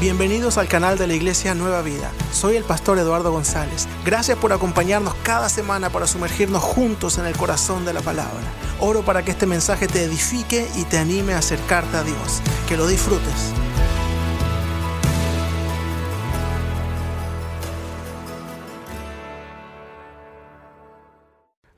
Bienvenidos 0.00 0.56
al 0.56 0.66
canal 0.66 0.96
de 0.96 1.06
la 1.06 1.12
Iglesia 1.12 1.54
Nueva 1.54 1.82
Vida. 1.82 2.10
Soy 2.32 2.56
el 2.56 2.64
pastor 2.64 2.98
Eduardo 2.98 3.32
González. 3.32 3.86
Gracias 4.02 4.38
por 4.38 4.50
acompañarnos 4.50 5.14
cada 5.16 5.50
semana 5.50 5.90
para 5.90 6.06
sumergirnos 6.06 6.62
juntos 6.62 7.18
en 7.18 7.26
el 7.26 7.36
corazón 7.36 7.84
de 7.84 7.92
la 7.92 8.00
palabra. 8.00 8.40
Oro 8.80 9.04
para 9.04 9.22
que 9.22 9.32
este 9.32 9.44
mensaje 9.44 9.88
te 9.88 10.04
edifique 10.04 10.66
y 10.78 10.84
te 10.84 10.96
anime 10.96 11.34
a 11.34 11.38
acercarte 11.40 11.98
a 11.98 12.02
Dios. 12.02 12.40
Que 12.66 12.78
lo 12.78 12.86
disfrutes. 12.86 13.52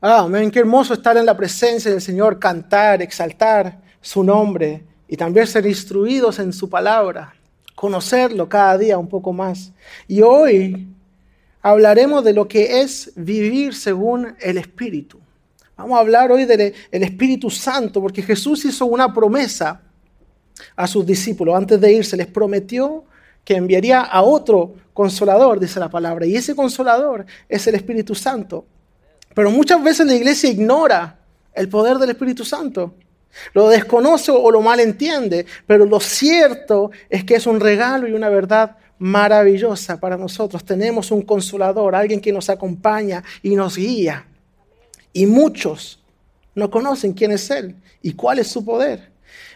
Amén, 0.01 0.53
qué 0.53 0.61
hermoso 0.61 0.95
estar 0.95 1.17
en 1.17 1.27
la 1.27 1.37
presencia 1.37 1.91
del 1.91 2.01
Señor, 2.01 2.39
cantar, 2.39 3.03
exaltar 3.03 3.83
su 4.01 4.23
nombre 4.23 4.87
y 5.09 5.17
también 5.17 5.49
ser 5.49 5.67
instruidos 5.67 6.39
en 6.39 6.53
su 6.53 6.71
palabra 6.71 7.35
conocerlo 7.83 8.49
cada 8.49 8.79
día 8.79 8.97
un 8.97 9.09
poco 9.09 9.33
más. 9.33 9.73
Y 10.07 10.23
hoy 10.23 10.87
hablaremos 11.61 12.23
de 12.23 12.33
lo 12.33 12.47
que 12.47 12.81
es 12.81 13.11
vivir 13.17 13.75
según 13.75 14.37
el 14.39 14.57
Espíritu. 14.57 15.19
Vamos 15.77 15.99
a 15.99 16.01
hablar 16.01 16.31
hoy 16.31 16.45
del 16.45 16.73
Espíritu 16.93 17.51
Santo, 17.51 18.01
porque 18.01 18.23
Jesús 18.23 18.65
hizo 18.65 18.87
una 18.87 19.13
promesa 19.13 19.81
a 20.77 20.87
sus 20.87 21.05
discípulos. 21.05 21.57
Antes 21.57 21.81
de 21.81 21.93
irse, 21.93 22.17
les 22.17 22.29
prometió 22.29 23.03
que 23.45 23.57
enviaría 23.57 24.03
a 24.03 24.23
otro 24.23 24.77
consolador, 24.95 25.59
dice 25.59 25.81
la 25.81 25.91
palabra. 25.91 26.25
Y 26.25 26.37
ese 26.37 26.55
consolador 26.55 27.27
es 27.49 27.67
el 27.67 27.75
Espíritu 27.75 28.15
Santo. 28.15 28.65
Pero 29.35 29.51
muchas 29.51 29.83
veces 29.83 30.07
la 30.07 30.15
iglesia 30.15 30.49
ignora 30.49 31.19
el 31.53 31.69
poder 31.69 31.99
del 31.99 32.11
Espíritu 32.11 32.45
Santo. 32.45 32.95
Lo 33.55 33.69
desconoce 33.69 34.31
o 34.31 34.51
lo 34.51 34.61
malentiende, 34.61 35.47
pero 35.67 35.87
lo 35.87 36.01
cierto 36.01 36.91
es 37.09 37.25
que 37.25 37.37
es 37.37 37.47
un 37.47 37.61
regalo 37.61 38.07
y 38.07 38.13
una 38.13 38.29
verdad 38.29 38.77
maravillosa 38.99 39.99
para 39.99 40.17
nosotros. 40.17 40.65
Tenemos 40.65 41.11
un 41.11 41.23
consolador, 41.23 41.95
alguien 41.95 42.21
que 42.21 42.33
nos 42.33 42.49
acompaña 42.51 43.23
y 43.43 43.55
nos 43.55 43.77
guía. 43.77 44.27
Y 45.13 45.27
muchos 45.27 46.01
no 46.55 46.71
conocen 46.71 47.13
quién 47.13 47.33
es 47.33 47.51
Él 47.51 47.75
y 48.01 48.13
cuál 48.13 48.39
es 48.39 48.49
su 48.49 48.65
poder. 48.65 49.11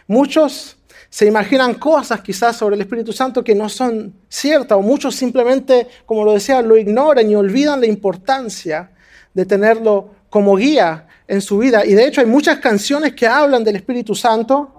Muchos 0.07 0.77
se 1.09 1.25
imaginan 1.25 1.75
cosas 1.75 2.21
quizás 2.21 2.57
sobre 2.57 2.75
el 2.75 2.81
Espíritu 2.81 3.13
Santo 3.13 3.43
que 3.43 3.55
no 3.55 3.69
son 3.69 4.13
ciertas 4.27 4.77
o 4.77 4.81
muchos 4.81 5.15
simplemente, 5.15 5.87
como 6.05 6.25
lo 6.25 6.33
decía, 6.33 6.61
lo 6.61 6.75
ignoran 6.75 7.29
y 7.29 7.35
olvidan 7.35 7.79
la 7.79 7.87
importancia 7.87 8.91
de 9.33 9.45
tenerlo 9.45 10.11
como 10.29 10.55
guía 10.55 11.06
en 11.27 11.41
su 11.41 11.57
vida. 11.57 11.85
Y 11.85 11.93
de 11.93 12.07
hecho 12.07 12.21
hay 12.21 12.27
muchas 12.27 12.59
canciones 12.59 13.13
que 13.13 13.27
hablan 13.27 13.63
del 13.63 13.75
Espíritu 13.75 14.15
Santo. 14.15 14.69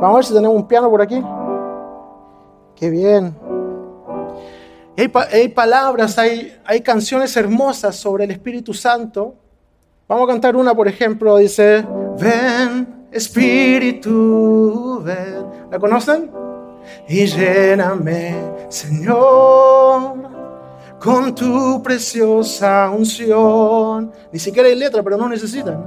Vamos 0.00 0.10
a 0.10 0.14
ver 0.14 0.24
si 0.24 0.34
tenemos 0.34 0.56
un 0.56 0.66
piano 0.66 0.90
por 0.90 1.02
aquí. 1.02 1.22
Qué 2.76 2.90
bien. 2.90 3.36
Hay, 4.96 5.48
palabras, 5.48 6.18
hay, 6.18 6.56
hay 6.64 6.80
canciones 6.80 7.36
hermosas 7.36 7.94
sobre 7.96 8.24
el 8.24 8.32
Espíritu 8.32 8.74
Santo. 8.74 9.34
Vamos 10.08 10.24
a 10.24 10.32
cantar 10.32 10.56
una, 10.56 10.74
por 10.74 10.88
ejemplo, 10.88 11.36
dice, 11.36 11.84
ven, 12.18 13.06
Espíritu, 13.12 15.00
ven. 15.04 15.46
¿La 15.70 15.78
conocen? 15.78 16.30
Y 17.08 17.26
lléname, 17.26 18.34
Señor 18.68 20.37
con 21.00 21.34
tu 21.34 21.82
preciosa 21.82 22.90
unción. 22.90 24.12
Ni 24.32 24.38
siquiera 24.38 24.68
hay 24.68 24.76
letra, 24.76 25.02
pero 25.02 25.16
no 25.16 25.28
necesitan. 25.28 25.84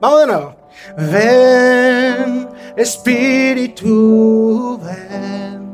Vamos 0.00 0.20
de 0.20 0.26
nuevo. 0.26 0.56
Ven, 0.96 2.48
Espíritu, 2.76 4.80
ven 4.82 5.70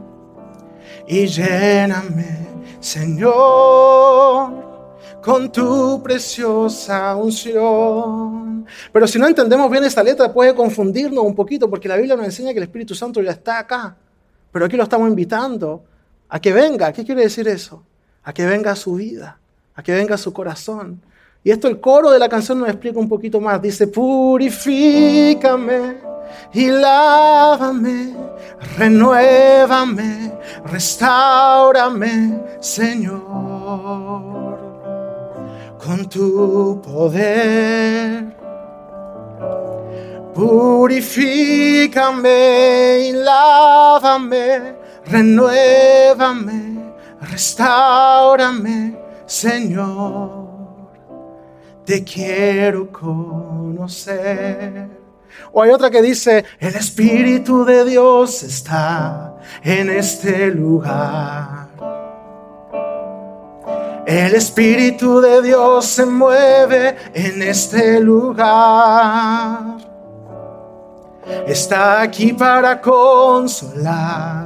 y 1.07 1.27
lléname, 1.27 2.49
Señor, 2.81 4.53
con 5.23 5.53
tu 5.53 6.03
preciosa 6.03 7.15
unción. 7.15 8.67
Pero 8.93 9.07
si 9.07 9.19
no 9.19 9.29
entendemos 9.29 9.71
bien 9.71 9.85
esta 9.85 10.03
letra 10.03 10.33
puede 10.33 10.55
confundirnos 10.55 11.25
un 11.25 11.35
poquito 11.35 11.71
porque 11.71 11.89
la 11.89 11.97
Biblia 11.97 12.17
nos 12.17 12.27
enseña 12.27 12.53
que 12.53 12.59
el 12.59 12.65
Espíritu 12.65 12.95
Santo 12.95 13.23
ya 13.23 13.31
está 13.31 13.61
acá. 13.61 13.97
Pero 14.51 14.65
aquí 14.65 14.77
lo 14.77 14.83
estamos 14.83 15.09
invitando 15.09 15.85
a 16.29 16.41
que 16.41 16.53
venga. 16.53 16.93
¿Qué 16.93 17.05
quiere 17.05 17.23
decir 17.23 17.47
eso? 17.47 17.83
A 18.27 18.35
que 18.35 18.45
venga 18.45 18.75
su 18.75 18.97
vida, 18.97 19.39
a 19.77 19.83
que 19.85 19.95
venga 19.95 20.19
su 20.19 20.33
corazón. 20.33 21.01
Y 21.45 21.53
esto 21.53 21.69
el 21.69 21.79
coro 21.81 22.11
de 22.11 22.19
la 22.19 22.29
canción 22.29 22.59
nos 22.59 22.69
explica 22.69 22.99
un 22.99 23.09
poquito 23.09 23.41
más. 23.41 23.63
Dice, 23.63 23.87
purifícame 23.87 25.37
y 26.53 26.67
lávame, 26.67 28.17
renuévame, 28.77 30.33
restaurame, 30.65 32.41
Señor, 32.59 33.23
con 35.79 36.09
tu 36.09 36.83
poder. 36.83 38.35
Purifícame 40.35 40.99
y 43.09 43.13
lávame, 43.13 44.75
renuévame 45.07 46.76
Restaurame, 47.31 48.99
Señor, 49.27 50.47
te 51.85 52.03
quiero 52.05 52.91
conocer. 52.93 54.89
O 55.53 55.63
hay 55.63 55.71
otra 55.71 55.91
que 55.91 56.01
dice, 56.03 56.45
el 56.59 56.75
Espíritu 56.75 57.65
de 57.65 57.85
Dios 57.85 58.43
está 58.43 59.37
en 59.63 59.91
este 59.91 60.49
lugar. 60.49 61.67
El 64.07 64.35
Espíritu 64.35 65.21
de 65.21 65.43
Dios 65.43 65.85
se 65.85 66.07
mueve 66.07 66.97
en 67.13 67.43
este 67.43 68.01
lugar. 68.01 69.79
Está 71.47 72.03
aquí 72.03 72.33
para 72.33 72.81
consolar 72.81 74.46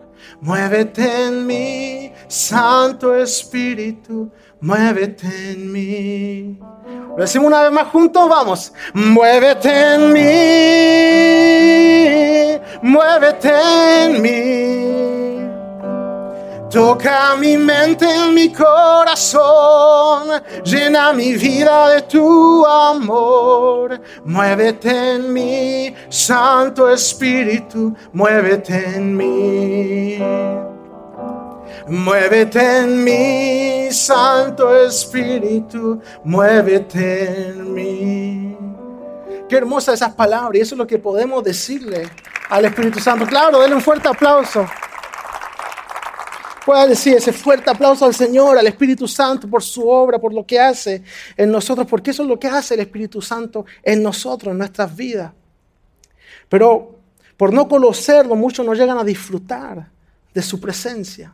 Muévete 0.41 1.27
en 1.27 1.45
mí, 1.45 2.11
Santo 2.27 3.15
Espíritu, 3.15 4.31
muévete 4.59 5.27
en 5.51 5.71
mí. 5.71 6.57
Lo 7.15 7.17
decimos 7.17 7.45
una 7.47 7.61
vez 7.61 7.71
más 7.71 7.87
juntos, 7.89 8.27
vamos. 8.27 8.73
Muévete 8.95 9.69
en 9.69 10.13
mí, 10.13 10.21
muévete 12.81 13.51
en 14.03 14.19
mí. 14.19 15.50
Toca 16.71 17.35
mi 17.35 17.57
mente, 17.57 18.07
mi 18.31 18.49
corazón, 18.53 20.41
llena 20.63 21.11
mi 21.11 21.33
vida 21.33 21.89
de 21.89 22.01
tu 22.03 22.65
amor. 22.65 23.99
Muévete 24.23 25.15
en 25.15 25.33
mí, 25.33 25.93
Santo 26.07 26.89
Espíritu, 26.89 27.93
muévete 28.13 28.95
en 28.95 29.17
mí. 29.17 30.17
Muévete 31.89 32.77
en 32.77 33.03
mí, 33.03 33.91
Santo 33.91 34.73
Espíritu, 34.73 36.01
muévete 36.23 37.49
en 37.49 37.73
mí. 37.73 38.57
Qué 39.49 39.57
hermosas 39.57 39.95
esas 39.95 40.13
palabras 40.13 40.55
y 40.55 40.61
eso 40.61 40.75
es 40.75 40.79
lo 40.79 40.87
que 40.87 40.99
podemos 40.99 41.43
decirle 41.43 42.07
al 42.49 42.63
Espíritu 42.63 43.01
Santo. 43.01 43.25
Claro, 43.25 43.59
denle 43.59 43.75
un 43.75 43.81
fuerte 43.81 44.07
aplauso. 44.07 44.65
Pueda 46.65 46.87
decir 46.87 47.15
ese 47.15 47.33
fuerte 47.33 47.69
aplauso 47.69 48.05
al 48.05 48.13
Señor, 48.13 48.57
al 48.57 48.67
Espíritu 48.67 49.07
Santo 49.07 49.47
por 49.47 49.63
su 49.63 49.87
obra, 49.89 50.19
por 50.19 50.31
lo 50.33 50.45
que 50.45 50.59
hace 50.59 51.03
en 51.35 51.51
nosotros, 51.51 51.87
porque 51.87 52.11
eso 52.11 52.21
es 52.21 52.29
lo 52.29 52.39
que 52.39 52.47
hace 52.47 52.75
el 52.75 52.81
Espíritu 52.81 53.21
Santo 53.21 53.65
en 53.81 54.03
nosotros, 54.03 54.51
en 54.51 54.59
nuestras 54.59 54.95
vidas. 54.95 55.31
Pero 56.47 56.99
por 57.35 57.51
no 57.51 57.67
conocerlo, 57.67 58.35
muchos 58.35 58.63
no 58.63 58.75
llegan 58.75 58.99
a 58.99 59.03
disfrutar 59.03 59.89
de 60.31 60.41
su 60.43 60.59
presencia, 60.59 61.33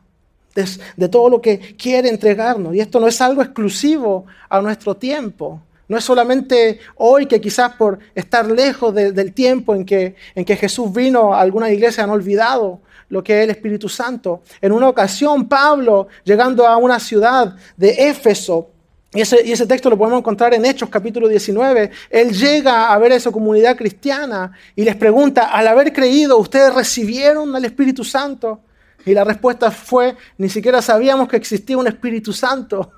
de, 0.55 1.09
todo 1.09 1.29
lo 1.29 1.41
que 1.41 1.75
quiere 1.75 2.07
entregarnos. 2.07 2.73
Y 2.73 2.79
esto 2.79 2.99
no 2.99 3.07
es 3.07 3.19
algo 3.19 3.41
exclusivo 3.41 4.25
a 4.47 4.61
nuestro 4.61 4.95
tiempo. 4.95 5.61
No 5.89 5.97
es 5.97 6.05
solamente 6.05 6.79
hoy 6.95 7.25
que 7.25 7.41
quizás 7.41 7.73
por 7.73 7.99
estar 8.15 8.49
lejos 8.49 8.93
del 8.95 9.33
tiempo 9.33 9.75
en 9.75 9.85
que, 9.85 10.15
en 10.33 10.45
que 10.45 10.55
Jesús 10.55 10.93
vino, 10.93 11.35
algunas 11.35 11.71
iglesias 11.71 12.05
han 12.05 12.09
olvidado 12.09 12.79
lo 13.09 13.23
que 13.23 13.39
es 13.39 13.43
el 13.45 13.49
Espíritu 13.51 13.89
Santo. 13.89 14.41
En 14.61 14.71
una 14.71 14.89
ocasión, 14.89 15.47
Pablo, 15.47 16.07
llegando 16.23 16.67
a 16.67 16.77
una 16.77 16.99
ciudad 16.99 17.55
de 17.75 18.09
Éfeso, 18.09 18.71
y 19.13 19.21
ese, 19.21 19.65
texto 19.65 19.89
lo 19.89 19.97
podemos 19.97 20.19
encontrar 20.19 20.53
en 20.53 20.65
Hechos 20.65 20.89
capítulo 20.89 21.27
19. 21.29 21.91
Él 22.09 22.33
llega 22.33 22.91
a 22.91 22.97
ver 22.97 23.13
a 23.13 23.15
esa 23.15 23.31
comunidad 23.31 23.77
cristiana 23.77 24.51
y 24.75 24.83
les 24.83 24.95
pregunta, 24.95 25.45
al 25.45 25.67
haber 25.67 25.93
creído, 25.93 26.37
¿ustedes 26.37 26.73
recibieron 26.73 27.55
al 27.55 27.63
Espíritu 27.63 28.03
Santo? 28.03 28.59
Y 29.05 29.13
la 29.13 29.23
respuesta 29.23 29.71
fue, 29.71 30.15
ni 30.37 30.49
siquiera 30.49 30.81
sabíamos 30.81 31.29
que 31.29 31.37
existía 31.37 31.77
un 31.77 31.87
Espíritu 31.87 32.33
Santo. 32.33 32.91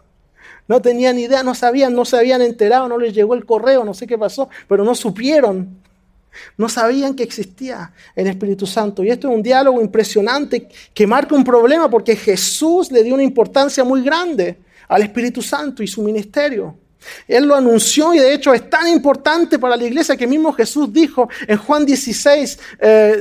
No 0.67 0.81
tenían 0.81 1.19
idea, 1.19 1.43
no 1.43 1.53
sabían, 1.53 1.93
no 1.93 2.05
se 2.05 2.17
habían 2.17 2.41
enterado, 2.41 2.87
no 2.89 2.97
les 2.97 3.13
llegó 3.13 3.35
el 3.35 3.45
correo, 3.45 3.83
no 3.85 3.93
sé 3.93 4.07
qué 4.07 4.17
pasó, 4.17 4.49
pero 4.67 4.83
no 4.83 4.95
supieron. 4.95 5.79
No 6.57 6.69
sabían 6.69 7.15
que 7.15 7.23
existía 7.23 7.91
el 8.15 8.27
Espíritu 8.27 8.65
Santo. 8.65 9.03
Y 9.03 9.09
esto 9.09 9.29
es 9.29 9.35
un 9.35 9.43
diálogo 9.43 9.81
impresionante 9.81 10.67
que 10.93 11.07
marca 11.07 11.35
un 11.35 11.43
problema 11.43 11.89
porque 11.89 12.15
Jesús 12.15 12.91
le 12.91 13.03
dio 13.03 13.13
una 13.13 13.23
importancia 13.23 13.83
muy 13.83 14.03
grande 14.03 14.57
al 14.87 15.01
Espíritu 15.01 15.41
Santo 15.41 15.83
y 15.83 15.87
su 15.87 16.01
ministerio. 16.01 16.75
Él 17.27 17.45
lo 17.45 17.55
anunció 17.55 18.13
y 18.13 18.19
de 18.19 18.33
hecho 18.33 18.53
es 18.53 18.69
tan 18.69 18.87
importante 18.87 19.57
para 19.57 19.77
la 19.77 19.85
iglesia 19.85 20.17
que 20.17 20.27
mismo 20.27 20.51
Jesús 20.51 20.91
dijo 20.91 21.29
en 21.47 21.57
Juan 21.57 21.85
16, 21.85 22.59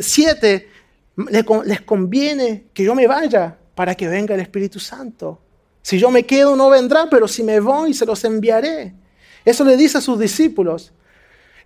7, 0.00 0.54
eh, 0.54 1.44
les 1.64 1.80
conviene 1.82 2.66
que 2.72 2.84
yo 2.84 2.94
me 2.94 3.06
vaya 3.06 3.56
para 3.74 3.94
que 3.94 4.08
venga 4.08 4.34
el 4.34 4.40
Espíritu 4.40 4.80
Santo. 4.80 5.40
Si 5.82 5.98
yo 5.98 6.10
me 6.10 6.24
quedo 6.24 6.56
no 6.56 6.68
vendrá, 6.68 7.08
pero 7.08 7.28
si 7.28 7.42
me 7.42 7.60
voy 7.60 7.94
se 7.94 8.04
los 8.04 8.24
enviaré. 8.24 8.94
Eso 9.44 9.64
le 9.64 9.76
dice 9.76 9.98
a 9.98 10.00
sus 10.00 10.18
discípulos. 10.18 10.92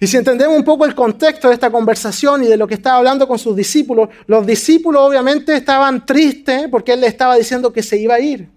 Y 0.03 0.09
si 0.09 0.17
entendemos 0.17 0.57
un 0.57 0.65
poco 0.65 0.85
el 0.85 0.97
contexto 0.97 1.47
de 1.47 1.55
esta 1.55 1.71
conversación 1.71 2.43
y 2.43 2.49
de 2.49 2.57
lo 2.57 2.67
que 2.67 2.75
estaba 2.75 2.97
hablando 2.97 3.29
con 3.29 3.39
sus 3.39 3.55
discípulos, 3.55 4.09
los 4.27 4.45
discípulos 4.45 5.01
obviamente 5.01 5.55
estaban 5.55 6.05
tristes 6.05 6.67
porque 6.69 6.95
él 6.95 7.03
le 7.03 7.07
estaba 7.07 7.37
diciendo 7.37 7.73
que 7.73 7.85
se 7.85 7.99
iba 7.99 8.17
a 8.17 8.19
ir. 8.19 8.51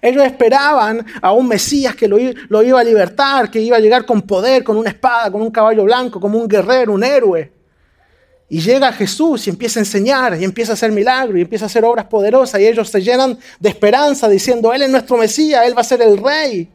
Ellos 0.00 0.24
esperaban 0.24 1.04
a 1.20 1.32
un 1.32 1.46
Mesías 1.46 1.94
que 1.94 2.08
lo, 2.08 2.18
iba 2.18 2.80
a 2.80 2.84
libertar, 2.84 3.50
que 3.50 3.60
iba 3.60 3.76
a 3.76 3.80
llegar 3.80 4.06
con 4.06 4.22
poder, 4.22 4.64
con 4.64 4.78
una 4.78 4.88
espada, 4.88 5.30
con 5.30 5.42
un 5.42 5.50
caballo 5.50 5.84
blanco, 5.84 6.18
como 6.18 6.38
un 6.38 6.48
guerrero, 6.48 6.94
un 6.94 7.04
héroe. 7.04 7.52
Y 8.48 8.58
llega 8.60 8.90
Jesús 8.94 9.46
y 9.48 9.50
empieza 9.50 9.78
a 9.78 9.82
enseñar, 9.82 10.40
y 10.40 10.44
empieza 10.44 10.72
a 10.72 10.74
hacer 10.74 10.90
milagros, 10.90 11.36
y 11.36 11.42
empieza 11.42 11.66
a 11.66 11.68
hacer 11.68 11.84
obras 11.84 12.06
poderosas, 12.06 12.58
y 12.62 12.66
ellos 12.66 12.88
se 12.88 13.02
llenan 13.02 13.38
de 13.60 13.68
esperanza 13.68 14.26
diciendo, 14.26 14.72
Él 14.72 14.80
es 14.80 14.88
nuestro 14.88 15.18
Mesías, 15.18 15.66
Él 15.66 15.76
va 15.76 15.82
a 15.82 15.84
ser 15.84 16.00
el 16.00 16.16
rey, 16.16 16.72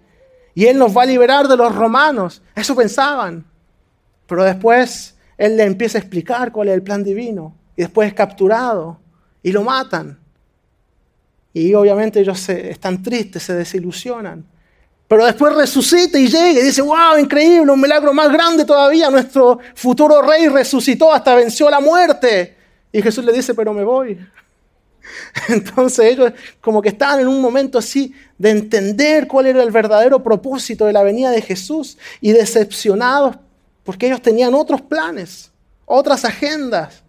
y 0.54 0.68
Él 0.68 0.78
nos 0.78 0.96
va 0.96 1.02
a 1.02 1.08
liberar 1.08 1.48
de 1.48 1.58
los 1.58 1.74
romanos. 1.74 2.44
Eso 2.56 2.76
pensaban. 2.76 3.57
Pero 4.28 4.44
después 4.44 5.16
Él 5.38 5.58
le 5.58 5.64
empieza 5.64 5.98
a 5.98 6.02
explicar 6.02 6.52
cuál 6.52 6.68
es 6.70 6.76
el 6.76 6.84
plan 6.84 7.04
divino, 7.04 7.56
y 7.76 7.82
después 7.82 8.08
es 8.08 8.14
capturado, 8.14 9.00
y 9.42 9.52
lo 9.52 9.64
matan. 9.64 10.20
Y 11.54 11.74
obviamente 11.74 12.20
ellos 12.20 12.48
están 12.50 13.02
tristes, 13.02 13.44
se 13.44 13.54
desilusionan. 13.54 14.46
Pero 15.08 15.26
después 15.26 15.56
resucita 15.56 16.20
y 16.20 16.28
llega 16.28 16.60
y 16.60 16.64
dice, 16.64 16.82
wow, 16.82 17.18
increíble, 17.18 17.72
un 17.72 17.80
milagro 17.80 18.14
más 18.14 18.32
grande 18.32 18.66
todavía. 18.66 19.10
Nuestro 19.10 19.60
futuro 19.74 20.22
rey 20.22 20.50
resucitó, 20.50 21.14
hasta 21.14 21.34
venció 21.34 21.70
la 21.70 21.80
muerte. 21.80 22.56
Y 22.92 23.02
Jesús 23.02 23.24
le 23.24 23.32
dice, 23.32 23.54
pero 23.54 23.74
me 23.74 23.84
voy. 23.84 24.20
Entonces 25.50 26.14
ellos 26.14 26.34
como 26.60 26.82
que 26.82 26.90
estaban 26.90 27.22
en 27.22 27.28
un 27.28 27.42
momento 27.42 27.78
así 27.78 28.14
de 28.38 28.50
entender 28.52 29.28
cuál 29.28 29.48
era 29.48 29.64
el 29.64 29.72
verdadero 29.72 30.22
propósito 30.22 30.86
de 30.86 30.94
la 30.94 31.04
venida 31.04 31.32
de 31.32 31.42
Jesús 31.42 31.98
y 32.20 32.34
decepcionados 32.34 33.38
porque 33.88 34.08
ellos 34.08 34.22
tenían 34.22 34.54
otros 34.54 34.82
planes, 34.82 35.50
otras 35.86 36.26
agendas. 36.26 37.02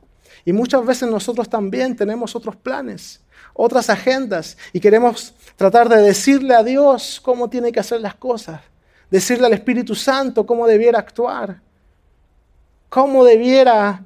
Y 0.45 0.53
muchas 0.53 0.87
veces 0.87 1.11
nosotros 1.11 1.49
también 1.51 1.97
tenemos 1.97 2.37
otros 2.37 2.55
planes 2.55 3.21
otras 3.61 3.91
agendas 3.91 4.57
y 4.73 4.79
queremos 4.79 5.35
tratar 5.57 5.89
de 5.89 6.01
decirle 6.01 6.55
a 6.55 6.63
Dios 6.63 7.21
cómo 7.21 7.51
tiene 7.51 7.73
que 7.73 7.81
hacer 7.81 8.01
las 8.01 8.15
cosas, 8.15 8.61
decirle 9.11 9.47
al 9.47 9.53
Espíritu 9.53 9.97
Santo 9.97 10.47
cómo 10.47 10.65
debiera 10.69 11.01
actuar, 11.01 11.61
cómo 12.89 13.25
debiera 13.25 14.01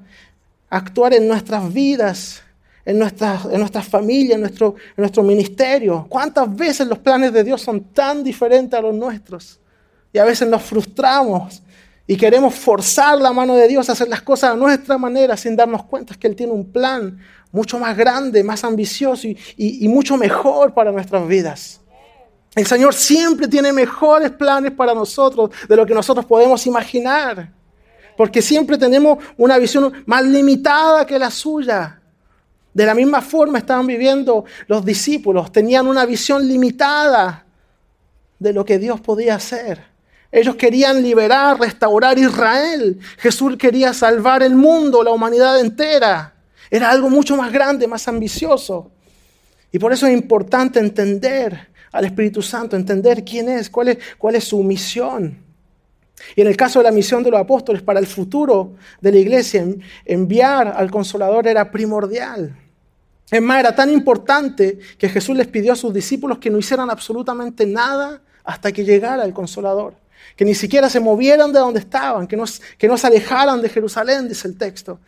actuar 0.71 1.13
en 1.13 1.27
nuestras 1.27 1.71
vidas, 1.71 2.41
en 2.83 2.97
nuestras, 2.97 3.45
en 3.45 3.59
nuestras 3.59 3.87
familias, 3.87 4.39
nuestro, 4.39 4.75
en 4.97 5.03
nuestro 5.03 5.21
ministerio. 5.21 6.07
¿Cuántas 6.09 6.53
veces 6.55 6.87
los 6.87 6.97
planes 6.97 7.31
de 7.31 7.43
Dios 7.43 7.61
son 7.61 7.81
tan 7.93 8.23
diferentes 8.23 8.77
a 8.77 8.81
los 8.81 8.95
nuestros? 8.95 9.59
Y 10.11 10.17
a 10.17 10.25
veces 10.25 10.47
nos 10.47 10.63
frustramos 10.63 11.61
y 12.05 12.17
queremos 12.17 12.55
forzar 12.55 13.19
la 13.19 13.31
mano 13.31 13.55
de 13.55 13.67
Dios 13.67 13.87
a 13.89 13.93
hacer 13.93 14.09
las 14.09 14.21
cosas 14.21 14.51
a 14.51 14.55
nuestra 14.55 14.97
manera 14.97 15.37
sin 15.37 15.55
darnos 15.55 15.85
cuenta 15.85 16.15
que 16.15 16.27
Él 16.27 16.35
tiene 16.35 16.51
un 16.51 16.71
plan 16.71 17.17
mucho 17.51 17.79
más 17.79 17.95
grande, 17.95 18.43
más 18.43 18.63
ambicioso 18.63 19.27
y, 19.27 19.87
mucho 19.87 20.17
mejor 20.17 20.73
para 20.73 20.91
nuestras 20.91 21.25
vidas. 21.27 21.79
El 22.55 22.65
Señor 22.67 22.93
siempre 22.93 23.47
tiene 23.47 23.71
mejores 23.71 24.31
planes 24.31 24.71
para 24.71 24.93
nosotros 24.93 25.51
de 25.67 25.75
lo 25.75 25.85
que 25.85 25.93
nosotros 25.93 26.25
podemos 26.25 26.65
imaginar. 26.67 27.51
Porque 28.17 28.41
siempre 28.41 28.77
tenemos 28.77 29.17
una 29.37 29.57
visión 29.57 29.91
más 30.05 30.23
limitada 30.23 31.05
que 31.05 31.17
la 31.17 31.31
suya. 31.31 31.99
De 32.73 32.85
la 32.85 32.93
misma 32.93 33.21
forma 33.21 33.59
estaban 33.59 33.87
viviendo 33.87 34.45
los 34.67 34.83
discípulos. 34.83 35.51
Tenían 35.51 35.87
una 35.87 36.05
visión 36.05 36.47
limitada 36.47 37.45
de 38.37 38.53
lo 38.53 38.65
que 38.65 38.77
Dios 38.77 38.99
podía 38.99 39.35
hacer. 39.35 39.92
Ellos 40.35 40.55
querían 40.55 41.03
liberar, 41.03 41.59
restaurar 41.59 42.17
Israel. 42.17 42.99
Jesús 43.19 43.55
quería 43.55 43.93
salvar 43.93 44.41
el 44.41 44.55
mundo, 44.55 45.03
la 45.03 45.11
humanidad 45.11 45.59
entera. 45.59 46.33
Era 46.71 46.89
algo 46.89 47.07
mucho 47.07 47.37
más 47.37 47.53
grande, 47.53 47.87
más 47.87 48.07
ambicioso. 48.07 48.89
Y 49.71 49.77
por 49.77 49.93
eso 49.93 50.07
es 50.07 50.13
importante 50.13 50.79
entender 50.79 51.69
al 51.91 52.05
Espíritu 52.05 52.41
Santo, 52.41 52.75
entender 52.75 53.23
quién 53.23 53.47
es, 53.47 53.69
cuál 53.69 53.89
es, 53.89 54.43
su 54.43 54.63
misión. 54.63 55.37
Y 56.35 56.41
en 56.41 56.47
el 56.47 56.57
caso 56.57 56.79
de 56.79 56.85
la 56.85 56.91
misión 56.91 57.21
de 57.21 57.29
los 57.29 57.39
apóstoles 57.39 57.83
para 57.83 57.99
el 57.99 58.07
futuro 58.07 58.73
de 59.01 59.11
la 59.11 59.19
iglesia, 59.19 59.63
enviar 60.03 60.73
al 60.75 60.89
consolador 60.89 61.45
era 61.45 61.69
primordial. 61.69 62.57
Es 63.29 63.41
más, 63.41 63.59
era 63.59 63.75
tan 63.75 63.91
importante 63.91 64.79
que 64.97 65.09
Jesús 65.09 65.37
les 65.37 65.45
pidió 65.45 65.73
a 65.73 65.75
sus 65.75 65.93
discípulos 65.93 66.39
que 66.39 66.49
no 66.49 66.57
hicieran 66.57 66.89
absolutamente 66.89 67.67
nada 67.67 68.23
hasta 68.43 68.71
que 68.71 68.83
llegara 68.83 69.25
el 69.25 69.33
consolador. 69.33 70.01
Que 70.35 70.45
ni 70.45 70.55
siquiera 70.55 70.89
se 70.89 70.99
movieran 70.99 71.51
de 71.51 71.59
donde 71.59 71.79
estaban, 71.79 72.27
que 72.27 72.35
no, 72.35 72.45
que 72.77 72.87
no 72.87 72.97
se 72.97 73.07
alejaran 73.07 73.61
de 73.61 73.69
Jerusalén, 73.69 74.27
dice 74.27 74.47
el 74.47 74.57
texto, 74.57 74.99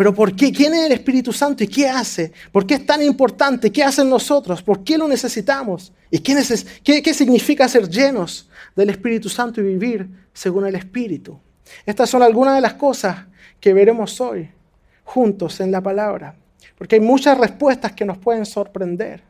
pero 0.00 0.14
¿por 0.14 0.34
qué? 0.34 0.50
¿Quién 0.50 0.72
es 0.72 0.86
el 0.86 0.92
Espíritu 0.92 1.30
Santo 1.30 1.62
y 1.62 1.68
qué 1.68 1.86
hace? 1.86 2.32
¿Por 2.50 2.66
qué 2.66 2.76
es 2.76 2.86
tan 2.86 3.02
importante? 3.02 3.70
¿Qué 3.70 3.84
hacen 3.84 4.08
nosotros? 4.08 4.62
¿Por 4.62 4.82
qué 4.82 4.96
lo 4.96 5.06
necesitamos? 5.06 5.92
¿Y 6.10 6.20
qué, 6.20 7.02
qué, 7.02 7.12
significa 7.12 7.68
ser 7.68 7.86
llenos 7.86 8.48
del 8.74 8.88
Espíritu 8.88 9.28
Santo 9.28 9.60
y 9.60 9.64
vivir 9.64 10.08
según 10.32 10.64
el 10.64 10.74
Espíritu? 10.74 11.38
Estas 11.84 12.08
son 12.08 12.22
algunas 12.22 12.54
de 12.54 12.62
las 12.62 12.72
cosas 12.72 13.26
que 13.60 13.74
veremos 13.74 14.18
hoy 14.22 14.50
juntos 15.04 15.60
en 15.60 15.70
la 15.70 15.82
palabra. 15.82 16.34
Porque 16.78 16.94
hay 16.94 17.02
muchas 17.02 17.36
respuestas 17.36 17.92
que 17.92 18.06
nos 18.06 18.16
pueden 18.16 18.46
sorprender, 18.46 19.22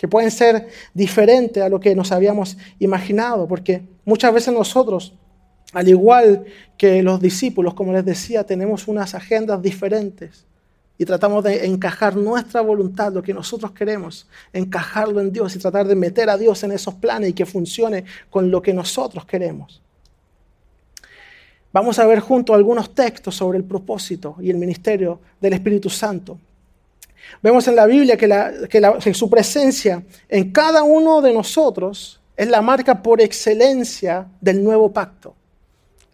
que 0.00 0.08
pueden 0.08 0.30
ser 0.30 0.68
diferentes 0.94 1.62
a 1.62 1.68
lo 1.68 1.78
que 1.78 1.94
nos 1.94 2.10
habíamos 2.10 2.56
imaginado, 2.78 3.46
porque 3.46 3.82
muchas 4.06 4.32
veces 4.32 4.54
nosotros 4.54 5.12
al 5.74 5.88
igual 5.88 6.46
que 6.78 7.02
los 7.02 7.20
discípulos, 7.20 7.74
como 7.74 7.92
les 7.92 8.04
decía, 8.04 8.44
tenemos 8.44 8.88
unas 8.88 9.14
agendas 9.14 9.60
diferentes 9.60 10.46
y 10.98 11.04
tratamos 11.04 11.44
de 11.44 11.66
encajar 11.66 12.16
nuestra 12.16 12.60
voluntad, 12.62 13.12
lo 13.12 13.22
que 13.22 13.32
nosotros 13.32 13.72
queremos, 13.72 14.26
encajarlo 14.54 15.20
en 15.20 15.32
Dios 15.32 15.54
y 15.54 15.58
tratar 15.58 15.86
de 15.86 15.94
meter 15.94 16.28
a 16.28 16.36
Dios 16.36 16.62
en 16.64 16.72
esos 16.72 16.94
planes 16.94 17.30
y 17.30 17.32
que 17.34 17.46
funcione 17.46 18.04
con 18.30 18.50
lo 18.50 18.60
que 18.60 18.74
nosotros 18.74 19.26
queremos. 19.26 19.80
Vamos 21.72 21.98
a 21.98 22.06
ver 22.06 22.20
juntos 22.20 22.56
algunos 22.56 22.94
textos 22.94 23.36
sobre 23.36 23.58
el 23.58 23.64
propósito 23.64 24.36
y 24.40 24.50
el 24.50 24.56
ministerio 24.56 25.20
del 25.40 25.52
Espíritu 25.52 25.88
Santo. 25.88 26.38
Vemos 27.42 27.66
en 27.68 27.76
la 27.76 27.86
Biblia 27.86 28.16
que, 28.16 28.28
que 28.68 29.14
su 29.14 29.30
presencia 29.30 30.02
en 30.28 30.52
cada 30.52 30.82
uno 30.82 31.20
de 31.20 31.32
nosotros 31.32 32.20
es 32.36 32.48
la 32.48 32.62
marca 32.62 33.02
por 33.02 33.20
excelencia 33.20 34.26
del 34.40 34.62
nuevo 34.62 34.92
pacto 34.92 35.34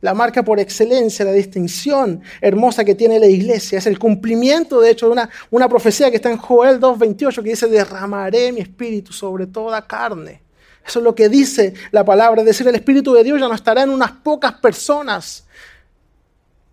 la 0.07 0.15
marca 0.15 0.45
por 0.45 0.61
excelencia, 0.61 1.25
la 1.25 1.33
distinción 1.33 2.23
hermosa 2.41 2.85
que 2.85 2.95
tiene 2.95 3.19
la 3.19 3.27
iglesia. 3.27 3.79
Es 3.79 3.87
el 3.87 3.99
cumplimiento, 3.99 4.81
de 4.81 4.91
hecho, 4.91 5.07
de 5.07 5.13
una, 5.13 5.29
una 5.51 5.69
profecía 5.69 6.11
que 6.11 6.17
está 6.17 6.31
en 6.31 6.37
Joel 6.37 6.79
2.28 6.79 7.43
que 7.43 7.51
dice, 7.51 7.67
derramaré 7.67 8.53
mi 8.53 8.61
espíritu 8.61 9.13
sobre 9.13 9.47
toda 9.47 9.85
carne. 9.87 10.43
Eso 10.87 11.01
es 11.01 11.05
lo 11.05 11.15
que 11.15 11.29
dice 11.29 11.75
la 11.91 12.05
palabra, 12.05 12.43
es 12.43 12.47
decir, 12.47 12.69
el 12.69 12.77
Espíritu 12.77 13.13
de 13.13 13.25
Dios 13.25 13.41
ya 13.41 13.49
no 13.49 13.55
estará 13.55 13.83
en 13.83 13.91
unas 13.91 14.13
pocas 14.13 14.53
personas. 14.53 15.45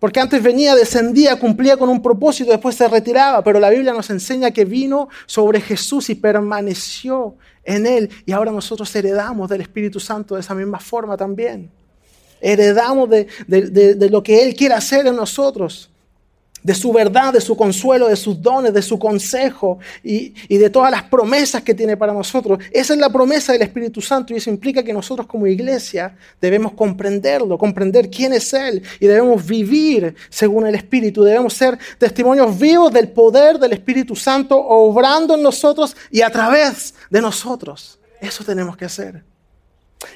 Porque 0.04 0.20
antes 0.20 0.42
venía, 0.42 0.74
descendía, 0.74 1.38
cumplía 1.38 1.78
con 1.78 1.88
un 1.88 2.02
propósito, 2.02 2.50
después 2.50 2.74
se 2.76 2.86
retiraba. 2.88 3.42
Pero 3.42 3.58
la 3.58 3.70
Biblia 3.70 3.94
nos 3.94 4.10
enseña 4.10 4.50
que 4.50 4.66
vino 4.66 5.08
sobre 5.24 5.62
Jesús 5.62 6.10
y 6.10 6.14
permaneció 6.14 7.36
en 7.64 7.86
él. 7.86 8.10
Y 8.26 8.32
ahora 8.32 8.52
nosotros 8.52 8.94
heredamos 8.94 9.48
del 9.48 9.62
Espíritu 9.62 9.98
Santo 9.98 10.34
de 10.34 10.42
esa 10.42 10.54
misma 10.54 10.78
forma 10.78 11.16
también 11.16 11.70
heredamos 12.42 13.08
de, 13.08 14.08
lo 14.10 14.22
que 14.22 14.42
Él 14.42 14.54
quiere 14.54 14.74
hacer 14.74 15.06
en 15.06 15.16
nosotros. 15.16 15.90
De 16.64 16.74
su 16.74 16.92
verdad, 16.92 17.34
de 17.34 17.42
su 17.42 17.54
consuelo, 17.56 18.08
de 18.08 18.16
sus 18.16 18.40
dones, 18.40 18.72
de 18.72 18.80
su 18.80 18.98
consejo 18.98 19.78
y, 20.02 20.30
de 20.48 20.70
todas 20.70 20.90
las 20.90 21.02
promesas 21.02 21.62
que 21.62 21.74
tiene 21.74 21.94
para 21.94 22.14
nosotros. 22.14 22.58
Esa 22.72 22.94
es 22.94 22.98
la 22.98 23.10
promesa 23.10 23.52
del 23.52 23.60
Espíritu 23.60 24.00
Santo 24.00 24.32
y 24.32 24.38
eso 24.38 24.48
implica 24.48 24.82
que 24.82 24.94
nosotros 24.94 25.26
como 25.26 25.46
iglesia 25.46 26.16
debemos 26.40 26.72
comprenderlo, 26.72 27.58
comprender 27.58 28.08
quién 28.08 28.32
es 28.32 28.52
Él 28.54 28.82
y 28.98 29.06
debemos 29.06 29.44
vivir 29.46 30.14
según 30.30 30.66
el 30.66 30.74
Espíritu. 30.74 31.22
Debemos 31.22 31.52
ser 31.52 31.78
testimonios 31.98 32.58
vivos 32.58 32.90
del 32.90 33.08
poder 33.08 33.58
del 33.58 33.74
Espíritu 33.74 34.16
Santo 34.16 34.56
obrando 34.56 35.34
en 35.34 35.42
nosotros 35.42 35.94
y 36.10 36.22
a 36.22 36.30
través 36.30 36.94
de 37.10 37.20
nosotros. 37.20 37.98
Eso 38.22 38.42
tenemos 38.42 38.74
que 38.74 38.86
hacer. 38.86 39.22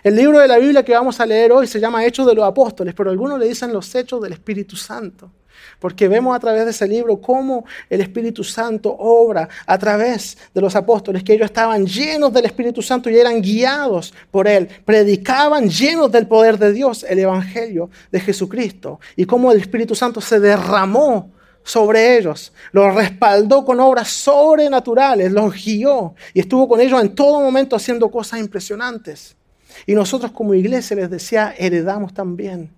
El 0.03 0.17
libro 0.17 0.39
de 0.39 0.49
la 0.49 0.57
Biblia 0.57 0.83
que 0.83 0.93
vamos 0.93 1.21
a 1.21 1.27
leer 1.27 1.53
hoy 1.53 1.67
se 1.67 1.79
llama 1.79 2.07
Hechos 2.07 2.27
de 2.27 2.35
los 2.35 2.45
Apóstoles, 2.47 2.95
pero 2.95 3.11
algunos 3.11 3.39
le 3.39 3.49
dicen 3.49 3.71
los 3.71 3.95
Hechos 3.95 4.23
del 4.23 4.33
Espíritu 4.33 4.77
Santo. 4.77 5.31
Porque 5.79 6.09
vemos 6.09 6.35
a 6.35 6.41
través 6.41 6.65
de 6.65 6.71
ese 6.71 6.89
libro 6.89 7.21
cómo 7.21 7.65
el 7.89 8.01
Espíritu 8.01 8.45
Santo 8.45 8.95
obra 8.99 9.49
a 9.67 9.79
través 9.79 10.37
de 10.55 10.61
los 10.61 10.75
apóstoles, 10.75 11.23
que 11.23 11.35
ellos 11.35 11.47
estaban 11.47 11.87
llenos 11.87 12.33
del 12.33 12.47
Espíritu 12.47 12.83
Santo 12.83 13.11
y 13.11 13.19
eran 13.19 13.41
guiados 13.41 14.13
por 14.31 14.49
Él. 14.49 14.69
Predicaban 14.85 15.69
llenos 15.69 16.11
del 16.11 16.27
poder 16.27 16.59
de 16.59 16.73
Dios 16.73 17.05
el 17.09 17.19
Evangelio 17.19 17.91
de 18.11 18.21
Jesucristo. 18.21 19.01
Y 19.17 19.25
cómo 19.25 19.53
el 19.53 19.61
Espíritu 19.61 19.95
Santo 19.95 20.21
se 20.21 20.41
derramó 20.41 21.33
sobre 21.69 22.17
ellos, 22.17 22.53
los 22.73 22.95
respaldó 22.95 23.65
con 23.65 23.79
obras 23.79 24.09
sobrenaturales, 24.09 25.31
los 25.31 25.53
guió 25.53 26.15
y 26.33 26.41
estuvo 26.41 26.67
con 26.67 26.81
ellos 26.81 27.01
en 27.01 27.15
todo 27.15 27.41
momento 27.43 27.77
haciendo 27.77 28.11
cosas 28.11 28.41
impresionantes. 28.41 29.37
Y 29.87 29.95
nosotros 29.95 30.33
como 30.33 30.55
iglesia 30.55 30.97
les 30.97 31.11
decía, 31.11 31.55
heredamos 31.57 32.15
también 32.15 32.71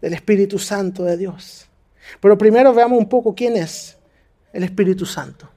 del 0.00 0.14
Espíritu 0.14 0.58
Santo 0.58 1.04
de 1.04 1.16
Dios. 1.16 1.67
Pero 2.20 2.36
primero 2.36 2.72
veamos 2.72 2.98
un 2.98 3.08
poco 3.08 3.34
quién 3.34 3.56
es 3.56 3.96
el 4.52 4.64
Espíritu 4.64 5.06
Santo. 5.06 5.48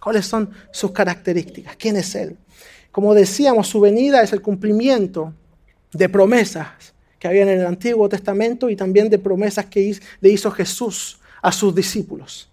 ¿Cuáles 0.00 0.26
son 0.26 0.50
sus 0.70 0.92
características? 0.92 1.76
¿Quién 1.76 1.96
es 1.96 2.14
Él? 2.14 2.36
Como 2.92 3.12
decíamos, 3.12 3.68
su 3.68 3.80
venida 3.80 4.22
es 4.22 4.32
el 4.32 4.40
cumplimiento 4.40 5.34
de 5.92 6.08
promesas 6.08 6.94
que 7.18 7.28
había 7.28 7.42
en 7.42 7.48
el 7.48 7.66
Antiguo 7.66 8.08
Testamento 8.08 8.70
y 8.70 8.76
también 8.76 9.10
de 9.10 9.18
promesas 9.18 9.66
que 9.66 9.98
le 10.20 10.28
hizo 10.28 10.50
Jesús 10.50 11.18
a 11.42 11.52
sus 11.52 11.74
discípulos. 11.74 12.48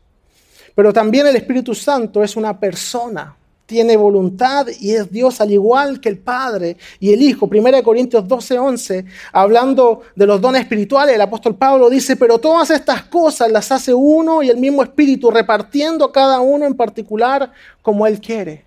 Pero 0.75 0.91
también 0.91 1.27
el 1.27 1.36
Espíritu 1.36 1.75
Santo 1.75 2.24
es 2.24 2.36
una 2.36 2.60
persona, 2.60 3.36
tiene 3.65 3.96
voluntad 3.98 4.67
y 4.79 4.91
es 4.91 5.12
Dios 5.12 5.39
al 5.41 5.51
igual 5.51 6.01
que 6.01 6.10
el 6.10 6.17
Padre 6.17 6.77
y 7.00 7.13
el 7.13 7.22
Hijo. 7.22 7.48
1 7.51 7.84
Corintios 7.84 8.27
12, 8.27 8.60
11, 8.60 9.05
hablando 9.32 10.01
de 10.15 10.27
los 10.27 10.41
dones 10.41 10.62
espirituales, 10.62 11.15
el 11.15 11.22
apóstol 11.22 11.55
Pablo 11.55 11.89
dice, 11.89 12.15
pero 12.15 12.39
todas 12.39 12.70
estas 12.72 13.03
cosas 13.03 13.51
las 13.51 13.72
hace 13.72 13.93
uno 13.93 14.43
y 14.43 14.50
el 14.50 14.58
mismo 14.58 14.84
Espíritu, 14.84 15.32
repartiendo 15.32 16.12
cada 16.12 16.39
uno 16.41 16.65
en 16.65 16.75
particular 16.75 17.51
como 17.82 18.05
Él 18.05 18.20
quiere. 18.20 18.65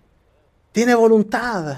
Tiene 0.72 0.94
voluntad, 0.94 1.76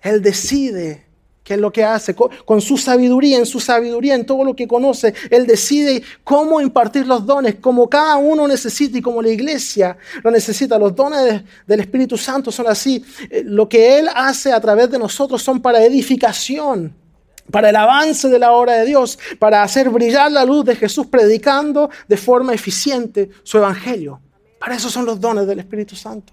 Él 0.00 0.22
decide 0.22 1.09
¿Qué 1.50 1.54
es 1.54 1.60
lo 1.60 1.72
que 1.72 1.82
hace? 1.82 2.14
Con, 2.14 2.60
su 2.60 2.76
sabiduría, 2.76 3.36
en 3.36 3.44
su 3.44 3.58
sabiduría, 3.58 4.14
en 4.14 4.24
todo 4.24 4.44
lo 4.44 4.54
que 4.54 4.68
conoce, 4.68 5.14
Él 5.30 5.48
decide 5.48 6.00
cómo 6.22 6.60
impartir 6.60 7.08
los 7.08 7.26
dones, 7.26 7.56
como 7.56 7.90
cada 7.90 8.18
uno 8.18 8.46
necesita 8.46 8.98
y 8.98 9.02
como 9.02 9.20
la 9.20 9.30
iglesia 9.30 9.96
lo 10.22 10.30
necesita. 10.30 10.78
Los 10.78 10.94
dones 10.94 11.42
del 11.66 11.80
Espíritu 11.80 12.16
Santo 12.16 12.52
son 12.52 12.68
así. 12.68 13.04
Eh, 13.28 13.42
lo 13.44 13.68
que 13.68 13.98
Él 13.98 14.08
hace 14.14 14.52
a 14.52 14.60
través 14.60 14.92
de 14.92 15.00
nosotros 15.00 15.42
son 15.42 15.60
para 15.60 15.84
edificación, 15.84 16.94
para 17.50 17.70
el 17.70 17.74
avance 17.74 18.28
de 18.28 18.38
la 18.38 18.52
obra 18.52 18.74
de 18.74 18.86
Dios, 18.86 19.18
para 19.40 19.64
hacer 19.64 19.90
brillar 19.90 20.30
la 20.30 20.44
luz 20.44 20.64
de 20.64 20.76
Jesús 20.76 21.08
predicando 21.08 21.90
de 22.06 22.16
forma 22.16 22.54
eficiente 22.54 23.28
su 23.42 23.58
evangelio. 23.58 24.20
Para 24.60 24.76
eso 24.76 24.88
son 24.88 25.04
los 25.04 25.18
dones 25.20 25.48
del 25.48 25.58
Espíritu 25.58 25.96
Santo. 25.96 26.32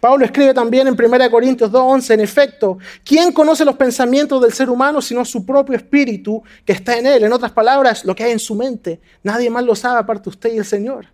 Pablo 0.00 0.24
escribe 0.24 0.54
también 0.54 0.88
en 0.88 0.94
1 0.94 1.30
Corintios 1.30 1.70
2.11, 1.70 2.14
en 2.14 2.20
efecto, 2.20 2.78
¿quién 3.04 3.32
conoce 3.32 3.64
los 3.64 3.76
pensamientos 3.76 4.40
del 4.40 4.52
ser 4.52 4.70
humano 4.70 5.02
sino 5.02 5.24
su 5.24 5.44
propio 5.44 5.76
espíritu 5.76 6.42
que 6.64 6.72
está 6.72 6.96
en 6.96 7.06
él? 7.06 7.24
En 7.24 7.32
otras 7.32 7.52
palabras, 7.52 8.04
lo 8.04 8.14
que 8.14 8.24
hay 8.24 8.32
en 8.32 8.38
su 8.38 8.54
mente. 8.54 9.00
Nadie 9.22 9.50
más 9.50 9.64
lo 9.64 9.74
sabe 9.74 9.98
aparte 10.00 10.28
usted 10.28 10.52
y 10.52 10.58
el 10.58 10.64
Señor. 10.64 11.06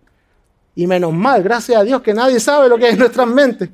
Y 0.75 0.87
menos 0.87 1.13
mal, 1.13 1.43
gracias 1.43 1.79
a 1.79 1.83
Dios 1.83 2.01
que 2.01 2.13
nadie 2.13 2.39
sabe 2.39 2.69
lo 2.69 2.77
que 2.77 2.85
hay 2.85 2.93
en 2.93 2.99
nuestras 2.99 3.27
mentes. 3.27 3.69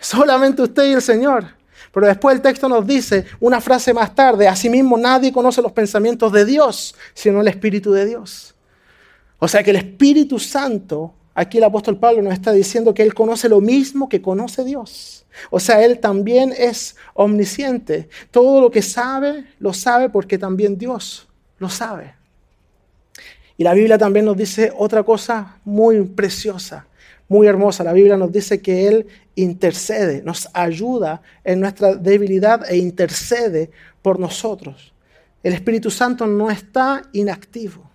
Solamente 0.00 0.62
usted 0.62 0.84
y 0.84 0.92
el 0.92 1.02
Señor. 1.02 1.46
Pero 1.92 2.06
después 2.08 2.34
el 2.34 2.42
texto 2.42 2.68
nos 2.68 2.84
dice 2.84 3.24
una 3.38 3.60
frase 3.60 3.94
más 3.94 4.14
tarde, 4.14 4.48
asimismo 4.48 4.98
nadie 4.98 5.32
conoce 5.32 5.62
los 5.62 5.70
pensamientos 5.70 6.32
de 6.32 6.44
Dios 6.44 6.94
sino 7.14 7.40
el 7.40 7.46
Espíritu 7.48 7.92
de 7.92 8.04
Dios. 8.04 8.54
O 9.38 9.46
sea 9.46 9.62
que 9.62 9.70
el 9.70 9.76
Espíritu 9.76 10.40
Santo 10.40 11.14
Aquí 11.34 11.58
el 11.58 11.64
apóstol 11.64 11.98
Pablo 11.98 12.22
nos 12.22 12.32
está 12.32 12.52
diciendo 12.52 12.94
que 12.94 13.02
él 13.02 13.12
conoce 13.12 13.48
lo 13.48 13.60
mismo 13.60 14.08
que 14.08 14.22
conoce 14.22 14.64
Dios. 14.64 15.26
O 15.50 15.58
sea, 15.58 15.84
él 15.84 15.98
también 15.98 16.54
es 16.56 16.96
omnisciente. 17.14 18.08
Todo 18.30 18.60
lo 18.60 18.70
que 18.70 18.82
sabe, 18.82 19.44
lo 19.58 19.72
sabe 19.72 20.08
porque 20.08 20.38
también 20.38 20.78
Dios 20.78 21.26
lo 21.58 21.68
sabe. 21.68 22.14
Y 23.56 23.64
la 23.64 23.74
Biblia 23.74 23.98
también 23.98 24.26
nos 24.26 24.36
dice 24.36 24.72
otra 24.76 25.02
cosa 25.02 25.58
muy 25.64 26.02
preciosa, 26.02 26.86
muy 27.28 27.46
hermosa. 27.46 27.84
La 27.84 27.92
Biblia 27.92 28.16
nos 28.16 28.32
dice 28.32 28.60
que 28.60 28.88
Él 28.88 29.06
intercede, 29.34 30.22
nos 30.22 30.48
ayuda 30.52 31.22
en 31.42 31.60
nuestra 31.60 31.94
debilidad 31.94 32.68
e 32.70 32.76
intercede 32.76 33.70
por 34.02 34.18
nosotros. 34.18 34.92
El 35.42 35.52
Espíritu 35.52 35.90
Santo 35.90 36.26
no 36.26 36.50
está 36.50 37.02
inactivo, 37.12 37.90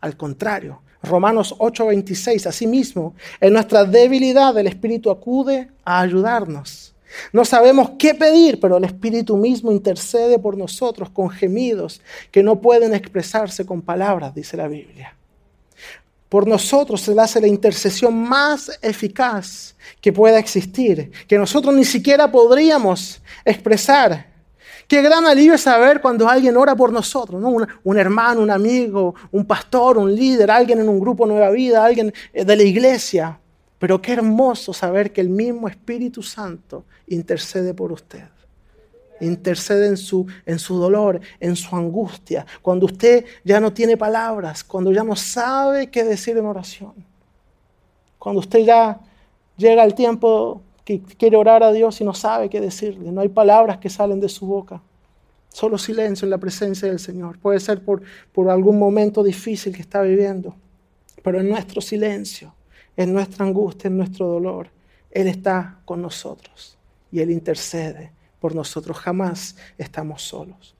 al 0.00 0.16
contrario, 0.16 0.82
Romanos 1.02 1.54
8:26, 1.58 2.46
asimismo, 2.46 3.14
en 3.40 3.52
nuestra 3.52 3.84
debilidad 3.84 4.56
el 4.58 4.66
Espíritu 4.66 5.10
acude 5.10 5.68
a 5.84 6.00
ayudarnos. 6.00 6.94
No 7.32 7.44
sabemos 7.44 7.92
qué 7.98 8.14
pedir, 8.14 8.60
pero 8.60 8.76
el 8.76 8.84
Espíritu 8.84 9.36
mismo 9.36 9.72
intercede 9.72 10.38
por 10.38 10.56
nosotros 10.56 11.10
con 11.10 11.28
gemidos 11.30 12.00
que 12.30 12.42
no 12.42 12.60
pueden 12.60 12.94
expresarse 12.94 13.66
con 13.66 13.82
palabras, 13.82 14.34
dice 14.34 14.56
la 14.56 14.68
Biblia. 14.68 15.16
Por 16.28 16.46
nosotros 16.46 17.00
se 17.00 17.18
hace 17.20 17.40
la 17.40 17.48
intercesión 17.48 18.14
más 18.14 18.78
eficaz 18.82 19.74
que 20.00 20.12
pueda 20.12 20.38
existir, 20.38 21.10
que 21.26 21.36
nosotros 21.36 21.74
ni 21.74 21.84
siquiera 21.84 22.30
podríamos 22.30 23.20
expresar 23.44 24.29
Qué 24.90 25.02
gran 25.02 25.24
alivio 25.24 25.56
saber 25.56 26.00
cuando 26.00 26.28
alguien 26.28 26.56
ora 26.56 26.74
por 26.74 26.92
nosotros, 26.92 27.40
¿no? 27.40 27.64
un, 27.84 27.96
hermano, 27.96 28.40
un 28.40 28.50
amigo, 28.50 29.14
un 29.30 29.44
pastor, 29.44 29.96
un 29.98 30.12
líder, 30.12 30.50
alguien 30.50 30.80
en 30.80 30.88
un 30.88 30.98
grupo 30.98 31.26
Nueva 31.26 31.48
Vida, 31.50 31.84
alguien 31.84 32.12
eh, 32.32 32.44
de 32.44 32.56
la 32.56 32.64
iglesia. 32.64 33.38
Pero 33.78 34.02
qué 34.02 34.14
hermoso 34.14 34.72
saber 34.72 35.12
que 35.12 35.20
el 35.20 35.28
mismo 35.28 35.68
Espíritu 35.68 36.24
Santo 36.24 36.86
intercede 37.06 37.72
por 37.72 37.92
usted. 37.92 38.24
Intercede 39.20 39.86
en 39.86 39.96
su, 39.96 40.26
en 40.44 40.58
su 40.58 40.76
dolor, 40.76 41.20
en 41.38 41.54
su 41.54 41.76
angustia, 41.76 42.44
cuando 42.60 42.86
usted 42.86 43.24
ya 43.44 43.60
no 43.60 43.72
tiene 43.72 43.96
palabras, 43.96 44.64
cuando 44.64 44.90
ya 44.90 45.04
no 45.04 45.14
sabe 45.14 45.88
qué 45.88 46.02
decir 46.02 46.36
en 46.36 46.46
oración. 46.46 46.94
Cuando 48.18 48.40
usted 48.40 48.64
ya 48.64 48.98
llega 49.56 49.84
al 49.84 49.94
tiempo 49.94 50.62
que 50.98 51.16
quiere 51.16 51.36
orar 51.36 51.62
a 51.62 51.72
Dios 51.72 52.00
y 52.00 52.04
no 52.04 52.14
sabe 52.14 52.48
qué 52.48 52.60
decirle. 52.60 53.12
No 53.12 53.20
hay 53.20 53.28
palabras 53.28 53.78
que 53.78 53.88
salen 53.88 54.20
de 54.20 54.28
su 54.28 54.46
boca. 54.46 54.82
Solo 55.48 55.78
silencio 55.78 56.26
en 56.26 56.30
la 56.30 56.38
presencia 56.38 56.88
del 56.88 56.98
Señor. 56.98 57.38
Puede 57.38 57.60
ser 57.60 57.84
por, 57.84 58.02
por 58.32 58.50
algún 58.50 58.78
momento 58.78 59.22
difícil 59.22 59.74
que 59.74 59.82
está 59.82 60.02
viviendo. 60.02 60.54
Pero 61.22 61.40
en 61.40 61.48
nuestro 61.48 61.80
silencio, 61.80 62.54
en 62.96 63.12
nuestra 63.12 63.44
angustia, 63.44 63.88
en 63.88 63.96
nuestro 63.96 64.26
dolor, 64.26 64.68
Él 65.10 65.26
está 65.26 65.80
con 65.84 66.00
nosotros. 66.02 66.76
Y 67.12 67.20
Él 67.20 67.30
intercede 67.30 68.12
por 68.40 68.54
nosotros. 68.54 68.96
Jamás 68.98 69.56
estamos 69.76 70.22
solos. 70.22 70.74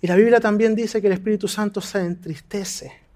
Y 0.00 0.06
la 0.06 0.16
Biblia 0.16 0.40
también 0.40 0.74
dice 0.74 1.00
que 1.00 1.08
el 1.08 1.12
Espíritu 1.14 1.48
Santo 1.48 1.80
se 1.80 1.98
entristece 1.98 3.07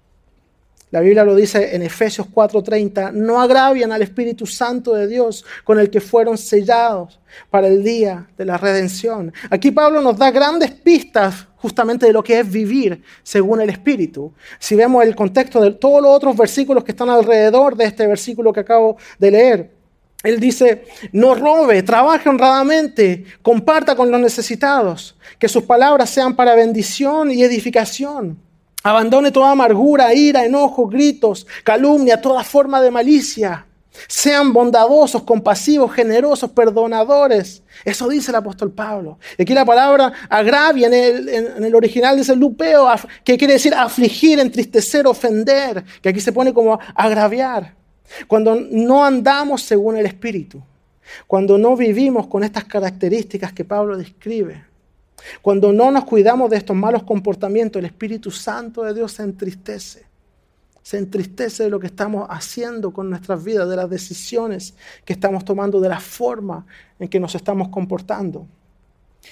la 0.93 0.99
Biblia 0.99 1.23
lo 1.23 1.35
dice 1.35 1.75
en 1.75 1.81
Efesios 1.81 2.27
4:30, 2.31 3.11
no 3.13 3.41
agravian 3.41 3.91
al 3.91 4.03
Espíritu 4.03 4.45
Santo 4.45 4.93
de 4.93 5.07
Dios 5.07 5.43
con 5.63 5.79
el 5.79 5.89
que 5.89 5.99
fueron 5.99 6.37
sellados 6.37 7.19
para 7.49 7.65
el 7.65 7.83
día 7.83 8.29
de 8.37 8.45
la 8.45 8.59
redención. 8.59 9.33
Aquí 9.49 9.71
Pablo 9.71 10.01
nos 10.01 10.19
da 10.19 10.29
grandes 10.29 10.69
pistas 10.69 11.47
justamente 11.55 12.05
de 12.05 12.13
lo 12.13 12.23
que 12.23 12.39
es 12.39 12.51
vivir 12.51 13.01
según 13.23 13.59
el 13.61 13.71
Espíritu. 13.71 14.33
Si 14.59 14.75
vemos 14.75 15.03
el 15.03 15.15
contexto 15.15 15.59
de 15.61 15.71
todos 15.71 15.99
los 15.99 16.15
otros 16.15 16.37
versículos 16.37 16.83
que 16.83 16.91
están 16.91 17.09
alrededor 17.09 17.75
de 17.75 17.85
este 17.85 18.05
versículo 18.05 18.53
que 18.53 18.59
acabo 18.59 18.97
de 19.17 19.31
leer, 19.31 19.71
él 20.21 20.39
dice, 20.39 20.83
no 21.11 21.33
robe, 21.33 21.81
trabaje 21.81 22.29
honradamente, 22.29 23.25
comparta 23.41 23.95
con 23.95 24.11
los 24.11 24.21
necesitados, 24.21 25.17
que 25.39 25.49
sus 25.49 25.63
palabras 25.63 26.11
sean 26.11 26.35
para 26.35 26.53
bendición 26.53 27.31
y 27.31 27.41
edificación 27.41 28.37
Abandone 28.83 29.31
toda 29.31 29.51
amargura, 29.51 30.13
ira, 30.13 30.45
enojo, 30.45 30.87
gritos, 30.87 31.47
calumnia, 31.63 32.19
toda 32.19 32.43
forma 32.43 32.81
de 32.81 32.91
malicia. 32.91 33.65
Sean 34.07 34.51
bondadosos, 34.51 35.23
compasivos, 35.23 35.93
generosos, 35.93 36.49
perdonadores. 36.51 37.63
Eso 37.85 38.09
dice 38.09 38.31
el 38.31 38.35
apóstol 38.35 38.71
Pablo. 38.71 39.19
Aquí 39.39 39.53
la 39.53 39.63
palabra 39.63 40.11
agravia 40.29 40.87
en 40.87 40.93
el, 40.93 41.29
en 41.29 41.63
el, 41.63 41.75
original 41.75 42.17
dice 42.17 42.35
lupeo, 42.35 42.89
que 43.23 43.37
quiere 43.37 43.53
decir 43.53 43.73
afligir, 43.73 44.39
entristecer, 44.39 45.07
ofender, 45.07 45.83
que 46.01 46.09
aquí 46.09 46.19
se 46.19 46.33
pone 46.33 46.53
como 46.53 46.77
agraviar. 46.95 47.75
Cuando 48.27 48.55
no 48.55 49.05
andamos 49.05 49.61
según 49.61 49.95
el 49.95 50.05
Espíritu, 50.05 50.61
cuando 51.27 51.57
no 51.57 51.77
vivimos 51.77 52.27
con 52.27 52.43
estas 52.43 52.65
características 52.65 53.53
que 53.53 53.63
Pablo 53.63 53.95
describe, 53.95 54.72
cuando 55.41 55.71
no 55.71 55.91
nos 55.91 56.05
cuidamos 56.05 56.49
de 56.49 56.57
estos 56.57 56.75
malos 56.75 57.03
comportamientos, 57.03 57.79
el 57.79 57.85
Espíritu 57.85 58.31
Santo 58.31 58.83
de 58.83 58.93
Dios 58.93 59.11
se 59.13 59.23
entristece. 59.23 60.05
Se 60.81 60.97
entristece 60.97 61.63
de 61.63 61.69
lo 61.69 61.79
que 61.79 61.87
estamos 61.87 62.27
haciendo 62.29 62.91
con 62.91 63.09
nuestras 63.09 63.43
vidas, 63.43 63.69
de 63.69 63.75
las 63.75 63.89
decisiones 63.89 64.73
que 65.05 65.13
estamos 65.13 65.45
tomando, 65.45 65.79
de 65.79 65.89
la 65.89 65.99
forma 65.99 66.65
en 66.99 67.07
que 67.07 67.19
nos 67.19 67.35
estamos 67.35 67.69
comportando. 67.69 68.47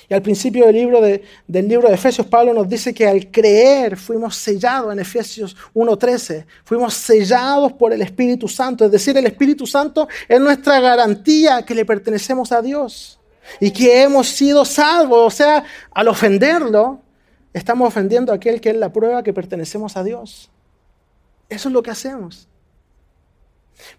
Y 0.07 0.13
al 0.13 0.21
principio 0.21 0.65
del 0.65 0.75
libro 0.75 1.01
de, 1.01 1.23
del 1.47 1.67
libro 1.67 1.89
de 1.89 1.95
Efesios, 1.95 2.25
Pablo 2.27 2.53
nos 2.53 2.69
dice 2.69 2.93
que 2.93 3.05
al 3.05 3.29
creer 3.29 3.97
fuimos 3.97 4.37
sellados 4.37 4.93
en 4.93 4.99
Efesios 4.99 5.55
1.13, 5.73 6.45
fuimos 6.63 6.93
sellados 6.93 7.73
por 7.73 7.91
el 7.91 8.01
Espíritu 8.01 8.47
Santo, 8.47 8.85
es 8.85 8.91
decir, 8.91 9.17
el 9.17 9.25
Espíritu 9.25 9.67
Santo 9.67 10.07
es 10.29 10.39
nuestra 10.39 10.79
garantía 10.79 11.63
que 11.63 11.75
le 11.75 11.83
pertenecemos 11.83 12.53
a 12.53 12.61
Dios 12.61 13.20
y 13.59 13.71
que 13.71 14.03
hemos 14.03 14.27
sido 14.27 14.65
salvos, 14.65 15.33
o 15.33 15.35
sea, 15.35 15.63
al 15.91 16.07
ofenderlo, 16.07 17.01
estamos 17.53 17.87
ofendiendo 17.87 18.31
a 18.31 18.35
aquel 18.35 18.61
que 18.61 18.69
es 18.69 18.75
la 18.75 18.91
prueba 18.91 19.23
que 19.23 19.33
pertenecemos 19.33 19.97
a 19.97 20.03
Dios. 20.03 20.49
Eso 21.49 21.69
es 21.69 21.73
lo 21.73 21.83
que 21.83 21.91
hacemos. 21.91 22.47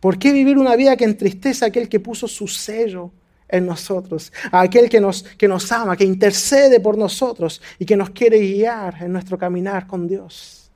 ¿Por 0.01 0.19
qué 0.19 0.33
vivir 0.33 0.59
una 0.59 0.77
vida 0.77 0.97
que 0.97 1.05
entristece 1.05 1.65
a 1.65 1.69
aquel 1.69 1.89
que 1.89 2.01
puso 2.01 2.29
su 2.29 2.47
sello 2.47 3.11
en 3.49 3.67
nosotros? 3.67 4.33
A 4.51 4.63
aquel 4.63 4.89
que 4.89 5.01
nos, 5.01 5.23
que 5.23 5.49
nos 5.49 5.71
ama, 5.73 5.97
que 5.97 6.05
intercede 6.05 6.81
por 6.81 6.97
nosotros 6.97 7.61
y 7.79 7.85
que 7.85 7.97
nos 7.97 8.11
quiere 8.11 8.39
guiar 8.39 9.03
en 9.03 9.13
nuestro 9.13 9.37
caminar 9.37 9.87
con 9.87 10.07
Dios. 10.07 10.71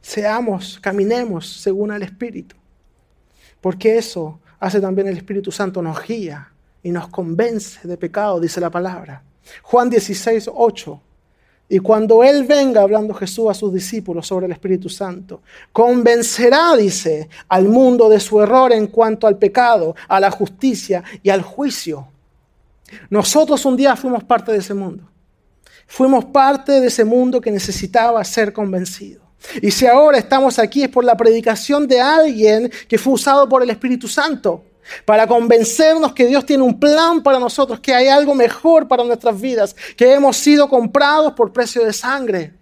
Seamos, 0.00 0.78
caminemos 0.80 1.60
según 1.60 1.92
el 1.92 2.02
Espíritu. 2.02 2.56
Porque 3.60 3.98
eso 3.98 4.40
hace 4.58 4.80
también 4.80 5.08
el 5.08 5.16
Espíritu 5.16 5.50
Santo, 5.50 5.82
nos 5.82 6.06
guía 6.06 6.50
y 6.82 6.90
nos 6.90 7.08
convence 7.08 7.86
de 7.86 7.96
pecado, 7.96 8.40
dice 8.40 8.60
la 8.60 8.70
palabra. 8.70 9.22
Juan 9.62 9.90
16, 9.90 10.50
8 10.52 11.00
y 11.72 11.78
cuando 11.78 12.24
Él 12.24 12.42
venga 12.48 12.82
hablando 12.82 13.14
Jesús 13.14 13.48
a 13.48 13.54
sus 13.54 13.72
discípulos 13.72 14.26
sobre 14.26 14.46
el 14.46 14.52
Espíritu 14.52 14.88
Santo, 14.88 15.42
convencerá, 15.72 16.74
dice, 16.76 17.28
al 17.48 17.68
mundo 17.68 18.08
de 18.08 18.18
su 18.18 18.42
error 18.42 18.72
en 18.72 18.88
cuanto 18.88 19.28
al 19.28 19.38
pecado, 19.38 19.94
a 20.08 20.18
la 20.18 20.32
justicia 20.32 21.04
y 21.22 21.30
al 21.30 21.42
juicio. 21.42 22.08
Nosotros 23.08 23.64
un 23.64 23.76
día 23.76 23.94
fuimos 23.94 24.24
parte 24.24 24.50
de 24.50 24.58
ese 24.58 24.74
mundo. 24.74 25.04
Fuimos 25.86 26.24
parte 26.24 26.80
de 26.80 26.88
ese 26.88 27.04
mundo 27.04 27.40
que 27.40 27.52
necesitaba 27.52 28.24
ser 28.24 28.52
convencido. 28.52 29.22
Y 29.62 29.70
si 29.70 29.86
ahora 29.86 30.18
estamos 30.18 30.58
aquí 30.58 30.82
es 30.82 30.88
por 30.88 31.04
la 31.04 31.16
predicación 31.16 31.86
de 31.86 32.00
alguien 32.00 32.68
que 32.88 32.98
fue 32.98 33.12
usado 33.12 33.48
por 33.48 33.62
el 33.62 33.70
Espíritu 33.70 34.08
Santo 34.08 34.64
para 35.04 35.26
convencernos 35.26 36.12
que 36.12 36.26
Dios 36.26 36.44
tiene 36.46 36.62
un 36.62 36.78
plan 36.78 37.22
para 37.22 37.38
nosotros, 37.38 37.80
que 37.80 37.94
hay 37.94 38.08
algo 38.08 38.34
mejor 38.34 38.88
para 38.88 39.04
nuestras 39.04 39.40
vidas, 39.40 39.74
que 39.96 40.12
hemos 40.12 40.36
sido 40.36 40.68
comprados 40.68 41.32
por 41.32 41.52
precio 41.52 41.84
de 41.84 41.92
sangre. 41.92 42.54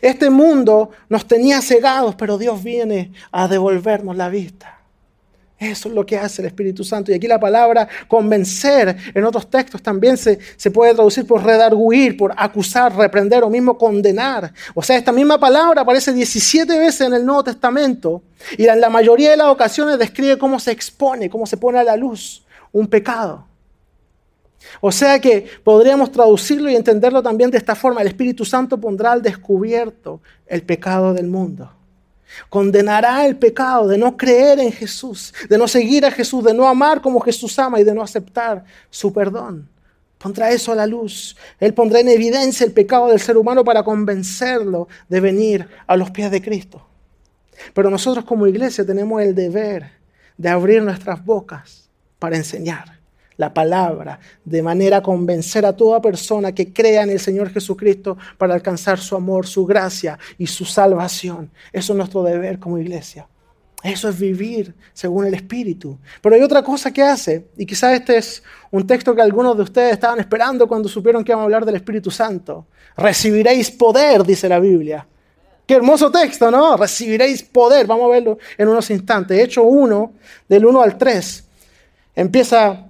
Este 0.00 0.30
mundo 0.30 0.90
nos 1.08 1.26
tenía 1.26 1.62
cegados, 1.62 2.14
pero 2.14 2.38
Dios 2.38 2.62
viene 2.62 3.12
a 3.32 3.48
devolvernos 3.48 4.16
la 4.16 4.28
vista. 4.28 4.77
Eso 5.58 5.88
es 5.88 5.94
lo 5.94 6.06
que 6.06 6.16
hace 6.16 6.40
el 6.40 6.46
Espíritu 6.46 6.84
Santo. 6.84 7.10
Y 7.10 7.14
aquí 7.14 7.26
la 7.26 7.40
palabra 7.40 7.88
convencer 8.06 8.96
en 9.12 9.24
otros 9.24 9.50
textos 9.50 9.82
también 9.82 10.16
se, 10.16 10.38
se, 10.56 10.70
puede 10.70 10.94
traducir 10.94 11.26
por 11.26 11.42
redarguir, 11.42 12.16
por 12.16 12.32
acusar, 12.36 12.94
reprender 12.96 13.42
o 13.42 13.50
mismo 13.50 13.76
condenar. 13.76 14.52
O 14.74 14.82
sea, 14.82 14.96
esta 14.96 15.10
misma 15.10 15.38
palabra 15.38 15.82
aparece 15.82 16.12
17 16.12 16.78
veces 16.78 17.00
en 17.00 17.14
el 17.14 17.26
Nuevo 17.26 17.42
Testamento 17.42 18.22
y 18.56 18.66
en 18.66 18.80
la 18.80 18.88
mayoría 18.88 19.30
de 19.30 19.36
las 19.36 19.48
ocasiones 19.48 19.98
describe 19.98 20.38
cómo 20.38 20.60
se 20.60 20.70
expone, 20.70 21.28
cómo 21.28 21.44
se 21.44 21.56
pone 21.56 21.78
a 21.80 21.84
la 21.84 21.96
luz 21.96 22.44
un 22.70 22.86
pecado. 22.86 23.44
O 24.80 24.92
sea 24.92 25.20
que 25.20 25.46
podríamos 25.64 26.12
traducirlo 26.12 26.70
y 26.70 26.76
entenderlo 26.76 27.22
también 27.22 27.50
de 27.50 27.58
esta 27.58 27.74
forma. 27.74 28.00
El 28.00 28.08
Espíritu 28.08 28.44
Santo 28.44 28.78
pondrá 28.78 29.12
al 29.12 29.22
descubierto 29.22 30.20
el 30.46 30.62
pecado 30.62 31.14
del 31.14 31.26
mundo. 31.26 31.72
Condenará 32.48 33.26
el 33.26 33.36
pecado 33.36 33.88
de 33.88 33.98
no 33.98 34.16
creer 34.16 34.60
en 34.60 34.72
Jesús, 34.72 35.34
de 35.48 35.58
no 35.58 35.68
seguir 35.68 36.04
a 36.04 36.10
Jesús, 36.10 36.44
de 36.44 36.54
no 36.54 36.68
amar 36.68 37.00
como 37.00 37.20
Jesús 37.20 37.58
ama 37.58 37.80
y 37.80 37.84
de 37.84 37.94
no 37.94 38.02
aceptar 38.02 38.64
su 38.90 39.12
perdón. 39.12 39.68
Pondrá 40.18 40.50
eso 40.50 40.72
a 40.72 40.74
la 40.74 40.86
luz. 40.86 41.36
Él 41.60 41.74
pondrá 41.74 42.00
en 42.00 42.08
evidencia 42.08 42.66
el 42.66 42.72
pecado 42.72 43.08
del 43.08 43.20
ser 43.20 43.36
humano 43.36 43.64
para 43.64 43.84
convencerlo 43.84 44.88
de 45.08 45.20
venir 45.20 45.68
a 45.86 45.96
los 45.96 46.10
pies 46.10 46.30
de 46.30 46.42
Cristo. 46.42 46.86
Pero 47.72 47.90
nosotros 47.90 48.24
como 48.24 48.46
iglesia 48.46 48.84
tenemos 48.84 49.22
el 49.22 49.34
deber 49.34 49.90
de 50.36 50.48
abrir 50.48 50.82
nuestras 50.82 51.24
bocas 51.24 51.88
para 52.18 52.36
enseñar 52.36 52.97
la 53.38 53.54
palabra, 53.54 54.20
de 54.44 54.62
manera 54.62 54.98
a 54.98 55.02
convencer 55.02 55.64
a 55.64 55.74
toda 55.74 56.02
persona 56.02 56.52
que 56.52 56.72
crea 56.72 57.04
en 57.04 57.10
el 57.10 57.20
Señor 57.20 57.50
Jesucristo 57.50 58.18
para 58.36 58.52
alcanzar 58.52 58.98
su 58.98 59.16
amor, 59.16 59.46
su 59.46 59.64
gracia 59.64 60.18
y 60.36 60.46
su 60.46 60.66
salvación. 60.66 61.50
Eso 61.72 61.92
es 61.94 61.96
nuestro 61.96 62.22
deber 62.22 62.58
como 62.58 62.78
iglesia. 62.78 63.26
Eso 63.82 64.08
es 64.08 64.18
vivir 64.18 64.74
según 64.92 65.24
el 65.24 65.34
Espíritu. 65.34 65.98
Pero 66.20 66.34
hay 66.34 66.42
otra 66.42 66.62
cosa 66.62 66.92
que 66.92 67.00
hace, 67.00 67.46
y 67.56 67.64
quizás 67.64 67.94
este 67.94 68.16
es 68.16 68.42
un 68.72 68.84
texto 68.84 69.14
que 69.14 69.22
algunos 69.22 69.56
de 69.56 69.62
ustedes 69.62 69.92
estaban 69.92 70.18
esperando 70.18 70.66
cuando 70.66 70.88
supieron 70.88 71.22
que 71.22 71.30
íbamos 71.30 71.44
a 71.44 71.44
hablar 71.44 71.64
del 71.64 71.76
Espíritu 71.76 72.10
Santo. 72.10 72.66
Recibiréis 72.96 73.70
poder, 73.70 74.24
dice 74.24 74.48
la 74.48 74.58
Biblia. 74.58 75.06
Qué 75.64 75.74
hermoso 75.74 76.10
texto, 76.10 76.50
¿no? 76.50 76.76
Recibiréis 76.76 77.44
poder. 77.44 77.86
Vamos 77.86 78.06
a 78.06 78.08
verlo 78.08 78.38
en 78.56 78.66
unos 78.66 78.90
instantes. 78.90 79.38
Hecho 79.38 79.62
1, 79.62 80.12
del 80.48 80.66
1 80.66 80.82
al 80.82 80.98
3. 80.98 81.44
Empieza 82.16 82.87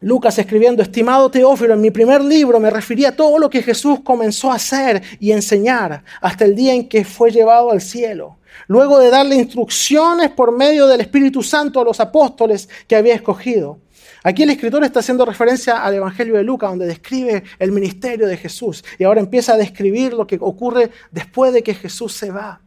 Lucas 0.00 0.38
escribiendo, 0.38 0.80
estimado 0.80 1.28
Teófilo, 1.28 1.74
en 1.74 1.80
mi 1.80 1.90
primer 1.90 2.22
libro 2.22 2.60
me 2.60 2.70
refería 2.70 3.08
a 3.08 3.16
todo 3.16 3.36
lo 3.38 3.50
que 3.50 3.62
Jesús 3.62 3.98
comenzó 4.04 4.52
a 4.52 4.54
hacer 4.54 5.02
y 5.18 5.32
enseñar 5.32 6.04
hasta 6.20 6.44
el 6.44 6.54
día 6.54 6.72
en 6.72 6.88
que 6.88 7.04
fue 7.04 7.32
llevado 7.32 7.72
al 7.72 7.80
cielo. 7.80 8.36
Luego 8.68 9.00
de 9.00 9.10
darle 9.10 9.34
instrucciones 9.34 10.30
por 10.30 10.56
medio 10.56 10.86
del 10.86 11.00
Espíritu 11.00 11.42
Santo 11.42 11.80
a 11.80 11.84
los 11.84 11.98
apóstoles 11.98 12.68
que 12.86 12.94
había 12.94 13.14
escogido. 13.14 13.80
Aquí 14.22 14.44
el 14.44 14.50
escritor 14.50 14.84
está 14.84 15.00
haciendo 15.00 15.24
referencia 15.24 15.82
al 15.82 15.94
Evangelio 15.94 16.34
de 16.34 16.44
Lucas, 16.44 16.70
donde 16.70 16.86
describe 16.86 17.42
el 17.58 17.72
ministerio 17.72 18.28
de 18.28 18.36
Jesús. 18.36 18.84
Y 18.98 19.04
ahora 19.04 19.20
empieza 19.20 19.54
a 19.54 19.56
describir 19.56 20.12
lo 20.12 20.26
que 20.26 20.38
ocurre 20.40 20.90
después 21.10 21.52
de 21.52 21.62
que 21.62 21.74
Jesús 21.74 22.12
se 22.12 22.30
va. 22.30 22.60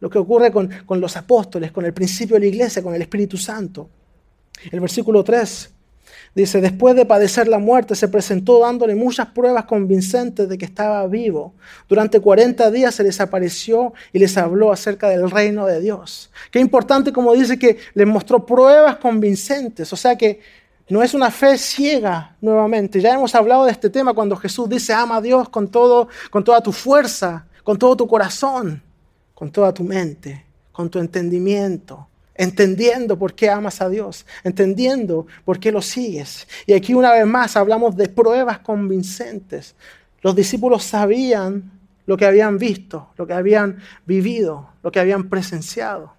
Lo 0.00 0.08
que 0.08 0.18
ocurre 0.18 0.50
con, 0.50 0.70
con 0.86 1.00
los 1.00 1.16
apóstoles, 1.16 1.70
con 1.70 1.84
el 1.84 1.92
principio 1.92 2.34
de 2.34 2.40
la 2.40 2.46
iglesia, 2.46 2.82
con 2.82 2.94
el 2.94 3.02
Espíritu 3.02 3.36
Santo. 3.36 3.88
El 4.70 4.80
versículo 4.80 5.24
3 5.24 5.74
Dice, 6.34 6.60
después 6.60 6.94
de 6.94 7.04
padecer 7.04 7.48
la 7.48 7.58
muerte, 7.58 7.94
se 7.94 8.08
presentó 8.08 8.60
dándole 8.60 8.94
muchas 8.94 9.28
pruebas 9.28 9.64
convincentes 9.64 10.48
de 10.48 10.58
que 10.58 10.64
estaba 10.64 11.06
vivo. 11.06 11.54
Durante 11.88 12.20
40 12.20 12.70
días 12.70 12.94
se 12.94 13.02
les 13.02 13.20
apareció 13.20 13.92
y 14.12 14.18
les 14.18 14.36
habló 14.36 14.70
acerca 14.70 15.08
del 15.08 15.30
reino 15.30 15.66
de 15.66 15.80
Dios. 15.80 16.30
Qué 16.50 16.60
importante, 16.60 17.12
como 17.12 17.34
dice, 17.34 17.58
que 17.58 17.78
les 17.94 18.06
mostró 18.06 18.44
pruebas 18.44 18.96
convincentes. 18.96 19.92
O 19.92 19.96
sea 19.96 20.16
que 20.16 20.40
no 20.88 21.02
es 21.02 21.14
una 21.14 21.30
fe 21.30 21.58
ciega 21.58 22.36
nuevamente. 22.40 23.00
Ya 23.00 23.14
hemos 23.14 23.34
hablado 23.34 23.64
de 23.64 23.72
este 23.72 23.90
tema 23.90 24.14
cuando 24.14 24.36
Jesús 24.36 24.68
dice, 24.68 24.92
ama 24.92 25.16
a 25.16 25.20
Dios 25.20 25.48
con, 25.48 25.68
todo, 25.68 26.08
con 26.30 26.44
toda 26.44 26.60
tu 26.60 26.72
fuerza, 26.72 27.46
con 27.64 27.78
todo 27.78 27.96
tu 27.96 28.06
corazón, 28.06 28.82
con 29.34 29.50
toda 29.50 29.72
tu 29.72 29.82
mente, 29.82 30.44
con 30.72 30.88
tu 30.88 30.98
entendimiento 30.98 32.08
entendiendo 32.38 33.18
por 33.18 33.34
qué 33.34 33.50
amas 33.50 33.82
a 33.82 33.90
Dios, 33.90 34.24
entendiendo 34.44 35.26
por 35.44 35.58
qué 35.58 35.70
lo 35.70 35.82
sigues. 35.82 36.48
Y 36.66 36.72
aquí 36.72 36.94
una 36.94 37.12
vez 37.12 37.26
más 37.26 37.56
hablamos 37.56 37.96
de 37.96 38.08
pruebas 38.08 38.60
convincentes. 38.60 39.74
Los 40.22 40.34
discípulos 40.34 40.84
sabían 40.84 41.70
lo 42.06 42.16
que 42.16 42.24
habían 42.24 42.56
visto, 42.56 43.10
lo 43.18 43.26
que 43.26 43.34
habían 43.34 43.80
vivido, 44.06 44.70
lo 44.82 44.90
que 44.90 45.00
habían 45.00 45.28
presenciado. 45.28 46.14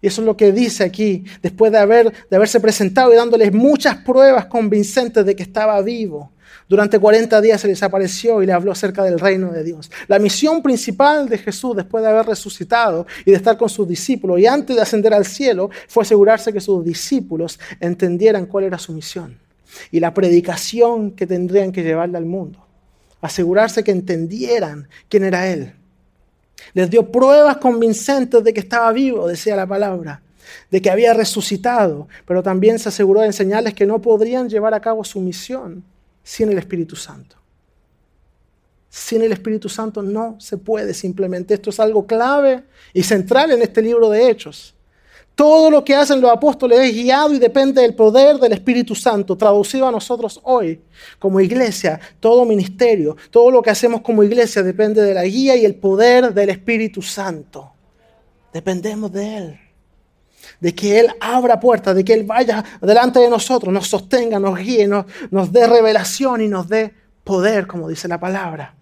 Y 0.00 0.06
eso 0.06 0.20
es 0.20 0.26
lo 0.26 0.36
que 0.36 0.52
dice 0.52 0.84
aquí, 0.84 1.24
después 1.42 1.72
de, 1.72 1.78
haber, 1.78 2.12
de 2.28 2.36
haberse 2.36 2.60
presentado 2.60 3.12
y 3.12 3.16
dándoles 3.16 3.52
muchas 3.52 3.96
pruebas 3.96 4.44
convincentes 4.46 5.24
de 5.24 5.34
que 5.34 5.42
estaba 5.42 5.80
vivo. 5.80 6.30
Durante 6.68 6.98
40 6.98 7.40
días 7.42 7.60
se 7.60 7.68
les 7.68 7.82
apareció 7.82 8.42
y 8.42 8.46
le 8.46 8.52
habló 8.52 8.72
acerca 8.72 9.02
del 9.04 9.20
reino 9.20 9.52
de 9.52 9.62
Dios. 9.62 9.90
La 10.08 10.18
misión 10.18 10.62
principal 10.62 11.28
de 11.28 11.36
Jesús 11.36 11.76
después 11.76 12.02
de 12.02 12.08
haber 12.08 12.26
resucitado 12.26 13.06
y 13.26 13.32
de 13.32 13.36
estar 13.36 13.58
con 13.58 13.68
sus 13.68 13.86
discípulos 13.86 14.40
y 14.40 14.46
antes 14.46 14.74
de 14.74 14.80
ascender 14.80 15.12
al 15.12 15.26
cielo 15.26 15.68
fue 15.88 16.04
asegurarse 16.04 16.52
que 16.52 16.60
sus 16.60 16.82
discípulos 16.84 17.60
entendieran 17.80 18.46
cuál 18.46 18.64
era 18.64 18.78
su 18.78 18.92
misión 18.92 19.38
y 19.90 20.00
la 20.00 20.14
predicación 20.14 21.10
que 21.10 21.26
tendrían 21.26 21.70
que 21.70 21.82
llevarle 21.82 22.16
al 22.16 22.24
mundo. 22.24 22.64
Asegurarse 23.20 23.84
que 23.84 23.90
entendieran 23.90 24.88
quién 25.08 25.24
era 25.24 25.50
Él. 25.50 25.74
Les 26.72 26.88
dio 26.88 27.10
pruebas 27.10 27.58
convincentes 27.58 28.42
de 28.42 28.54
que 28.54 28.60
estaba 28.60 28.90
vivo, 28.92 29.26
decía 29.28 29.56
la 29.56 29.66
palabra. 29.66 30.20
de 30.70 30.82
que 30.82 30.90
había 30.90 31.14
resucitado, 31.14 32.06
pero 32.26 32.42
también 32.42 32.78
se 32.78 32.90
aseguró 32.90 33.22
de 33.22 33.28
enseñarles 33.28 33.72
que 33.72 33.86
no 33.86 34.02
podrían 34.02 34.46
llevar 34.50 34.74
a 34.74 34.80
cabo 34.80 35.02
su 35.02 35.18
misión 35.18 35.82
sin 36.24 36.50
el 36.50 36.58
Espíritu 36.58 36.96
Santo. 36.96 37.36
Sin 38.88 39.22
el 39.22 39.32
Espíritu 39.32 39.68
Santo 39.68 40.02
no 40.02 40.36
se 40.40 40.56
puede 40.56 40.94
simplemente. 40.94 41.54
Esto 41.54 41.70
es 41.70 41.78
algo 41.78 42.06
clave 42.06 42.64
y 42.92 43.02
central 43.02 43.52
en 43.52 43.62
este 43.62 43.82
libro 43.82 44.08
de 44.08 44.30
Hechos. 44.30 44.74
Todo 45.34 45.68
lo 45.68 45.84
que 45.84 45.96
hacen 45.96 46.20
los 46.20 46.30
apóstoles 46.30 46.78
es 46.78 46.94
guiado 46.94 47.34
y 47.34 47.40
depende 47.40 47.82
del 47.82 47.94
poder 47.94 48.38
del 48.38 48.52
Espíritu 48.52 48.94
Santo, 48.94 49.36
traducido 49.36 49.88
a 49.88 49.90
nosotros 49.90 50.40
hoy 50.44 50.80
como 51.18 51.40
iglesia, 51.40 51.98
todo 52.20 52.44
ministerio, 52.44 53.16
todo 53.30 53.50
lo 53.50 53.60
que 53.60 53.70
hacemos 53.70 54.00
como 54.00 54.22
iglesia 54.22 54.62
depende 54.62 55.02
de 55.02 55.12
la 55.12 55.24
guía 55.24 55.56
y 55.56 55.64
el 55.64 55.74
poder 55.74 56.32
del 56.32 56.50
Espíritu 56.50 57.02
Santo. 57.02 57.72
Dependemos 58.52 59.10
de 59.10 59.36
Él, 59.36 59.60
de 60.64 60.74
que 60.74 60.98
Él 60.98 61.14
abra 61.20 61.60
puertas, 61.60 61.94
de 61.94 62.02
que 62.02 62.14
Él 62.14 62.24
vaya 62.24 62.64
delante 62.80 63.20
de 63.20 63.28
nosotros, 63.28 63.70
nos 63.70 63.86
sostenga, 63.86 64.40
nos 64.40 64.58
guíe, 64.58 64.88
nos, 64.88 65.04
nos 65.30 65.52
dé 65.52 65.66
revelación 65.66 66.40
y 66.40 66.48
nos 66.48 66.70
dé 66.70 66.94
poder, 67.22 67.66
como 67.66 67.86
dice 67.86 68.08
la 68.08 68.18
palabra. 68.18 68.74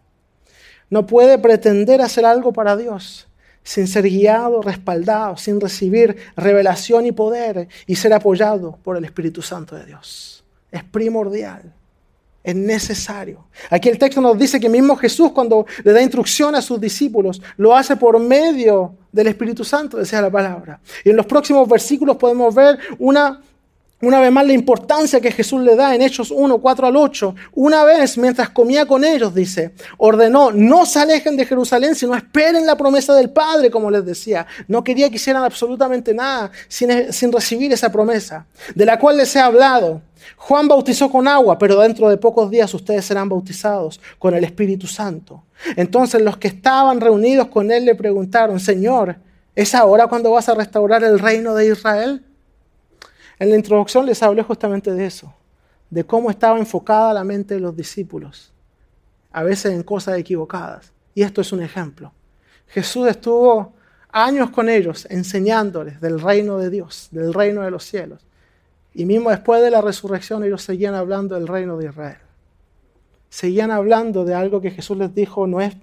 No 0.91 1.09
puede 1.09 1.39
pretender 1.39 2.01
hacer 2.01 2.25
algo 2.25 2.53
para 2.53 2.77
Dios 2.77 3.27
sin 3.65 3.89
ser 3.89 4.05
guiado, 4.05 4.63
respaldado, 4.63 5.37
sin 5.37 5.61
recibir 5.61 6.17
revelación 6.37 7.05
y 7.05 7.11
poder 7.11 7.67
y 7.89 7.97
ser 7.97 8.13
apoyado 8.13 8.79
por 8.85 8.97
el 8.97 9.05
Espíritu 9.05 9.43
Santo 9.43 9.75
de 9.75 9.85
Dios. 9.85 10.45
Es 10.71 10.85
primordial, 10.85 11.75
es 12.43 12.55
necesario. 12.55 13.47
Aquí 13.71 13.89
el 13.89 13.99
texto 13.99 14.21
nos 14.21 14.39
dice 14.39 14.59
que 14.59 14.69
mismo 14.69 14.97
Jesús 14.97 15.33
cuando 15.33 15.67
le 15.85 15.93
da 15.93 16.03
instrucción 16.03 16.55
a 16.55 16.63
sus 16.63 16.81
discípulos, 16.81 17.41
lo 17.57 17.75
hace 17.75 17.97
por 17.97 18.19
medio 18.19 18.95
del 19.13 19.29
Espíritu 19.29 19.65
Santo, 19.65 19.99
decía 19.99 20.21
la 20.21 20.31
palabra. 20.31 20.81
Y 21.05 21.11
en 21.11 21.17
los 21.17 21.27
próximos 21.27 21.69
versículos 21.69 22.17
podemos 22.17 22.55
ver 22.55 22.79
una 22.99 23.41
una 24.03 24.21
vez 24.21 24.33
más 24.33 24.45
la 24.45 24.53
importancia 24.53 25.21
que 25.21 25.31
Jesús 25.31 25.63
le 25.63 25.77
da 25.77 25.95
en 25.95 26.03
Hechos 26.03 26.33
1, 26.33 26.59
4 26.59 26.87
al 26.89 26.97
8. 26.97 27.35
Una 27.55 27.85
vez, 27.85 28.19
mientras 28.19 28.51
comía 28.51 28.85
con 28.85 29.05
ellos, 29.05 29.33
dice, 29.33 29.75
ordenó, 29.97 30.51
no 30.51 30.85
se 30.87 30.99
alejen 30.99 31.37
de 31.37 31.47
Jerusalén, 31.47 31.95
sino 31.95 32.15
esperen 32.17 32.67
la 32.67 32.77
promesa 32.77 33.15
del 33.15 33.31
Padre, 33.31 33.71
como 33.71 33.93
les 33.93 34.05
decía. 34.05 34.45
No 34.67 34.83
quería 34.83 35.09
que 35.09 35.17
hicieran 35.17 35.45
absolutamente 35.45 36.13
nada 36.13 36.51
sin, 36.67 37.13
sin 37.13 37.31
recibir 37.31 37.73
esa 37.73 37.93
promesa, 37.93 38.45
de 38.75 38.85
la 38.85 38.99
cual 38.99 39.19
les 39.19 39.35
he 39.37 39.41
hablado. 39.41 40.03
Juan 40.37 40.67
bautizó 40.67 41.09
con 41.09 41.29
agua, 41.29 41.57
pero 41.57 41.79
dentro 41.81 42.09
de 42.09 42.17
pocos 42.17 42.51
días 42.51 42.75
ustedes 42.75 43.05
serán 43.05 43.29
bautizados 43.29 44.01
con 44.19 44.35
el 44.35 44.43
Espíritu 44.43 44.89
Santo. 44.89 45.45
Entonces 45.77 46.21
los 46.23 46.39
que 46.39 46.49
estaban 46.49 47.01
reunidos 47.01 47.47
con 47.49 47.71
él 47.71 47.85
le 47.85 47.95
preguntaron, 47.95 48.59
Señor, 48.59 49.17
¿es 49.55 49.77
ahora 49.77 50.09
cuando 50.09 50.33
vas 50.33 50.49
a 50.49 50.55
restaurar 50.55 51.05
el 51.05 51.21
reino 51.21 51.55
de 51.55 51.69
Israel? 51.69 52.25
En 53.43 53.51
la 53.51 53.57
introducción 53.57 54.07
les 54.07 54.23
hablé 54.23 54.45
justamente 54.45 54.95
de 54.95 55.05
eso, 55.05 55.35
de 55.91 56.05
cómo 56.05 56.31
estaba 56.31 56.61
enfocada 56.61 57.13
la 57.13 57.25
mente 57.25 57.55
de 57.55 57.61
los 57.61 57.77
discípulos, 57.77 58.53
a 59.33 59.43
veces 59.43 59.73
en 59.73 59.83
cosas 59.83 60.17
equivocadas. 60.17 60.93
Y 61.13 61.23
esto 61.23 61.41
es 61.41 61.51
un 61.51 61.61
ejemplo. 61.61 62.13
Jesús 62.69 63.09
estuvo 63.09 63.73
años 64.13 64.51
con 64.51 64.69
ellos 64.69 65.09
enseñándoles 65.11 66.01
del 66.01 66.21
reino 66.21 66.57
de 66.57 66.71
Dios, 66.71 67.09
del 67.11 67.35
reino 67.35 67.63
de 67.63 67.73
los 67.73 67.83
cielos. 67.83 68.25
Y 68.95 69.07
mismo 69.07 69.31
después 69.31 69.61
de 69.61 69.73
la 69.73 69.81
resurrección 69.81 70.45
ellos 70.45 70.63
seguían 70.63 70.95
hablando 70.95 71.35
del 71.35 71.49
reino 71.49 71.77
de 71.77 71.87
Israel. 71.87 72.19
Seguían 73.29 73.73
hablando 73.73 74.25
de 74.25 74.35
algo 74.35 74.61
que 74.61 74.71
Jesús 74.71 74.97
les 74.99 75.13
dijo, 75.17 75.49
no 75.49 75.61
es 75.61 75.75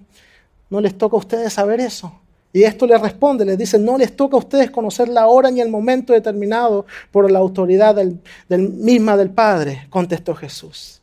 no 0.70 0.80
les 0.80 0.96
toca 0.96 1.16
a 1.16 1.18
ustedes 1.18 1.52
saber 1.52 1.80
eso. 1.80 2.22
Y 2.52 2.64
esto 2.64 2.86
les 2.86 3.00
responde, 3.00 3.44
les 3.44 3.56
dice, 3.56 3.78
no 3.78 3.96
les 3.96 4.16
toca 4.16 4.36
a 4.36 4.40
ustedes 4.40 4.70
conocer 4.70 5.08
la 5.08 5.28
hora 5.28 5.50
ni 5.50 5.60
el 5.60 5.68
momento 5.68 6.12
determinado 6.12 6.84
por 7.12 7.30
la 7.30 7.38
autoridad 7.38 7.94
del, 7.94 8.18
misma 8.48 9.16
del 9.16 9.30
Padre, 9.30 9.86
contestó 9.88 10.34
Jesús. 10.34 11.00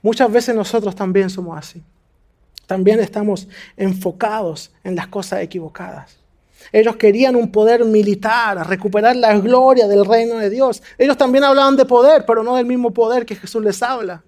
Muchas 0.00 0.30
veces 0.30 0.54
nosotros 0.54 0.94
también 0.94 1.28
somos 1.28 1.58
así. 1.58 1.82
También 2.66 3.00
estamos 3.00 3.48
enfocados 3.76 4.72
en 4.82 4.96
las 4.96 5.08
cosas 5.08 5.42
equivocadas. 5.42 6.16
Ellos 6.72 6.96
querían 6.96 7.36
un 7.36 7.52
poder 7.52 7.84
militar, 7.84 8.66
recuperar 8.66 9.14
la 9.14 9.38
gloria 9.38 9.86
del 9.86 10.04
reino 10.04 10.38
de 10.38 10.48
Dios. 10.48 10.82
Ellos 10.96 11.16
también 11.16 11.44
hablaban 11.44 11.76
de 11.76 11.84
poder, 11.84 12.24
pero 12.26 12.42
no 12.42 12.56
del 12.56 12.66
mismo 12.66 12.92
poder 12.92 13.26
que 13.26 13.36
Jesús 13.36 13.62
les 13.62 13.82
habla 13.82 14.22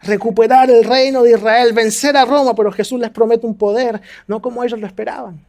recuperar 0.00 0.70
el 0.70 0.84
reino 0.84 1.22
de 1.22 1.32
Israel, 1.32 1.72
vencer 1.72 2.16
a 2.16 2.24
Roma, 2.24 2.54
pero 2.54 2.72
Jesús 2.72 2.98
les 2.98 3.10
promete 3.10 3.46
un 3.46 3.56
poder, 3.56 4.00
no 4.26 4.40
como 4.40 4.64
ellos 4.64 4.78
lo 4.78 4.86
esperaban. 4.86 5.44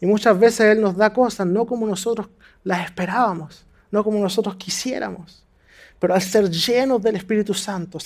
Y 0.00 0.06
muchas 0.06 0.38
veces 0.38 0.60
Él 0.60 0.80
nos 0.80 0.96
da 0.96 1.12
cosas 1.12 1.46
no 1.46 1.66
como 1.66 1.86
nosotros 1.86 2.28
las 2.64 2.84
esperábamos, 2.84 3.64
no 3.90 4.04
como 4.04 4.18
nosotros 4.18 4.56
quisiéramos. 4.56 5.44
Pero 5.98 6.14
al 6.14 6.22
ser 6.22 6.48
llenos 6.48 7.02
del 7.02 7.16
Espíritu 7.16 7.54
Santo 7.54 7.98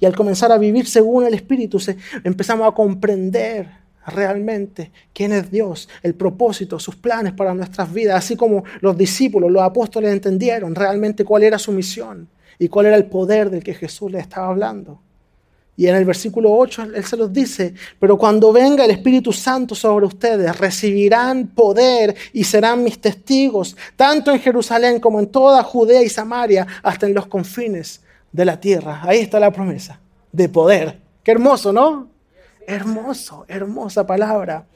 y 0.00 0.06
al 0.06 0.16
comenzar 0.16 0.50
a 0.50 0.56
vivir 0.56 0.86
según 0.86 1.26
el 1.26 1.34
Espíritu, 1.34 1.78
empezamos 2.24 2.66
a 2.66 2.74
comprender 2.74 3.68
realmente 4.06 4.90
quién 5.12 5.32
es 5.32 5.50
Dios, 5.50 5.88
el 6.02 6.14
propósito, 6.14 6.78
sus 6.78 6.96
planes 6.96 7.32
para 7.32 7.54
nuestras 7.54 7.92
vidas, 7.92 8.16
así 8.16 8.36
como 8.36 8.64
los 8.80 8.96
discípulos, 8.96 9.50
los 9.50 9.62
apóstoles 9.62 10.12
entendieron 10.12 10.74
realmente 10.74 11.24
cuál 11.24 11.42
era 11.42 11.58
su 11.58 11.72
misión 11.72 12.28
y 12.58 12.68
cuál 12.68 12.86
era 12.86 12.96
el 12.96 13.06
poder 13.06 13.50
del 13.50 13.62
que 13.62 13.74
Jesús 13.74 14.10
le 14.10 14.18
estaba 14.18 14.48
hablando. 14.48 15.00
Y 15.76 15.88
en 15.88 15.96
el 15.96 16.04
versículo 16.04 16.52
8 16.52 16.82
él 16.94 17.04
se 17.04 17.16
los 17.16 17.32
dice, 17.32 17.74
pero 17.98 18.16
cuando 18.16 18.52
venga 18.52 18.84
el 18.84 18.92
Espíritu 18.92 19.32
Santo 19.32 19.74
sobre 19.74 20.06
ustedes, 20.06 20.56
recibirán 20.58 21.48
poder 21.48 22.14
y 22.32 22.44
serán 22.44 22.84
mis 22.84 23.00
testigos, 23.00 23.76
tanto 23.96 24.30
en 24.30 24.38
Jerusalén 24.38 25.00
como 25.00 25.18
en 25.18 25.26
toda 25.26 25.62
Judea 25.64 26.02
y 26.02 26.08
Samaria, 26.08 26.66
hasta 26.82 27.06
en 27.06 27.14
los 27.14 27.26
confines 27.26 28.02
de 28.30 28.44
la 28.44 28.60
tierra. 28.60 29.00
Ahí 29.02 29.18
está 29.18 29.40
la 29.40 29.50
promesa 29.50 30.00
de 30.30 30.48
poder. 30.48 31.00
Qué 31.24 31.32
hermoso, 31.32 31.72
¿no? 31.72 32.08
Hermoso, 32.66 33.44
hermosa 33.48 34.06
palabra. 34.06 34.66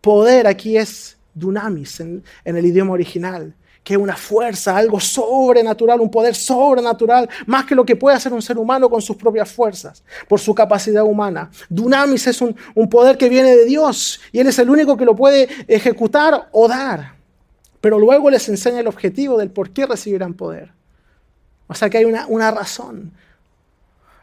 Poder 0.00 0.46
aquí 0.48 0.76
es 0.76 1.16
dunamis 1.34 2.00
en, 2.00 2.24
en 2.44 2.56
el 2.56 2.66
idioma 2.66 2.94
original 2.94 3.54
que 3.88 3.96
una 3.96 4.16
fuerza, 4.16 4.76
algo 4.76 5.00
sobrenatural, 5.00 5.98
un 5.98 6.10
poder 6.10 6.34
sobrenatural, 6.34 7.26
más 7.46 7.64
que 7.64 7.74
lo 7.74 7.86
que 7.86 7.96
puede 7.96 8.18
hacer 8.18 8.34
un 8.34 8.42
ser 8.42 8.58
humano 8.58 8.90
con 8.90 9.00
sus 9.00 9.16
propias 9.16 9.50
fuerzas, 9.50 10.04
por 10.28 10.38
su 10.38 10.54
capacidad 10.54 11.04
humana. 11.04 11.50
Dunamis 11.70 12.26
es 12.26 12.42
un, 12.42 12.54
poder 12.90 13.16
que 13.16 13.30
viene 13.30 13.56
de 13.56 13.64
Dios 13.64 14.20
y 14.30 14.40
Él 14.40 14.46
es 14.46 14.58
el 14.58 14.68
único 14.68 14.98
que 14.98 15.06
lo 15.06 15.16
puede 15.16 15.48
ejecutar 15.66 16.50
o 16.52 16.68
dar. 16.68 17.14
Pero 17.80 17.98
luego 17.98 18.28
les 18.28 18.46
enseña 18.50 18.80
el 18.80 18.88
objetivo 18.88 19.38
del 19.38 19.50
por 19.50 19.70
qué 19.70 19.86
recibirán 19.86 20.34
poder. 20.34 20.70
O 21.66 21.72
sea 21.72 21.88
que 21.88 21.96
hay 21.96 22.04
una, 22.04 22.26
una 22.26 22.50
razón, 22.50 23.10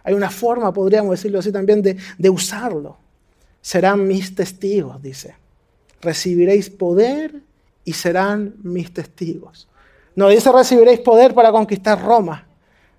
hay 0.04 0.14
una 0.14 0.30
forma, 0.30 0.72
podríamos 0.74 1.10
decirlo 1.10 1.40
así 1.40 1.52
también, 1.52 1.82
de, 1.82 1.98
de 2.20 2.30
usarlo. 2.30 2.98
Serán 3.64 4.08
mis 4.08 4.36
testigos, 4.36 5.02
dice. 5.02 5.34
Recibiréis 6.02 6.70
poder 6.70 7.42
y 7.86 7.94
serán 7.94 8.56
mis 8.64 8.92
testigos. 8.94 9.68
No 10.16 10.30
dice 10.30 10.52
recibiréis 10.52 11.00
poder 11.00 11.34
para 11.34 11.52
conquistar 11.52 12.02
Roma. 12.02 12.48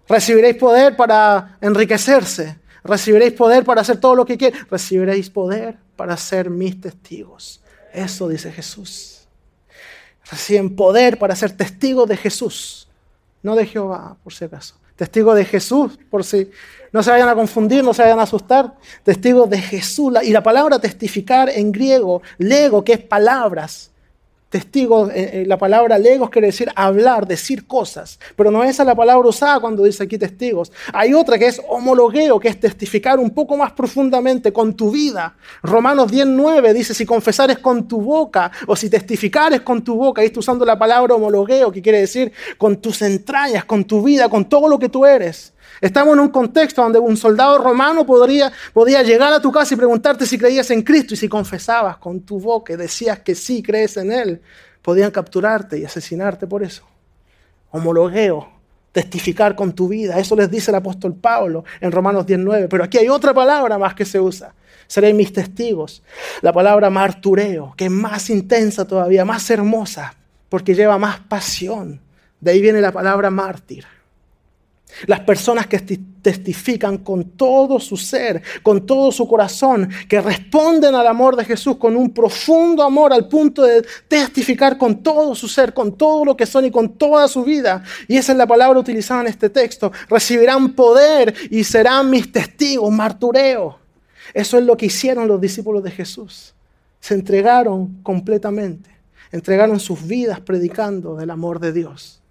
Recibiréis 0.09 0.57
poder 0.57 0.97
para 0.97 1.59
enriquecerse. 1.61 2.57
Recibiréis 2.85 3.33
poder 3.33 3.65
para 3.65 3.81
hacer 3.81 3.99
todo 3.99 4.15
lo 4.15 4.25
que 4.25 4.39
quieran. 4.39 4.67
Recibiréis 4.71 5.29
poder 5.29 5.77
para 5.97 6.17
ser 6.17 6.49
mis 6.49 6.81
testigos. 6.81 7.61
Eso 7.93 8.29
dice 8.29 8.53
Jesús. 8.53 9.27
Reciben 10.31 10.77
poder 10.77 11.19
para 11.19 11.35
ser 11.35 11.53
testigos 11.53 12.09
de 12.09 12.17
Jesús. 12.17 12.89
No 13.43 13.57
de 13.57 13.67
Jehová, 13.67 14.17
por 14.23 14.33
si 14.33 14.45
acaso. 14.45 14.77
Testigos 14.97 15.37
de 15.37 15.45
Jesús, 15.45 15.99
por 16.11 16.25
si 16.25 16.51
no 16.93 17.03
se 17.03 17.11
vayan 17.11 17.29
a 17.29 17.35
confundir, 17.35 17.85
no 17.85 17.93
se 17.93 18.03
vayan 18.03 18.19
a 18.19 18.23
asustar. 18.23 18.75
Testigos 19.03 19.49
de 19.51 19.61
Jesús. 19.61 20.15
Y 20.23 20.31
la 20.31 20.43
palabra 20.43 20.79
testificar 20.79 21.49
en 21.49 21.73
griego, 21.73 22.23
lego, 22.39 22.85
que 22.85 22.95
es 22.95 23.01
palabras, 23.01 23.91
Testigos, 24.49 25.11
eh, 25.11 25.43
eh, 25.43 25.45
la 25.45 25.59
palabra 25.59 25.99
legos 25.99 26.31
quiere 26.31 26.47
decir 26.47 26.71
hablar, 26.77 27.27
decir 27.27 27.67
cosas, 27.67 28.21
pero 28.37 28.53
no 28.53 28.63
es 28.63 28.71
esa 28.71 28.85
la 28.85 28.95
palabra 28.95 29.29
usada 29.29 29.59
cuando 29.59 29.83
dice 29.83 30.05
aquí 30.05 30.19
testigos. 30.19 30.71
Hay 30.93 31.15
otra 31.15 31.37
que 31.37 31.49
es 31.49 31.61
homologueo, 31.69 32.39
que 32.39 32.49
es 32.49 32.61
testificar 32.61 33.19
un 33.19 33.31
poco 33.31 33.57
más 33.57 33.73
profundamente 33.73 34.53
con 34.53 34.75
tu 34.75 34.93
vida. 34.93 35.35
Romanos 35.65 36.13
10.9 36.13 36.73
dice, 36.75 36.95
si 36.95 37.05
confesares 37.05 37.59
con 37.59 37.89
tu 37.89 38.01
boca 38.01 38.53
o 38.69 38.77
si 38.77 38.89
testificares 38.89 39.63
con 39.63 39.83
tu 39.83 39.97
boca, 39.97 40.21
ahí 40.21 40.29
está 40.29 40.39
usando 40.39 40.65
la 40.65 40.79
palabra 40.79 41.17
homologueo, 41.17 41.73
que 41.73 41.83
quiere 41.83 41.99
decir 41.99 42.33
con 42.57 42.77
tus 42.77 43.03
entrañas, 43.03 43.65
con 43.65 43.85
tu 43.85 44.01
vida, 44.01 44.29
con 44.29 44.49
todo 44.49 44.69
lo 44.69 44.79
que 44.79 44.89
tú 44.89 45.05
eres. 45.05 45.55
Estamos 45.81 46.15
en 46.15 46.21
un 46.21 46.29
contexto 46.29 46.83
donde 46.83 46.99
un 46.99 47.17
soldado 47.17 47.59
romano 47.59 48.07
podría, 48.07 48.53
podía 48.73 49.03
llegar 49.03 49.33
a 49.33 49.41
tu 49.41 49.53
casa 49.53 49.75
y 49.75 49.77
preguntarte 49.77 50.27
si 50.27 50.39
creías 50.39 50.71
en 50.71 50.83
Cristo 50.83 51.15
y 51.15 51.17
si 51.17 51.29
confesabas 51.29 51.99
con 51.99 52.21
tu 52.21 52.41
boca 52.41 52.73
y 52.73 52.77
decías 52.77 53.21
que 53.21 53.35
sí 53.35 53.63
crees 53.63 53.97
en 53.97 54.13
Él, 54.13 54.41
podían 54.83 55.11
capturarte 55.11 55.79
y 55.79 55.85
asesinarte 55.85 56.47
por 56.47 56.63
eso. 56.63 56.85
Homologueo, 57.71 58.49
testificar 58.93 59.55
con 59.55 59.75
tu 59.75 59.89
vida, 59.89 60.19
eso 60.19 60.35
les 60.37 60.51
dice 60.51 60.71
el 60.71 60.77
apóstol 60.77 61.15
Pablo 61.15 61.65
en 61.81 61.93
Romanos 61.93 62.27
19, 62.27 62.69
pero 62.69 62.85
aquí 62.85 62.97
hay 62.97 63.09
otra 63.09 63.35
palabra 63.35 63.77
más 63.77 63.95
que 63.95 64.05
se 64.05 64.19
usa. 64.19 64.55
Seréis 64.87 65.15
mis 65.15 65.33
testigos. 65.33 66.03
La 66.43 66.53
palabra 66.53 66.89
martureo, 66.91 67.75
que 67.77 67.87
es 67.87 67.91
más 67.91 68.31
intensa 68.31 68.87
todavía, 68.87 69.25
más 69.25 69.51
hermosa, 69.51 70.15
porque 70.49 70.75
lleva 70.75 70.97
más 70.97 71.19
pasión. 71.21 72.01
De 72.41 72.53
ahí 72.53 72.61
viene 72.61 72.81
la 72.81 72.93
palabra 72.93 73.31
mártir. 73.31 73.85
Las 75.07 75.21
personas 75.21 75.67
que 75.67 75.79
testifican 75.81 76.99
con 76.99 77.33
todo 77.37 77.79
su 77.79 77.97
ser, 77.97 78.43
con 78.63 78.87
todo 78.87 79.13
su 79.13 79.29
corazón, 79.29 79.91
que 80.09 80.21
responden 80.21 80.95
al 80.95 81.07
amor 81.07 81.37
de 81.37 81.45
Jesús 81.45 81.77
con 81.77 81.95
un 81.97 82.11
profundo 82.11 82.83
amor 82.83 83.13
al 83.13 83.29
punto 83.29 83.63
de 83.63 83.85
testificar 84.09 84.79
con 84.79 85.03
todo 85.03 85.35
su 85.35 85.49
ser, 85.49 85.75
con 85.75 85.97
todo 85.97 86.25
lo 86.25 86.37
que 86.37 86.47
son 86.47 86.65
y 86.65 86.71
con 86.71 86.95
toda 86.95 87.29
su 87.29 87.45
vida. 87.45 87.83
Y 88.09 88.17
esa 88.17 88.33
es 88.33 88.39
la 88.39 88.47
palabra 88.47 88.81
utilizada 88.81 89.21
en 89.21 89.27
este 89.27 89.51
texto. 89.51 89.93
Recibirán 90.09 90.73
poder 90.73 91.35
y 91.51 91.63
serán 91.65 92.09
mis 92.09 92.33
testigos, 92.33 92.91
martureo. 92.91 93.79
Eso 94.33 94.59
es 94.59 94.65
lo 94.65 94.77
que 94.77 94.87
hicieron 94.87 95.29
los 95.29 95.41
discípulos 95.41 95.83
de 95.83 95.91
Jesús. 95.91 96.55
Se 97.01 97.15
entregaron 97.15 98.03
completamente. 98.03 98.91
Entregaron 99.31 99.79
sus 99.79 100.07
vidas 100.07 100.41
predicando 100.41 101.17
del 101.17 101.31
amor 101.31 101.61
de 101.61 101.73
Dios. 101.73 102.23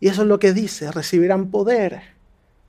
Y 0.00 0.08
eso 0.08 0.22
es 0.22 0.28
lo 0.28 0.38
que 0.38 0.52
dice, 0.52 0.90
recibirán 0.90 1.50
poder 1.50 2.02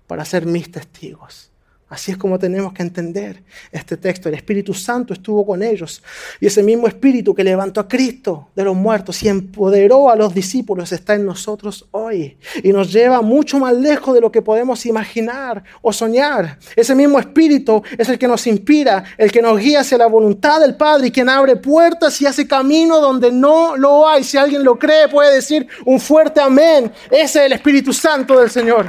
para 0.07 0.25
ser 0.25 0.45
mis 0.45 0.69
testigos. 0.69 1.50
Así 1.91 2.09
es 2.09 2.17
como 2.17 2.39
tenemos 2.39 2.71
que 2.71 2.83
entender 2.83 3.43
este 3.69 3.97
texto. 3.97 4.29
El 4.29 4.35
Espíritu 4.35 4.73
Santo 4.73 5.13
estuvo 5.13 5.45
con 5.45 5.61
ellos. 5.61 6.01
Y 6.39 6.45
ese 6.45 6.63
mismo 6.63 6.87
Espíritu 6.87 7.35
que 7.35 7.43
levantó 7.43 7.81
a 7.81 7.87
Cristo 7.89 8.47
de 8.55 8.63
los 8.63 8.77
muertos 8.77 9.21
y 9.23 9.27
empoderó 9.27 10.09
a 10.09 10.15
los 10.15 10.33
discípulos 10.33 10.93
está 10.93 11.15
en 11.15 11.25
nosotros 11.25 11.89
hoy. 11.91 12.37
Y 12.63 12.71
nos 12.71 12.93
lleva 12.93 13.21
mucho 13.21 13.59
más 13.59 13.75
lejos 13.75 14.15
de 14.15 14.21
lo 14.21 14.31
que 14.31 14.41
podemos 14.41 14.85
imaginar 14.85 15.65
o 15.81 15.91
soñar. 15.91 16.57
Ese 16.77 16.95
mismo 16.95 17.19
Espíritu 17.19 17.83
es 17.97 18.07
el 18.07 18.17
que 18.17 18.27
nos 18.29 18.47
inspira, 18.47 19.03
el 19.17 19.29
que 19.29 19.41
nos 19.41 19.59
guía 19.59 19.81
hacia 19.81 19.97
la 19.97 20.07
voluntad 20.07 20.61
del 20.61 20.75
Padre 20.75 21.07
y 21.07 21.11
quien 21.11 21.27
abre 21.27 21.57
puertas 21.57 22.21
y 22.21 22.25
hace 22.25 22.47
camino 22.47 23.01
donde 23.01 23.33
no 23.33 23.75
lo 23.75 24.07
hay. 24.07 24.23
Si 24.23 24.37
alguien 24.37 24.63
lo 24.63 24.79
cree, 24.79 25.09
puede 25.09 25.35
decir 25.35 25.67
un 25.83 25.99
fuerte 25.99 26.39
amén. 26.39 26.89
Ese 27.07 27.39
es 27.39 27.45
el 27.47 27.51
Espíritu 27.51 27.91
Santo 27.91 28.39
del 28.39 28.49
Señor. 28.49 28.87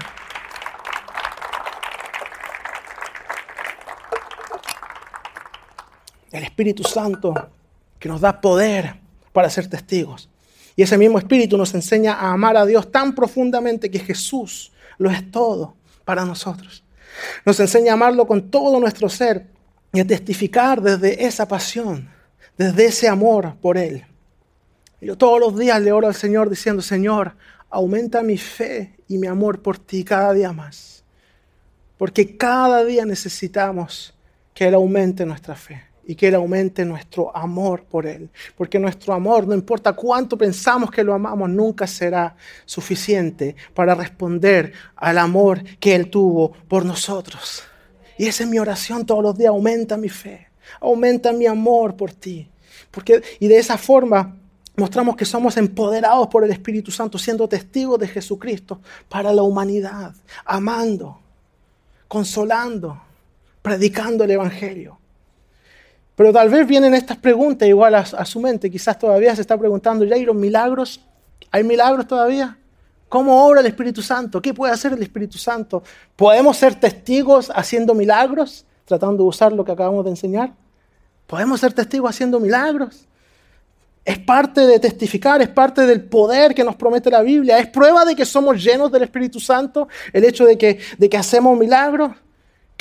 El 6.32 6.44
Espíritu 6.44 6.82
Santo 6.82 7.50
que 7.98 8.08
nos 8.08 8.20
da 8.20 8.40
poder 8.40 8.96
para 9.32 9.50
ser 9.50 9.68
testigos. 9.68 10.28
Y 10.74 10.82
ese 10.82 10.98
mismo 10.98 11.18
Espíritu 11.18 11.56
nos 11.58 11.74
enseña 11.74 12.14
a 12.14 12.32
amar 12.32 12.56
a 12.56 12.66
Dios 12.66 12.90
tan 12.90 13.14
profundamente 13.14 13.90
que 13.90 13.98
Jesús 13.98 14.72
lo 14.98 15.10
es 15.10 15.30
todo 15.30 15.76
para 16.04 16.24
nosotros. 16.24 16.82
Nos 17.44 17.60
enseña 17.60 17.92
a 17.92 17.94
amarlo 17.94 18.26
con 18.26 18.50
todo 18.50 18.80
nuestro 18.80 19.08
ser 19.08 19.46
y 19.92 20.00
a 20.00 20.06
testificar 20.06 20.80
desde 20.80 21.26
esa 21.26 21.46
pasión, 21.46 22.08
desde 22.56 22.86
ese 22.86 23.08
amor 23.08 23.56
por 23.60 23.76
Él. 23.76 24.06
Yo 25.00 25.18
todos 25.18 25.38
los 25.38 25.58
días 25.58 25.80
le 25.82 25.92
oro 25.92 26.06
al 26.06 26.14
Señor 26.14 26.48
diciendo, 26.48 26.80
Señor, 26.80 27.36
aumenta 27.68 28.22
mi 28.22 28.38
fe 28.38 28.94
y 29.08 29.18
mi 29.18 29.26
amor 29.26 29.60
por 29.60 29.78
ti 29.78 30.04
cada 30.04 30.32
día 30.32 30.52
más. 30.52 31.04
Porque 31.98 32.36
cada 32.36 32.84
día 32.84 33.04
necesitamos 33.04 34.14
que 34.54 34.68
Él 34.68 34.74
aumente 34.74 35.26
nuestra 35.26 35.54
fe 35.54 35.91
y 36.06 36.14
que 36.14 36.28
Él 36.28 36.34
aumente 36.34 36.84
nuestro 36.84 37.34
amor 37.36 37.84
por 37.84 38.06
Él. 38.06 38.28
Porque 38.56 38.78
nuestro 38.78 39.12
amor, 39.14 39.46
no 39.46 39.54
importa 39.54 39.92
cuánto 39.92 40.36
pensamos 40.36 40.90
que 40.90 41.04
lo 41.04 41.14
amamos, 41.14 41.48
nunca 41.48 41.86
será 41.86 42.36
suficiente 42.64 43.56
para 43.74 43.94
responder 43.94 44.72
al 44.96 45.18
amor 45.18 45.62
que 45.78 45.94
Él 45.94 46.10
tuvo 46.10 46.52
por 46.68 46.84
nosotros. 46.84 47.62
Y 48.18 48.26
esa 48.26 48.44
es 48.44 48.50
mi 48.50 48.58
oración 48.58 49.06
todos 49.06 49.22
los 49.22 49.36
días, 49.36 49.50
aumenta 49.50 49.96
mi 49.96 50.08
fe, 50.08 50.48
aumenta 50.80 51.32
mi 51.32 51.46
amor 51.46 51.96
por 51.96 52.12
ti. 52.12 52.48
Porque, 52.90 53.22
y 53.40 53.48
de 53.48 53.58
esa 53.58 53.78
forma 53.78 54.36
mostramos 54.76 55.16
que 55.16 55.24
somos 55.24 55.56
empoderados 55.56 56.28
por 56.28 56.44
el 56.44 56.50
Espíritu 56.50 56.90
Santo, 56.90 57.18
siendo 57.18 57.48
testigos 57.48 57.98
de 57.98 58.08
Jesucristo 58.08 58.80
para 59.08 59.32
la 59.32 59.42
humanidad, 59.42 60.14
amando, 60.44 61.20
consolando, 62.08 63.00
predicando 63.62 64.24
el 64.24 64.32
Evangelio. 64.32 64.98
Pero 66.22 66.32
tal 66.32 66.50
vez 66.50 66.68
vienen 66.68 66.94
estas 66.94 67.16
preguntas 67.16 67.68
igual 67.68 67.96
a, 67.96 68.24
su 68.24 68.38
mente. 68.38 68.70
Quizás 68.70 68.96
todavía 68.96 69.34
se 69.34 69.40
está 69.40 69.58
preguntando, 69.58 70.04
¿ya 70.04 70.14
hay 70.14 70.24
milagros? 70.24 71.00
¿Hay 71.50 71.64
milagros 71.64 72.06
todavía? 72.06 72.56
¿Cómo 73.08 73.44
obra 73.44 73.58
el 73.58 73.66
Espíritu 73.66 74.02
Santo? 74.02 74.40
¿Qué 74.40 74.54
puede 74.54 74.72
hacer 74.72 74.92
el 74.92 75.02
Espíritu 75.02 75.36
Santo? 75.36 75.82
¿Podemos 76.14 76.56
ser 76.56 76.76
testigos 76.76 77.50
haciendo 77.52 77.92
milagros? 77.92 78.64
Tratando 78.84 79.24
de 79.24 79.28
usar 79.30 79.52
lo 79.52 79.64
que 79.64 79.72
acabamos 79.72 80.04
de 80.04 80.10
enseñar. 80.10 80.52
¿Podemos 81.26 81.58
ser 81.58 81.72
testigos 81.72 82.10
haciendo 82.10 82.38
milagros? 82.38 83.04
Es 84.04 84.20
parte 84.20 84.60
de 84.60 84.78
testificar, 84.78 85.42
es 85.42 85.48
parte 85.48 85.84
del 85.86 86.04
poder 86.04 86.54
que 86.54 86.62
nos 86.62 86.76
promete 86.76 87.10
la 87.10 87.22
Biblia. 87.22 87.58
Es 87.58 87.66
prueba 87.66 88.04
de 88.04 88.14
que 88.14 88.24
somos 88.24 88.62
llenos 88.62 88.92
del 88.92 89.02
Espíritu 89.02 89.40
Santo 89.40 89.88
el 90.12 90.22
hecho 90.22 90.44
de 90.44 90.56
que, 90.56 90.78
de 90.96 91.10
que 91.10 91.16
hacemos 91.16 91.58
milagros. 91.58 92.12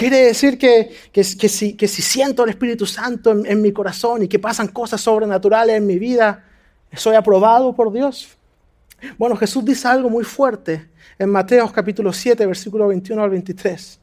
Quiere 0.02 0.18
decir 0.26 0.58
que, 0.58 0.90
que, 1.12 1.24
si, 1.24 1.74
que 1.78 1.88
si 1.88 2.02
siento 2.02 2.44
el 2.44 2.50
Espíritu 2.50 2.88
Santo 2.88 3.30
en, 3.46 3.62
mi 3.62 3.72
corazón 3.72 4.24
y 4.24 4.28
que 4.28 4.40
pasan 4.40 4.70
cosas 4.70 5.00
sobrenaturales 5.00 5.76
en 5.76 5.86
mi 5.86 6.00
vida, 6.00 6.44
¿soy 6.92 7.16
aprobado 7.16 7.76
por 7.76 7.94
Dios? 7.94 8.30
Bueno, 9.20 9.36
Jesús 9.36 9.64
dice 9.64 9.88
algo 9.88 10.10
muy 10.10 10.24
fuerte 10.24 10.90
en 11.20 11.30
Mateo 11.30 11.72
capítulo 11.72 12.12
7, 12.12 12.48
versículo 12.48 12.88
21 12.88 13.22
al 13.22 13.30
23. 13.30 14.00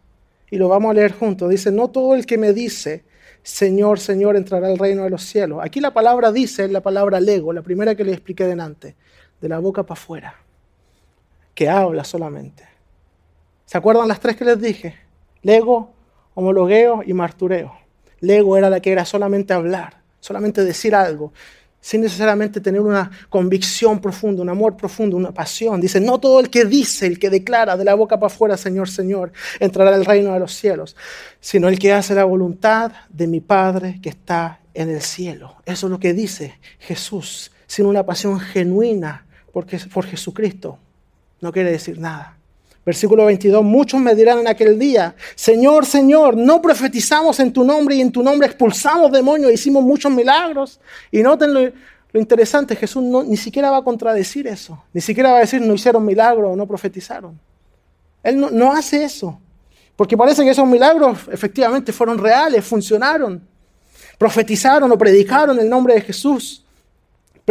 Y 0.52 0.56
lo 0.56 0.68
vamos 0.68 0.92
a 0.92 0.94
leer 0.94 1.14
juntos. 1.14 1.50
Dice, 1.50 1.72
no 1.72 1.88
todo 1.88 2.14
el 2.14 2.26
que 2.26 2.38
me 2.38 2.52
dice, 2.52 3.02
Señor, 3.42 3.98
Señor, 3.98 4.36
entrará 4.36 4.68
al 4.68 4.78
reino 4.78 5.02
de 5.02 5.10
los 5.10 5.24
cielos. 5.24 5.58
Aquí 5.64 5.80
la 5.80 5.92
palabra 5.92 6.30
dice 6.30 6.66
es 6.66 6.70
la 6.70 6.80
palabra 6.80 7.18
lego, 7.18 7.52
la 7.52 7.62
primera 7.62 7.96
que 7.96 8.04
le 8.04 8.12
expliqué 8.12 8.44
delante, 8.44 8.94
de 9.40 9.48
la 9.48 9.58
boca 9.58 9.82
para 9.82 10.00
afuera, 10.00 10.34
que 11.56 11.68
habla 11.68 12.04
solamente. 12.04 12.62
¿Se 13.64 13.76
acuerdan 13.76 14.06
las 14.06 14.20
tres 14.20 14.36
que 14.36 14.44
les 14.44 14.60
dije? 14.60 15.07
Lego, 15.48 15.94
homologueo 16.34 17.02
y 17.06 17.14
martureo. 17.14 17.72
Lego 18.20 18.58
era 18.58 18.68
la 18.68 18.80
que 18.80 18.92
era 18.92 19.06
solamente 19.06 19.54
hablar, 19.54 20.02
solamente 20.20 20.62
decir 20.62 20.94
algo, 20.94 21.32
sin 21.80 22.02
necesariamente 22.02 22.60
tener 22.60 22.82
una 22.82 23.10
convicción 23.30 23.98
profunda, 23.98 24.42
un 24.42 24.50
amor 24.50 24.76
profundo, 24.76 25.16
una 25.16 25.32
pasión. 25.32 25.80
Dice, 25.80 26.02
no 26.02 26.20
todo 26.20 26.38
el 26.38 26.50
que 26.50 26.66
dice, 26.66 27.06
el 27.06 27.18
que 27.18 27.30
declara 27.30 27.78
de 27.78 27.84
la 27.86 27.94
boca 27.94 28.20
para 28.20 28.26
afuera, 28.26 28.58
Señor, 28.58 28.90
Señor, 28.90 29.32
entrará 29.58 29.96
al 29.96 30.04
reino 30.04 30.34
de 30.34 30.38
los 30.38 30.52
cielos, 30.52 30.94
sino 31.40 31.70
el 31.70 31.78
que 31.78 31.94
hace 31.94 32.14
la 32.14 32.24
voluntad 32.24 32.92
de 33.08 33.26
mi 33.26 33.40
Padre 33.40 34.00
que 34.02 34.10
está 34.10 34.60
en 34.74 34.90
el 34.90 35.00
cielo. 35.00 35.56
Eso 35.64 35.86
es 35.86 35.90
lo 35.90 35.98
que 35.98 36.12
dice 36.12 36.58
Jesús, 36.78 37.52
sin 37.66 37.86
una 37.86 38.04
pasión 38.04 38.38
genuina 38.38 39.24
porque, 39.50 39.78
por 39.94 40.04
Jesucristo. 40.04 40.78
No 41.40 41.52
quiere 41.52 41.70
decir 41.70 41.98
nada. 41.98 42.37
Versículo 42.88 43.26
22, 43.26 43.62
muchos 43.62 44.00
me 44.00 44.14
dirán 44.14 44.38
en 44.38 44.48
aquel 44.48 44.78
día, 44.78 45.14
Señor, 45.34 45.84
Señor, 45.84 46.38
no 46.38 46.62
profetizamos 46.62 47.38
en 47.38 47.52
tu 47.52 47.62
nombre 47.62 47.96
y 47.96 48.00
en 48.00 48.10
tu 48.10 48.22
nombre 48.22 48.46
expulsamos 48.46 49.12
demonios, 49.12 49.52
hicimos 49.52 49.82
muchos 49.82 50.10
milagros. 50.10 50.80
Y 51.10 51.22
noten 51.22 51.52
lo, 51.52 51.70
interesante, 52.18 52.74
Jesús 52.74 53.02
no, 53.02 53.22
ni 53.22 53.36
siquiera 53.36 53.70
va 53.70 53.76
a 53.76 53.82
contradecir 53.82 54.46
eso, 54.46 54.82
ni 54.94 55.02
siquiera 55.02 55.32
va 55.32 55.36
a 55.36 55.40
decir 55.40 55.60
no 55.60 55.74
hicieron 55.74 56.02
milagros 56.02 56.50
o 56.50 56.56
no 56.56 56.66
profetizaron. 56.66 57.38
Él 58.22 58.40
no, 58.40 58.48
no 58.48 58.72
hace 58.72 59.04
eso, 59.04 59.38
porque 59.94 60.16
parece 60.16 60.42
que 60.42 60.48
esos 60.48 60.66
milagros 60.66 61.18
efectivamente 61.30 61.92
fueron 61.92 62.16
reales, 62.16 62.64
funcionaron, 62.64 63.46
profetizaron 64.16 64.90
o 64.90 64.96
predicaron 64.96 65.58
el 65.58 65.68
nombre 65.68 65.92
de 65.92 66.00
Jesús. 66.00 66.64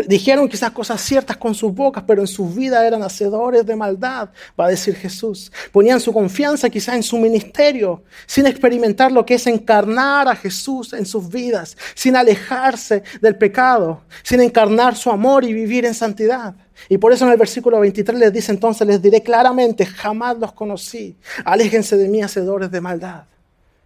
Dijeron 0.06 0.48
quizás 0.48 0.72
cosas 0.72 1.02
ciertas 1.02 1.38
con 1.38 1.56
sus 1.56 1.74
bocas, 1.74 2.04
pero 2.06 2.22
en 2.22 2.28
sus 2.28 2.54
vidas 2.54 2.84
eran 2.84 3.02
hacedores 3.02 3.66
de 3.66 3.76
maldad, 3.76 4.30
va 4.60 4.66
a 4.66 4.70
decir 4.70 4.96
Jesús. 4.96 5.52
Ponían 5.72 6.00
su 6.00 6.14
confianza 6.14 6.70
quizás 6.70 6.96
en 6.96 7.04
su 7.04 7.18
ministerio, 7.18 8.04
sin 8.26 8.46
experimentar 8.46 9.12
lo 9.12 9.26
que 9.26 9.36
es 9.36 9.48
encarnar 9.48 10.28
a 10.28 10.36
Jesús 10.36 10.94
en 10.94 11.06
sus 11.06 11.30
vidas, 11.30 11.78
sin 11.96 12.16
alejarse 12.16 13.04
del 13.22 13.38
pecado, 13.38 14.02
sin 14.24 14.42
encarnar 14.42 14.96
su 14.96 15.10
amor 15.10 15.44
y 15.44 15.54
vivir 15.54 15.86
en 15.86 15.94
santidad. 15.94 16.54
Y 16.90 16.98
por 16.98 17.12
eso 17.12 17.26
en 17.26 17.32
el 17.32 17.38
versículo 17.38 17.80
23 17.80 18.20
les 18.20 18.34
dice 18.34 18.52
entonces, 18.52 18.86
les 18.86 19.02
diré 19.02 19.24
claramente, 19.24 19.86
jamás 19.86 20.38
los 20.38 20.54
conocí, 20.54 21.16
aléjense 21.44 21.98
de 21.98 22.08
mí, 22.08 22.22
hacedores 22.22 22.70
de 22.70 22.82
maldad. 22.82 23.24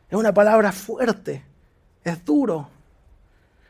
Es 0.10 0.18
una 0.18 0.34
palabra 0.34 0.72
fuerte, 0.72 1.44
es 2.04 2.26
duro. 2.26 2.68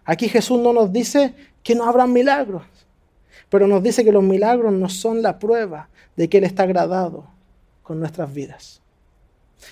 Aquí 0.03 0.27
Jesús 0.27 0.59
no 0.59 0.73
nos 0.73 0.91
dice 0.91 1.35
que 1.63 1.75
no 1.75 1.85
habrá 1.85 2.07
milagros. 2.07 2.63
Pero 3.49 3.67
nos 3.67 3.83
dice 3.83 4.03
que 4.03 4.11
los 4.11 4.23
milagros 4.23 4.73
no 4.73 4.89
son 4.89 5.21
la 5.21 5.39
prueba 5.39 5.89
de 6.15 6.29
que 6.29 6.37
Él 6.37 6.43
está 6.43 6.63
agradado 6.63 7.27
con 7.83 7.99
nuestras 7.99 8.33
vidas. 8.33 8.81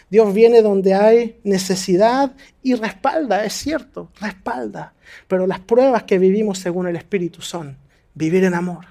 Dios 0.10 0.34
viene 0.34 0.62
donde 0.62 0.94
hay 0.94 1.40
necesidad 1.44 2.34
y 2.62 2.76
respalda, 2.76 3.44
es 3.46 3.54
cierto, 3.54 4.12
respalda. 4.20 4.94
Pero 5.28 5.48
las 5.48 5.60
pruebas 5.60 6.04
que 6.04 6.20
vivimos 6.20 6.60
según 6.60 6.88
el 6.88 6.96
Espíritu 6.96 7.42
son 7.42 7.78
vivir 8.14 8.44
en 8.44 8.54
amor, 8.54 8.86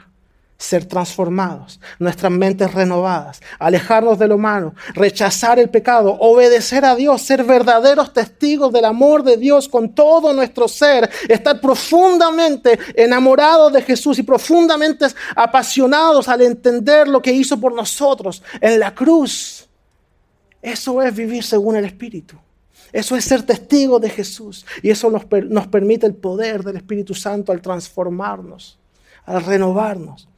ser 0.59 0.87
transformados, 0.87 1.79
nuestras 2.01 2.33
mentes 2.33 2.75
renovadas, 2.75 3.41
alejarnos 3.61 4.19
de 4.19 4.27
lo 4.27 4.39
malo, 4.39 4.75
rechazar 4.93 5.61
el 5.61 5.71
pecado, 5.71 6.17
obedecer 6.19 6.85
a 6.85 6.97
Dios, 6.97 7.23
ser 7.23 7.45
verdaderos 7.45 8.13
testigos 8.13 8.73
del 8.73 8.85
amor 8.85 9.23
de 9.23 9.37
Dios 9.37 9.69
con 9.69 9.95
todo 9.95 10.33
nuestro 10.33 10.67
ser, 10.67 11.09
estar 11.29 11.61
profundamente 11.61 12.77
enamorados 12.97 13.73
de 13.73 13.83
Jesús 13.83 14.19
y 14.19 14.25
profundamente 14.25 15.07
apasionados 15.37 16.29
al 16.29 16.43
entender 16.43 17.07
lo 17.07 17.23
que 17.23 17.33
hizo 17.33 17.61
por 17.61 17.73
nosotros 17.73 18.43
en 18.61 18.81
la 18.81 18.93
cruz. 18.93 19.69
Eso 20.61 21.01
es 21.01 21.15
vivir 21.15 21.45
según 21.45 21.77
el 21.77 21.85
Espíritu. 21.85 22.37
Eso 22.93 23.15
es 23.15 23.25
ser 23.25 23.43
testigos 23.43 24.01
de 24.01 24.11
Jesús. 24.11 24.67
Y 24.83 24.91
eso 24.91 25.09
nos, 25.09 25.23
nos 25.49 25.69
permite 25.69 26.05
el 26.07 26.15
poder 26.15 26.65
del 26.65 26.77
Espíritu 26.77 27.15
Santo 27.15 27.53
al 27.53 27.63
transformarnos, 27.63 28.77
al 29.25 29.45
renovarnos. 29.45 30.29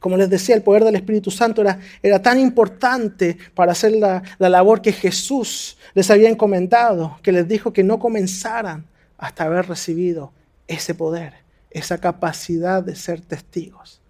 Como 0.00 0.16
les 0.16 0.30
decía, 0.30 0.54
el 0.54 0.62
poder 0.62 0.84
del 0.84 0.96
Espíritu 0.96 1.30
Santo 1.30 1.62
era, 1.62 1.78
era 2.02 2.20
tan 2.22 2.38
importante 2.38 3.36
para 3.54 3.72
hacer 3.72 3.92
la, 3.92 4.22
la 4.38 4.48
labor 4.48 4.80
que 4.80 4.92
Jesús 4.92 5.76
les 5.94 6.10
había 6.10 6.28
encomendado, 6.28 7.18
que 7.22 7.32
les 7.32 7.48
dijo 7.48 7.72
que 7.72 7.82
no 7.82 7.98
comenzaran 7.98 8.86
hasta 9.16 9.44
haber 9.44 9.66
recibido 9.66 10.32
ese 10.68 10.94
poder, 10.94 11.34
esa 11.70 11.98
capacidad 11.98 12.82
de 12.82 12.94
ser 12.94 13.20
testigos, 13.20 14.00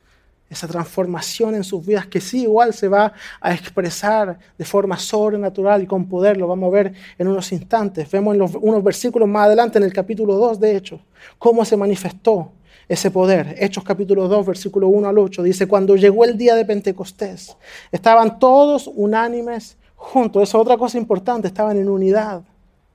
esa 0.50 0.66
transformación 0.66 1.54
en 1.54 1.64
sus 1.64 1.84
vidas 1.84 2.06
que 2.06 2.20
sí 2.20 2.42
igual 2.42 2.72
se 2.72 2.88
va 2.88 3.12
a 3.40 3.52
expresar 3.52 4.38
de 4.56 4.64
forma 4.64 4.98
sobrenatural 4.98 5.82
y 5.82 5.86
con 5.86 6.08
poder, 6.08 6.36
lo 6.36 6.46
vamos 6.46 6.68
a 6.68 6.72
ver 6.72 6.92
en 7.18 7.28
unos 7.28 7.52
instantes. 7.52 8.10
Vemos 8.10 8.34
en 8.34 8.40
los, 8.40 8.54
unos 8.54 8.82
versículos 8.82 9.28
más 9.28 9.46
adelante 9.46 9.78
en 9.78 9.84
el 9.84 9.92
capítulo 9.92 10.34
2 10.34 10.60
de 10.60 10.76
Hechos 10.76 11.00
cómo 11.38 11.64
se 11.64 11.76
manifestó 11.76 12.52
ese 12.88 13.10
poder. 13.10 13.54
Hechos 13.58 13.84
capítulo 13.84 14.28
2, 14.28 14.46
versículo 14.46 14.88
1 14.88 15.08
al 15.08 15.18
8, 15.18 15.42
dice, 15.42 15.68
cuando 15.68 15.94
llegó 15.96 16.24
el 16.24 16.38
día 16.38 16.54
de 16.54 16.64
Pentecostés, 16.64 17.56
estaban 17.92 18.38
todos 18.38 18.90
unánimes 18.92 19.76
juntos. 19.94 20.42
Eso 20.42 20.58
es 20.58 20.62
otra 20.62 20.78
cosa 20.78 20.96
importante, 20.96 21.48
estaban 21.48 21.76
en 21.78 21.88
unidad, 21.88 22.42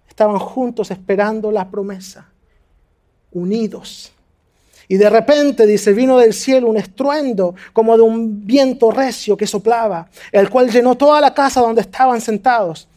estaban 0.10 0.40
juntos 0.40 0.90
esperando 0.90 1.52
la 1.52 1.70
promesa, 1.70 2.28
unidos. 3.32 4.12
Y 4.88 4.98
de 4.98 5.10
repente, 5.10 5.66
dice, 5.66 5.94
vino 5.94 6.18
del 6.18 6.34
cielo 6.34 6.68
un 6.68 6.78
estruendo 6.78 7.56
como 7.72 7.96
de 7.96 8.04
un 8.04 8.46
viento 8.46 8.92
recio 8.92 9.38
que 9.38 9.48
soplaba, 9.48 10.10
el 10.32 10.50
cual 10.50 10.70
llenó 10.70 10.96
toda 10.96 11.22
la 11.22 11.34
casa 11.34 11.62
donde 11.62 11.82
estaban 11.82 12.20
sentados. 12.20 12.88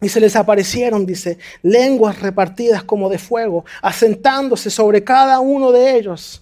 Y 0.00 0.08
se 0.08 0.20
les 0.20 0.34
aparecieron, 0.34 1.06
dice, 1.06 1.38
lenguas 1.62 2.20
repartidas 2.20 2.82
como 2.82 3.08
de 3.08 3.18
fuego, 3.18 3.64
asentándose 3.82 4.68
sobre 4.68 5.04
cada 5.04 5.40
uno 5.40 5.70
de 5.70 5.96
ellos. 5.96 6.41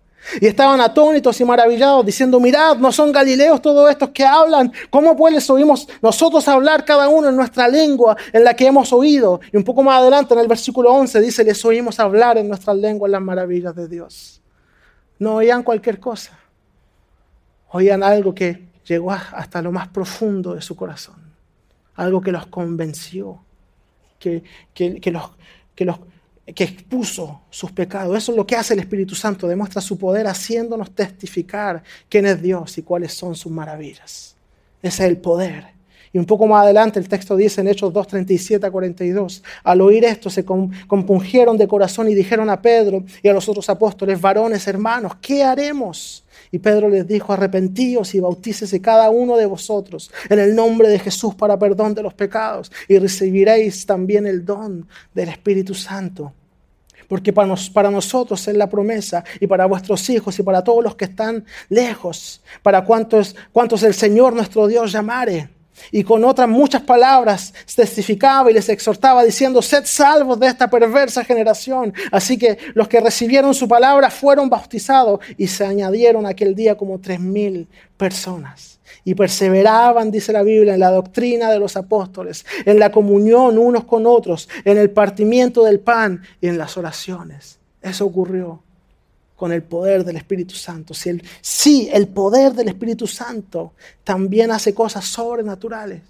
Y 0.39 0.47
estaban 0.47 0.79
atónitos 0.81 1.39
y 1.41 1.45
maravillados, 1.45 2.05
diciendo, 2.05 2.39
mirad, 2.39 2.77
no 2.77 2.91
son 2.91 3.11
galileos 3.11 3.61
todos 3.61 3.89
estos 3.89 4.09
que 4.09 4.23
hablan. 4.23 4.71
¿Cómo 4.89 5.15
pues 5.15 5.49
oímos 5.49 5.87
nosotros 6.01 6.47
hablar 6.47 6.85
cada 6.85 7.09
uno 7.09 7.29
en 7.29 7.35
nuestra 7.35 7.67
lengua 7.67 8.15
en 8.31 8.43
la 8.43 8.53
que 8.53 8.67
hemos 8.67 8.93
oído? 8.93 9.41
Y 9.51 9.57
un 9.57 9.63
poco 9.63 9.83
más 9.83 9.99
adelante 9.99 10.33
en 10.33 10.39
el 10.39 10.47
versículo 10.47 10.91
11 10.93 11.21
dice, 11.21 11.43
les 11.43 11.63
oímos 11.65 11.99
hablar 11.99 12.37
en 12.37 12.47
nuestra 12.47 12.73
lengua 12.73 13.09
las 13.09 13.21
maravillas 13.21 13.75
de 13.75 13.87
Dios. 13.87 14.41
No 15.19 15.35
oían 15.35 15.63
cualquier 15.63 15.99
cosa. 15.99 16.37
Oían 17.71 18.03
algo 18.03 18.33
que 18.33 18.67
llegó 18.85 19.11
hasta 19.11 19.61
lo 19.61 19.71
más 19.71 19.87
profundo 19.87 20.55
de 20.55 20.61
su 20.61 20.75
corazón. 20.75 21.15
Algo 21.95 22.21
que 22.21 22.31
los 22.31 22.47
convenció, 22.47 23.39
que, 24.19 24.43
que, 24.73 25.11
los, 25.11 25.31
que 25.75 25.85
los 25.85 25.99
que 26.53 26.63
expuso 26.63 27.41
sus 27.49 27.71
pecados. 27.71 28.17
Eso 28.17 28.31
es 28.31 28.37
lo 28.37 28.45
que 28.45 28.55
hace 28.55 28.73
el 28.73 28.79
Espíritu 28.79 29.15
Santo, 29.15 29.47
demuestra 29.47 29.81
su 29.81 29.97
poder 29.97 30.27
haciéndonos 30.27 30.91
testificar 30.91 31.83
quién 32.09 32.25
es 32.25 32.41
Dios 32.41 32.77
y 32.77 32.83
cuáles 32.83 33.13
son 33.13 33.35
sus 33.35 33.51
maravillas. 33.51 34.35
Ese 34.81 35.03
es 35.03 35.09
el 35.09 35.17
poder. 35.17 35.81
Y 36.13 36.17
un 36.17 36.25
poco 36.25 36.45
más 36.45 36.63
adelante 36.63 36.99
el 36.99 37.07
texto 37.07 37.37
dice 37.37 37.61
en 37.61 37.69
Hechos 37.69 37.93
2, 37.93 38.07
37 38.07 38.65
a 38.65 38.71
42, 38.71 39.43
al 39.63 39.81
oír 39.81 40.03
esto 40.03 40.29
se 40.29 40.43
compungieron 40.43 41.57
de 41.57 41.67
corazón 41.67 42.09
y 42.09 42.15
dijeron 42.15 42.49
a 42.49 42.61
Pedro 42.61 43.05
y 43.23 43.29
a 43.29 43.33
los 43.33 43.47
otros 43.47 43.69
apóstoles, 43.69 44.19
varones, 44.19 44.67
hermanos, 44.67 45.13
¿qué 45.21 45.43
haremos? 45.43 46.25
Y 46.51 46.59
Pedro 46.59 46.89
les 46.89 47.07
dijo, 47.07 47.31
arrepentíos 47.31 48.13
y 48.13 48.19
bautícese 48.19 48.81
cada 48.81 49.09
uno 49.09 49.37
de 49.37 49.45
vosotros 49.45 50.11
en 50.29 50.39
el 50.39 50.53
nombre 50.53 50.89
de 50.89 50.99
Jesús 50.99 51.33
para 51.33 51.57
perdón 51.57 51.93
de 51.93 52.03
los 52.03 52.13
pecados 52.13 52.73
y 52.89 52.97
recibiréis 52.97 53.85
también 53.85 54.27
el 54.27 54.43
don 54.43 54.87
del 55.13 55.29
Espíritu 55.29 55.73
Santo. 55.73 56.33
Porque 57.11 57.33
para, 57.33 57.91
nosotros 57.91 58.47
es 58.47 58.55
la 58.55 58.69
promesa 58.69 59.21
y 59.41 59.45
para 59.45 59.65
vuestros 59.65 60.09
hijos 60.09 60.39
y 60.39 60.43
para 60.43 60.63
todos 60.63 60.81
los 60.81 60.95
que 60.95 61.03
están 61.03 61.43
lejos, 61.67 62.41
para 62.63 62.85
cuantos, 62.85 63.35
cuantos 63.51 63.83
el 63.83 63.93
Señor 63.93 64.33
nuestro 64.33 64.65
Dios 64.65 64.93
llamare. 64.93 65.49
Y 65.91 66.05
con 66.05 66.23
otras 66.23 66.47
muchas 66.47 66.83
palabras 66.83 67.53
testificaba 67.75 68.49
y 68.49 68.53
les 68.53 68.69
exhortaba 68.69 69.25
diciendo, 69.25 69.61
sed 69.61 69.83
salvos 69.83 70.39
de 70.39 70.47
esta 70.47 70.69
perversa 70.69 71.25
generación. 71.25 71.93
Así 72.13 72.37
que 72.37 72.57
los 72.75 72.87
que 72.87 73.01
recibieron 73.01 73.53
su 73.53 73.67
palabra 73.67 74.09
fueron 74.09 74.49
bautizados 74.49 75.19
y 75.37 75.47
se 75.47 75.65
añadieron 75.65 76.25
aquel 76.25 76.55
día 76.55 76.77
como 76.77 76.97
tres 77.01 77.19
mil 77.19 77.67
personas. 77.97 78.70
Y 79.03 79.15
perseveraban, 79.15 80.11
dice 80.11 80.31
la 80.31 80.43
Biblia, 80.43 80.75
en 80.75 80.79
la 80.79 80.91
doctrina 80.91 81.49
de 81.49 81.59
los 81.59 81.75
apóstoles, 81.75 82.45
en 82.65 82.79
la 82.79 82.91
comunión 82.91 83.57
unos 83.57 83.85
con 83.85 84.05
otros, 84.05 84.47
en 84.63 84.77
el 84.77 84.91
partimiento 84.91 85.63
del 85.63 85.79
pan 85.79 86.21
y 86.39 86.47
en 86.47 86.57
las 86.57 86.77
oraciones. 86.77 87.57
Eso 87.81 88.05
ocurrió 88.05 88.61
con 89.41 89.51
el 89.51 89.63
poder 89.63 90.05
del 90.05 90.17
Espíritu 90.17 90.53
Santo. 90.53 90.93
Si 90.93 91.09
el, 91.09 91.23
sí, 91.41 91.89
el 91.91 92.07
poder 92.07 92.53
del 92.53 92.67
Espíritu 92.67 93.07
Santo 93.07 93.73
también 94.03 94.51
hace 94.51 94.71
cosas 94.71 95.03
sobrenaturales, 95.05 96.03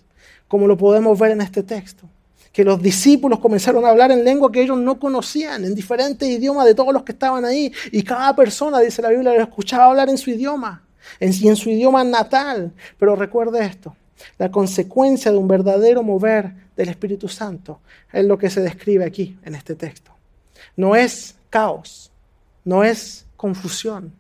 como 0.50 0.68
lo 0.68 0.76
podemos 0.76 1.18
ver 1.18 1.32
en 1.32 1.40
este 1.40 1.64
texto. 1.64 2.04
Que 2.52 2.66
los 2.66 2.82
discípulos 2.82 3.40
comenzaron 3.40 3.86
a 3.86 3.90
hablar 3.92 4.12
en 4.12 4.26
lengua 4.26 4.52
que 4.52 4.62
ellos 4.62 4.78
no 4.78 5.00
conocían, 5.00 5.64
en 5.64 5.74
diferentes 5.74 6.28
idiomas 6.28 6.66
de 6.66 6.76
todos 6.76 6.94
los 6.94 7.04
que 7.04 7.14
estaban 7.14 7.46
ahí. 7.46 7.72
Y 7.94 8.04
cada 8.04 8.36
persona, 8.36 8.82
dice 8.82 9.02
la 9.02 9.08
Biblia, 9.08 9.34
lo 9.34 9.42
escuchaba 9.42 9.86
hablar 9.86 10.10
en 10.10 10.18
su 10.18 10.30
idioma, 10.30 10.84
en, 11.20 11.32
en 11.48 11.56
su 11.56 11.70
idioma 11.70 12.04
natal. 12.04 12.72
Pero 12.98 13.16
recuerde 13.16 13.66
esto, 13.66 13.96
la 14.38 14.52
consecuencia 14.52 15.32
de 15.32 15.38
un 15.38 15.48
verdadero 15.48 16.04
mover 16.04 16.52
del 16.76 16.90
Espíritu 16.90 17.28
Santo 17.28 17.80
es 18.12 18.26
lo 18.26 18.38
que 18.38 18.50
se 18.50 18.62
describe 18.62 19.06
aquí 19.06 19.38
en 19.44 19.56
este 19.56 19.76
texto. 19.76 20.12
No 20.76 20.96
es 20.96 21.36
caos, 21.50 22.12
no 22.64 22.84
es 22.84 23.26
confusión, 23.36 24.14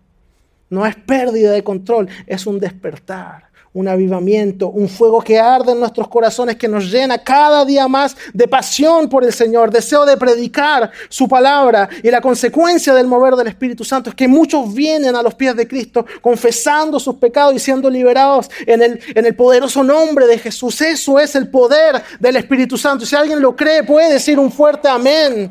no 0.70 0.86
es 0.86 0.96
pérdida 0.96 1.52
de 1.52 1.64
control, 1.64 2.10
es 2.28 2.46
un 2.48 2.60
despertar, 2.60 3.51
un 3.74 3.88
avivamiento, 3.88 4.70
un 4.70 4.90
fuego 4.90 5.22
que 5.22 5.40
arde 5.40 5.72
en 5.72 5.80
nuestros 5.80 6.10
corazones, 6.10 6.58
que 6.58 6.68
nos 6.68 6.92
llena 6.92 7.24
cada 7.24 7.64
día 7.64 7.88
más 7.88 8.18
de 8.34 8.48
pasión 8.48 9.08
por 9.08 9.24
el 9.24 9.32
Señor, 9.32 9.72
deseo 9.72 10.06
de 10.06 10.18
predicar 10.18 10.92
su 11.08 11.28
palabra. 11.28 11.88
Y 12.04 12.12
la 12.12 12.20
consecuencia 12.20 12.94
del 12.94 13.08
mover 13.08 13.36
del 13.36 13.48
Espíritu 13.48 13.86
Santo 13.86 14.10
es 14.10 14.16
que 14.16 14.28
muchos 14.28 14.74
vienen 14.74 15.16
a 15.16 15.24
los 15.24 15.36
pies 15.36 15.56
de 15.56 15.68
Cristo 15.68 16.06
confesando 16.22 17.00
sus 17.00 17.16
pecados 17.16 17.56
y 17.56 17.60
siendo 17.60 17.90
liberados 17.90 18.50
en 18.66 18.82
el, 18.82 19.00
en 19.16 19.26
el 19.26 19.36
poderoso 19.36 19.84
nombre 19.84 20.28
de 20.28 20.38
Jesús. 20.38 20.82
Eso 20.82 21.18
es 21.18 21.36
el 21.36 21.50
poder 21.50 22.04
del 22.20 22.36
Espíritu 22.36 22.78
Santo. 22.78 23.06
Si 23.06 23.16
alguien 23.16 23.40
lo 23.40 23.56
cree, 23.56 23.84
puede 23.84 24.12
decir 24.12 24.38
un 24.38 24.52
fuerte 24.52 24.90
amén. 24.90 25.50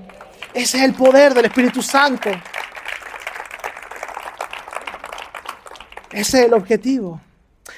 Ese 0.52 0.76
es 0.76 0.84
el 0.84 0.92
poder 0.92 1.32
del 1.32 1.46
Espíritu 1.46 1.80
Santo. 1.80 2.28
Ese 6.12 6.40
es 6.40 6.46
el 6.46 6.52
objetivo. 6.52 7.20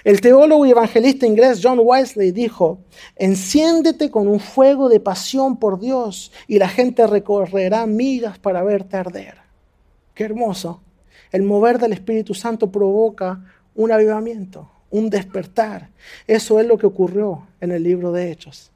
El 0.04 0.20
teólogo 0.20 0.66
y 0.66 0.70
evangelista 0.70 1.26
inglés 1.26 1.60
John 1.62 1.78
Wesley 1.80 2.32
dijo, 2.32 2.80
enciéndete 3.16 4.10
con 4.10 4.26
un 4.26 4.40
fuego 4.40 4.88
de 4.88 5.00
pasión 5.00 5.58
por 5.58 5.78
Dios 5.78 6.32
y 6.48 6.58
la 6.58 6.68
gente 6.68 7.06
recorrerá 7.06 7.86
migas 7.86 8.38
para 8.38 8.62
verte 8.62 8.96
arder. 8.96 9.36
Qué 10.14 10.24
hermoso. 10.24 10.80
El 11.30 11.42
mover 11.42 11.78
del 11.78 11.92
Espíritu 11.92 12.34
Santo 12.34 12.70
provoca 12.70 13.40
un 13.74 13.92
avivamiento, 13.92 14.70
un 14.90 15.08
despertar. 15.08 15.88
Eso 16.26 16.60
es 16.60 16.66
lo 16.66 16.76
que 16.76 16.86
ocurrió 16.86 17.46
en 17.60 17.72
el 17.72 17.82
libro 17.82 18.12
de 18.12 18.30
Hechos. 18.30 18.70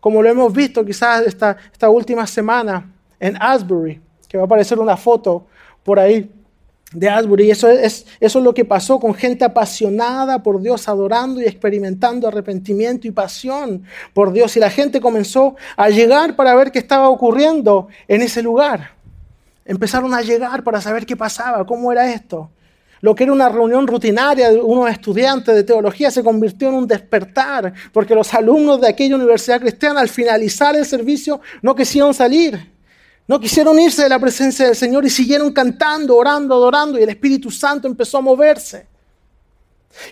Como 0.00 0.22
lo 0.22 0.28
hemos 0.28 0.52
visto 0.52 0.84
quizás 0.84 1.26
esta, 1.26 1.56
esta 1.72 1.88
última 1.88 2.26
semana 2.26 2.90
en 3.20 3.36
Asbury, 3.40 4.00
que 4.28 4.36
va 4.36 4.44
a 4.44 4.46
aparecer 4.46 4.78
una 4.78 4.96
foto 4.96 5.46
por 5.82 5.98
ahí 5.98 6.30
de 6.94 7.08
Asbury. 7.08 7.50
Eso 7.50 7.68
es, 7.68 8.06
eso 8.20 8.38
es 8.38 8.44
lo 8.44 8.54
que 8.54 8.64
pasó 8.64 8.98
con 8.98 9.14
gente 9.14 9.44
apasionada 9.44 10.42
por 10.42 10.62
Dios, 10.62 10.88
adorando 10.88 11.40
y 11.40 11.44
experimentando 11.44 12.28
arrepentimiento 12.28 13.06
y 13.06 13.10
pasión 13.10 13.84
por 14.12 14.32
Dios. 14.32 14.56
Y 14.56 14.60
la 14.60 14.70
gente 14.70 15.00
comenzó 15.00 15.56
a 15.76 15.90
llegar 15.90 16.36
para 16.36 16.54
ver 16.54 16.72
qué 16.72 16.78
estaba 16.78 17.08
ocurriendo 17.08 17.88
en 18.08 18.22
ese 18.22 18.42
lugar. 18.42 18.92
Empezaron 19.64 20.14
a 20.14 20.22
llegar 20.22 20.62
para 20.62 20.80
saber 20.80 21.04
qué 21.04 21.16
pasaba, 21.16 21.66
cómo 21.66 21.90
era 21.90 22.12
esto. 22.12 22.50
Lo 23.00 23.14
que 23.14 23.24
era 23.24 23.32
una 23.34 23.50
reunión 23.50 23.86
rutinaria 23.86 24.50
de 24.50 24.60
unos 24.60 24.90
estudiantes 24.90 25.54
de 25.54 25.62
teología 25.62 26.10
se 26.10 26.24
convirtió 26.24 26.68
en 26.68 26.74
un 26.74 26.86
despertar, 26.86 27.74
porque 27.92 28.14
los 28.14 28.32
alumnos 28.32 28.80
de 28.80 28.88
aquella 28.88 29.16
universidad 29.16 29.60
cristiana 29.60 30.00
al 30.00 30.08
finalizar 30.08 30.74
el 30.74 30.86
servicio 30.86 31.40
no 31.60 31.74
quisieron 31.74 32.14
salir. 32.14 32.73
No 33.26 33.40
quisieron 33.40 33.78
irse 33.78 34.02
de 34.02 34.08
la 34.08 34.18
presencia 34.18 34.66
del 34.66 34.76
Señor 34.76 35.04
y 35.04 35.10
siguieron 35.10 35.52
cantando, 35.52 36.16
orando, 36.16 36.54
adorando 36.54 36.98
y 36.98 37.02
el 37.02 37.08
Espíritu 37.08 37.50
Santo 37.50 37.88
empezó 37.88 38.18
a 38.18 38.20
moverse. 38.20 38.86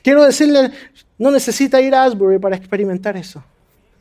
Quiero 0.02 0.24
decirle, 0.24 0.70
no 1.18 1.30
necesita 1.30 1.80
ir 1.80 1.94
a 1.94 2.04
Asbury 2.04 2.38
para 2.38 2.56
experimentar 2.56 3.16
eso. 3.16 3.44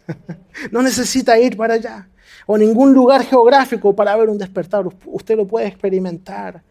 no 0.71 0.81
necesita 0.81 1.37
ir 1.39 1.57
para 1.57 1.73
allá 1.73 2.07
o 2.45 2.57
ningún 2.57 2.93
lugar 2.93 3.25
geográfico 3.25 3.93
para 3.93 4.15
ver 4.15 4.29
un 4.29 4.37
despertar. 4.37 4.85
Usted 5.05 5.35
lo 5.35 5.45
puede 5.45 5.67
experimentar 5.67 6.61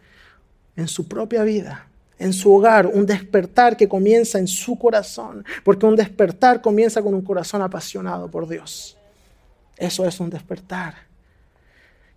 en 0.77 0.89
su 0.89 1.07
propia 1.07 1.43
vida, 1.43 1.87
en 2.19 2.33
su 2.33 2.55
hogar, 2.55 2.87
un 2.87 3.05
despertar 3.05 3.77
que 3.77 3.89
comienza 3.89 4.39
en 4.39 4.49
su 4.49 4.79
corazón, 4.79 5.45
porque 5.63 5.85
un 5.85 5.97
despertar 5.97 6.63
comienza 6.63 7.03
con 7.03 7.15
un 7.15 7.23
corazón 7.23 7.61
apasionado 7.61 8.31
por 8.31 8.49
Dios. 8.49 8.97
Eso 9.77 10.07
es 10.07 10.19
un 10.21 10.31
despertar 10.31 11.10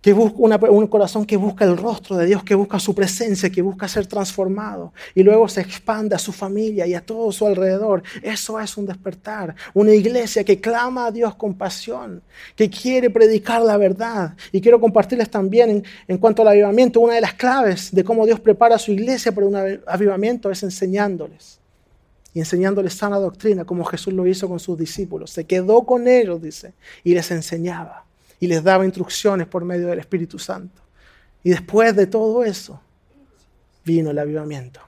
que 0.04 0.12
busca 0.12 0.38
un 0.68 0.86
corazón 0.86 1.24
que 1.24 1.38
busca 1.38 1.64
el 1.64 1.78
rostro 1.78 2.18
de 2.18 2.26
Dios, 2.26 2.44
que 2.44 2.54
busca 2.54 2.78
su 2.78 2.94
presencia, 2.94 3.48
que 3.48 3.62
busca 3.62 3.88
ser 3.88 4.06
transformado 4.06 4.92
y 5.14 5.22
luego 5.22 5.48
se 5.48 5.62
expande 5.62 6.14
a 6.14 6.18
su 6.18 6.30
familia 6.30 6.86
y 6.86 6.92
a 6.92 7.00
todo 7.00 7.32
su 7.32 7.46
alrededor. 7.46 8.02
Eso 8.20 8.60
es 8.60 8.76
un 8.76 8.84
despertar. 8.84 9.54
Una 9.72 9.94
iglesia 9.94 10.44
que 10.44 10.60
clama 10.60 11.06
a 11.06 11.10
Dios 11.10 11.34
con 11.36 11.54
pasión, 11.54 12.20
que 12.54 12.68
quiere 12.68 13.08
predicar 13.08 13.62
la 13.62 13.78
verdad. 13.78 14.36
Y 14.52 14.60
quiero 14.60 14.78
compartirles 14.78 15.30
también 15.30 15.70
en, 15.70 15.84
en 16.06 16.18
cuanto 16.18 16.42
al 16.42 16.48
avivamiento, 16.48 17.00
una 17.00 17.14
de 17.14 17.22
las 17.22 17.32
claves 17.32 17.90
de 17.90 18.04
cómo 18.04 18.26
Dios 18.26 18.40
prepara 18.40 18.74
a 18.74 18.78
su 18.78 18.92
iglesia 18.92 19.32
para 19.32 19.46
un 19.46 19.80
avivamiento 19.86 20.50
es 20.50 20.62
enseñándoles 20.62 21.60
y 22.34 22.40
enseñándoles 22.40 22.92
sana 22.92 23.18
doctrina, 23.18 23.64
como 23.64 23.84
Jesús 23.84 24.12
lo 24.12 24.26
hizo 24.26 24.50
con 24.50 24.60
sus 24.60 24.76
discípulos. 24.76 25.30
Se 25.30 25.46
quedó 25.46 25.86
con 25.86 26.06
ellos, 26.08 26.42
dice, 26.42 26.74
y 27.02 27.14
les 27.14 27.30
enseñaba 27.30 28.03
y 28.40 28.46
les 28.46 28.62
daba 28.62 28.84
instrucciones 28.84 29.46
por 29.46 29.64
medio 29.64 29.88
del 29.88 29.98
Espíritu 29.98 30.38
Santo. 30.38 30.82
Y 31.42 31.50
después 31.50 31.94
de 31.94 32.06
todo 32.06 32.44
eso, 32.44 32.80
vino 33.84 34.10
el 34.10 34.18
avivamiento. 34.18 34.80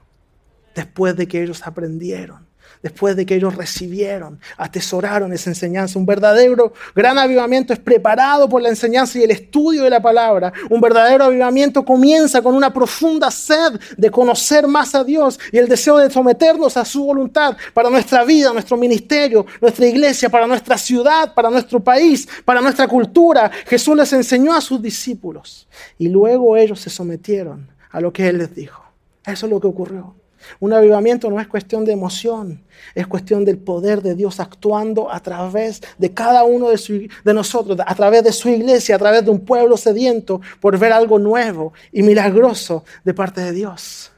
Después 0.73 1.15
de 1.15 1.27
que 1.27 1.41
ellos 1.41 1.65
aprendieron 1.65 2.46
después 2.81 3.15
de 3.15 3.25
que 3.25 3.35
ellos 3.35 3.55
recibieron, 3.55 4.39
atesoraron 4.57 5.33
esa 5.33 5.49
enseñanza. 5.49 5.99
Un 5.99 6.05
verdadero 6.05 6.73
gran 6.95 7.17
avivamiento 7.17 7.73
es 7.73 7.79
preparado 7.79 8.47
por 8.49 8.61
la 8.61 8.69
enseñanza 8.69 9.19
y 9.19 9.23
el 9.23 9.31
estudio 9.31 9.83
de 9.83 9.89
la 9.89 10.01
palabra. 10.01 10.53
Un 10.69 10.81
verdadero 10.81 11.25
avivamiento 11.25 11.83
comienza 11.83 12.41
con 12.41 12.55
una 12.55 12.73
profunda 12.73 13.31
sed 13.31 13.79
de 13.97 14.11
conocer 14.11 14.67
más 14.67 14.95
a 14.95 15.03
Dios 15.03 15.39
y 15.51 15.57
el 15.57 15.67
deseo 15.67 15.97
de 15.97 16.09
someternos 16.09 16.77
a 16.77 16.85
su 16.85 17.05
voluntad 17.05 17.55
para 17.73 17.89
nuestra 17.89 18.23
vida, 18.23 18.53
nuestro 18.53 18.77
ministerio, 18.77 19.45
nuestra 19.61 19.85
iglesia, 19.85 20.29
para 20.29 20.47
nuestra 20.47 20.77
ciudad, 20.77 21.33
para 21.33 21.49
nuestro 21.49 21.79
país, 21.79 22.27
para 22.45 22.61
nuestra 22.61 22.87
cultura. 22.87 23.51
Jesús 23.65 23.95
les 23.95 24.11
enseñó 24.13 24.53
a 24.53 24.61
sus 24.61 24.81
discípulos 24.81 25.67
y 25.97 26.09
luego 26.09 26.57
ellos 26.57 26.79
se 26.79 26.89
sometieron 26.89 27.67
a 27.91 28.01
lo 28.01 28.11
que 28.11 28.27
Él 28.27 28.37
les 28.37 28.53
dijo. 28.53 28.83
Eso 29.25 29.45
es 29.45 29.51
lo 29.51 29.59
que 29.59 29.67
ocurrió. 29.67 30.15
Un 30.59 30.73
avivamiento 30.73 31.29
no 31.29 31.39
es 31.39 31.47
cuestión 31.47 31.85
de 31.85 31.93
emoción, 31.93 32.63
es 32.95 33.07
cuestión 33.07 33.45
del 33.45 33.57
poder 33.57 34.01
de 34.01 34.15
Dios 34.15 34.39
actuando 34.39 35.11
a 35.11 35.19
través 35.19 35.81
de 35.97 36.13
cada 36.13 36.43
uno 36.43 36.69
de, 36.69 37.33
nosotros, 37.33 37.77
a 37.85 37.95
través 37.95 38.23
de 38.23 38.31
su 38.31 38.49
iglesia, 38.49 38.95
a 38.95 38.99
través 38.99 39.25
de 39.25 39.31
un 39.31 39.39
pueblo 39.39 39.77
sediento 39.77 40.41
por 40.59 40.77
ver 40.77 40.93
algo 40.93 41.19
nuevo 41.19 41.73
y 41.91 42.03
milagroso 42.03 42.83
de 43.03 43.13
parte 43.13 43.41
de 43.41 43.51
Dios. 43.51 44.11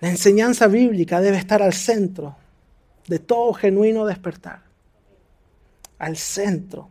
La 0.00 0.08
enseñanza 0.08 0.66
bíblica 0.66 1.20
debe 1.20 1.36
estar 1.36 1.62
al 1.62 1.74
centro 1.74 2.36
de 3.06 3.18
todo 3.18 3.52
genuino 3.52 4.06
despertar, 4.06 4.62
al 5.98 6.16
centro, 6.16 6.88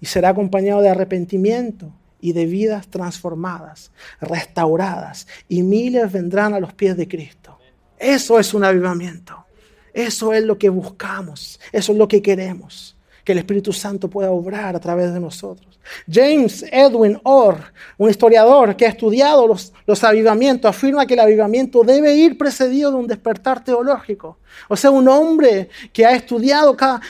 y 0.00 0.06
será 0.06 0.30
acompañado 0.30 0.82
de 0.82 0.90
arrepentimiento, 0.90 1.92
y 2.20 2.32
de 2.32 2.46
vidas 2.46 2.88
transformadas, 2.88 3.90
restauradas, 4.20 5.26
y 5.48 5.62
miles 5.62 6.10
vendrán 6.10 6.54
a 6.54 6.60
los 6.60 6.72
pies 6.72 6.96
de 6.96 7.08
Cristo. 7.08 7.58
Eso 7.98 8.38
es 8.38 8.54
un 8.54 8.64
avivamiento. 8.64 9.44
Eso 9.92 10.32
es 10.32 10.44
lo 10.44 10.58
que 10.58 10.68
buscamos. 10.68 11.58
Eso 11.72 11.92
es 11.92 11.98
lo 11.98 12.06
que 12.06 12.22
queremos. 12.22 12.96
Que 13.24 13.32
el 13.32 13.38
Espíritu 13.38 13.72
Santo 13.72 14.08
pueda 14.08 14.30
obrar 14.30 14.76
a 14.76 14.80
través 14.80 15.12
de 15.12 15.20
nosotros. 15.20 15.78
James 16.10 16.64
Edwin 16.70 17.18
Orr, 17.24 17.72
un 17.96 18.10
historiador 18.10 18.76
que 18.76 18.86
ha 18.86 18.90
estudiado 18.90 19.46
los, 19.46 20.04
avivamientos, 20.04 20.68
afirma 20.68 21.06
que 21.06 21.14
el 21.14 21.20
avivamiento 21.20 21.82
debe 21.82 22.14
ir 22.14 22.38
precedido 22.38 22.90
de 22.90 22.96
un 22.98 23.06
despertar 23.06 23.64
teológico. 23.64 24.38
O 24.68 24.76
sea, 24.76 24.90
un 24.90 25.08
hombre 25.08 25.68
que 25.92 26.06
ha 26.06 26.12
estudiado 26.12 26.76
cada 26.76 27.00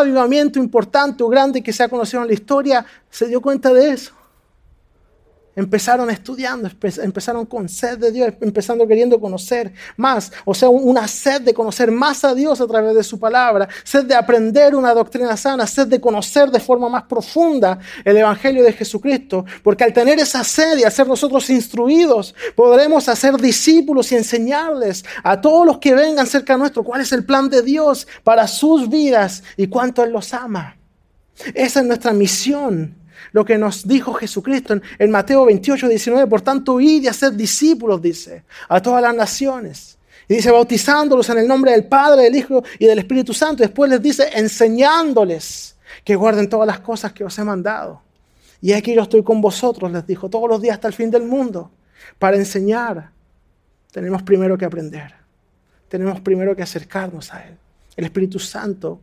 avivamiento 0.00 0.58
importante 0.58 1.22
o 1.22 1.28
grande 1.28 1.62
que 1.62 1.72
se 1.72 1.82
ha 1.82 1.88
conocido 1.88 2.22
en 2.22 2.28
la 2.28 2.34
historia, 2.34 2.86
se 3.10 3.26
dio 3.26 3.40
cuenta 3.40 3.72
de 3.72 3.90
eso. 3.90 4.12
Empezaron 5.56 6.10
estudiando, 6.10 6.70
empezaron 7.02 7.46
con 7.46 7.66
sed 7.66 7.96
de 7.96 8.12
Dios, 8.12 8.34
empezando 8.42 8.86
queriendo 8.86 9.18
conocer 9.18 9.72
más. 9.96 10.30
O 10.44 10.54
sea, 10.54 10.68
una 10.68 11.08
sed 11.08 11.40
de 11.40 11.54
conocer 11.54 11.90
más 11.90 12.24
a 12.24 12.34
Dios 12.34 12.60
a 12.60 12.66
través 12.66 12.94
de 12.94 13.02
su 13.02 13.18
palabra, 13.18 13.66
sed 13.82 14.04
de 14.04 14.14
aprender 14.14 14.74
una 14.74 14.92
doctrina 14.92 15.34
sana, 15.34 15.66
sed 15.66 15.86
de 15.86 15.98
conocer 15.98 16.50
de 16.50 16.60
forma 16.60 16.90
más 16.90 17.04
profunda 17.04 17.78
el 18.04 18.18
Evangelio 18.18 18.62
de 18.62 18.74
Jesucristo. 18.74 19.46
Porque 19.62 19.84
al 19.84 19.94
tener 19.94 20.18
esa 20.18 20.44
sed 20.44 20.76
y 20.76 20.84
al 20.84 20.92
ser 20.92 21.06
nosotros 21.06 21.48
instruidos, 21.48 22.34
podremos 22.54 23.08
hacer 23.08 23.38
discípulos 23.38 24.12
y 24.12 24.16
enseñarles 24.16 25.06
a 25.22 25.40
todos 25.40 25.64
los 25.64 25.78
que 25.78 25.94
vengan 25.94 26.26
cerca 26.26 26.58
nuestro 26.58 26.84
cuál 26.84 27.00
es 27.00 27.12
el 27.12 27.24
plan 27.24 27.48
de 27.48 27.62
Dios 27.62 28.06
para 28.24 28.46
sus 28.46 28.90
vidas 28.90 29.42
y 29.56 29.68
cuánto 29.68 30.04
Él 30.04 30.12
los 30.12 30.34
ama. 30.34 30.76
Esa 31.54 31.80
es 31.80 31.86
nuestra 31.86 32.12
misión 32.12 33.05
lo 33.36 33.44
que 33.44 33.58
nos 33.58 33.86
dijo 33.86 34.14
Jesucristo 34.14 34.80
en, 34.98 35.10
Mateo 35.10 35.44
28, 35.44 35.88
19. 35.88 36.26
Por 36.26 36.40
tanto, 36.40 36.80
id 36.80 37.02
y 37.02 37.06
hacer 37.06 37.34
discípulos, 37.34 38.00
dice, 38.00 38.44
a 38.66 38.80
todas 38.80 39.02
las 39.02 39.14
naciones. 39.14 39.98
Y 40.26 40.36
dice, 40.36 40.50
bautizándolos 40.50 41.28
en 41.28 41.40
el 41.40 41.46
nombre 41.46 41.72
del 41.72 41.84
Padre, 41.84 42.22
del 42.22 42.34
Hijo 42.34 42.64
y 42.78 42.86
del 42.86 42.98
Espíritu 42.98 43.34
Santo. 43.34 43.62
Después 43.62 43.90
les 43.90 44.00
dice, 44.00 44.30
enseñándoles 44.32 45.76
que 46.02 46.16
guarden 46.16 46.48
todas 46.48 46.66
las 46.66 46.80
cosas 46.80 47.12
que 47.12 47.24
os 47.24 47.38
he 47.38 47.44
mandado. 47.44 48.00
Y 48.62 48.72
aquí 48.72 48.94
yo 48.94 49.02
estoy 49.02 49.22
con 49.22 49.42
vosotros, 49.42 49.92
les 49.92 50.06
dijo, 50.06 50.30
todos 50.30 50.48
los 50.48 50.62
días 50.62 50.76
hasta 50.76 50.88
el 50.88 50.94
fin 50.94 51.10
del 51.10 51.24
mundo. 51.24 51.70
Para 52.18 52.38
enseñar, 52.38 53.10
tenemos 53.92 54.22
primero 54.22 54.56
que 54.56 54.64
aprender. 54.64 55.14
Tenemos 55.90 56.22
primero 56.22 56.56
que 56.56 56.62
acercarnos 56.62 57.34
a 57.34 57.46
Él. 57.46 57.58
El 57.98 58.06
Espíritu 58.06 58.38
Santo 58.38 58.98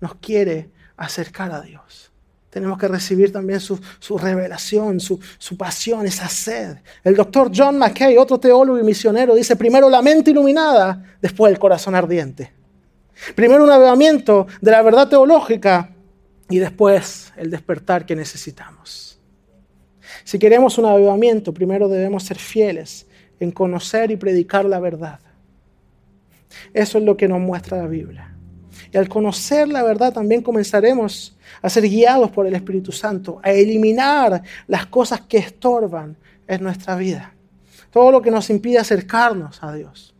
nos 0.00 0.16
quiere 0.16 0.70
acercar 0.96 1.52
a 1.52 1.60
Dios. 1.60 2.10
Tenemos 2.54 2.78
que 2.78 2.86
recibir 2.86 3.32
también 3.32 3.58
su, 3.58 3.80
revelación, 4.16 5.00
su, 5.00 5.18
su, 5.38 5.56
pasión, 5.56 6.06
esa 6.06 6.28
sed. 6.28 6.76
El 7.02 7.16
doctor 7.16 7.50
John 7.52 7.76
McKay, 7.78 8.16
otro 8.16 8.38
teólogo 8.38 8.78
y 8.78 8.84
misionero, 8.84 9.34
dice, 9.34 9.56
primero 9.56 9.90
la 9.90 10.00
mente 10.00 10.30
iluminada, 10.30 11.16
después 11.20 11.52
el 11.52 11.58
corazón 11.58 11.96
ardiente. 11.96 12.52
Primero 13.34 13.64
un 13.64 13.72
avivamiento 13.72 14.46
de 14.60 14.70
la 14.70 14.82
verdad 14.82 15.08
teológica 15.08 15.90
y 16.48 16.58
después 16.58 17.32
el 17.36 17.50
despertar 17.50 18.06
que 18.06 18.14
necesitamos. 18.14 19.18
Si 20.22 20.38
queremos 20.38 20.78
un 20.78 20.84
avivamiento, 20.84 21.52
primero 21.52 21.88
debemos 21.88 22.22
ser 22.22 22.38
fieles 22.38 23.08
en 23.40 23.50
conocer 23.50 24.12
y 24.12 24.16
predicar 24.16 24.64
la 24.64 24.78
verdad. 24.78 25.18
Eso 26.72 26.98
es 26.98 27.04
lo 27.04 27.16
que 27.16 27.26
nos 27.26 27.40
muestra 27.40 27.78
la 27.78 27.88
Biblia. 27.88 28.33
Y 28.92 28.96
al 28.96 29.08
conocer 29.08 29.68
la 29.68 29.82
verdad 29.82 30.12
también 30.12 30.42
comenzaremos 30.42 31.36
a 31.62 31.68
ser 31.68 31.88
guiados 31.88 32.30
por 32.30 32.46
el 32.46 32.54
Espíritu 32.54 32.92
Santo, 32.92 33.40
a 33.42 33.50
eliminar 33.50 34.42
las 34.66 34.86
cosas 34.86 35.22
que 35.22 35.38
estorban 35.38 36.16
en 36.46 36.62
nuestra 36.62 36.96
vida. 36.96 37.34
Todo 37.90 38.10
lo 38.10 38.22
que 38.22 38.30
nos 38.30 38.50
impide 38.50 38.78
acercarnos 38.78 39.62
a 39.62 39.72
Dios. 39.72 40.14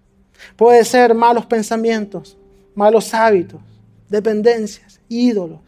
Puede 0.57 0.85
ser 0.85 1.15
malos 1.15 1.47
pensamientos, 1.47 2.37
malos 2.75 3.13
hábitos, 3.15 3.61
dependencias, 4.09 5.01
ídolos. 5.09 5.61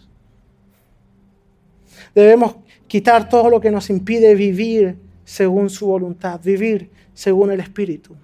Debemos 2.15 2.57
quitar 2.87 3.29
todo 3.29 3.51
lo 3.51 3.61
que 3.61 3.71
nos 3.71 3.91
impide 3.91 4.35
vivir 4.35 4.97
según 5.25 5.69
su 5.69 5.87
voluntad, 5.87 6.41
vivir 6.43 6.91
según 7.13 7.51
el 7.51 7.61
Espíritu. 7.61 8.15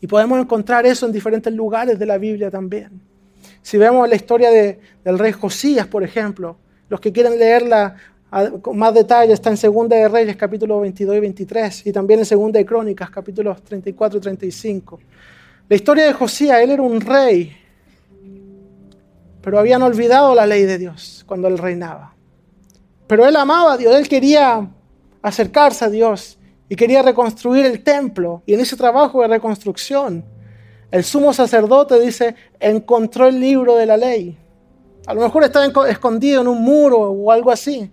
Y 0.00 0.06
podemos 0.06 0.38
encontrar 0.38 0.86
eso 0.86 1.06
en 1.06 1.12
diferentes 1.12 1.52
lugares 1.52 1.98
de 1.98 2.06
la 2.06 2.18
Biblia 2.18 2.50
también. 2.50 3.07
Si 3.62 3.76
vemos 3.76 4.08
la 4.08 4.16
historia 4.16 4.50
del 4.50 5.18
rey 5.18 5.32
Josías, 5.32 5.86
por 5.86 6.02
ejemplo, 6.02 6.56
los 6.88 7.00
que 7.00 7.12
quieren 7.12 7.38
leerla 7.38 7.96
con 8.60 8.76
más 8.76 8.92
detalle 8.92 9.32
está 9.32 9.48
en 9.50 9.56
Segunda 9.56 9.96
de 9.96 10.08
Reyes, 10.08 10.36
capítulo 10.36 10.80
22 10.80 11.16
y 11.16 11.20
23, 11.20 11.86
y 11.86 11.92
también 11.92 12.20
en 12.20 12.26
Segunda 12.26 12.58
de 12.58 12.66
Crónicas, 12.66 13.08
capítulos 13.10 13.62
34 13.62 14.18
y 14.18 14.22
35. 14.22 15.00
La 15.68 15.76
historia 15.76 16.04
de 16.04 16.12
Josías, 16.12 16.60
él 16.60 16.70
era 16.70 16.82
un 16.82 17.00
rey, 17.00 17.56
pero 19.40 19.58
habían 19.58 19.82
olvidado 19.82 20.34
la 20.34 20.46
ley 20.46 20.64
de 20.64 20.76
Dios 20.76 21.24
cuando 21.26 21.48
él 21.48 21.56
reinaba. 21.56 22.14
Pero 23.06 23.26
él 23.26 23.36
amaba 23.36 23.72
a 23.72 23.76
Dios, 23.78 23.94
él 23.94 24.08
quería 24.08 24.68
acercarse 25.22 25.86
a 25.86 25.88
Dios 25.88 26.38
y 26.68 26.76
quería 26.76 27.00
reconstruir 27.00 27.64
el 27.64 27.82
templo. 27.82 28.42
Y 28.44 28.52
en 28.52 28.60
ese 28.60 28.76
trabajo 28.76 29.22
de 29.22 29.28
reconstrucción, 29.28 30.22
el 30.90 31.04
sumo 31.04 31.32
sacerdote 31.32 32.00
dice, 32.00 32.34
encontró 32.58 33.26
el 33.26 33.38
libro 33.38 33.76
de 33.76 33.86
la 33.86 33.96
ley. 33.96 34.38
A 35.06 35.14
lo 35.14 35.20
mejor 35.20 35.44
estaba 35.44 35.88
escondido 35.88 36.40
en 36.40 36.48
un 36.48 36.62
muro 36.62 36.98
o 36.98 37.30
algo 37.30 37.50
así. 37.50 37.90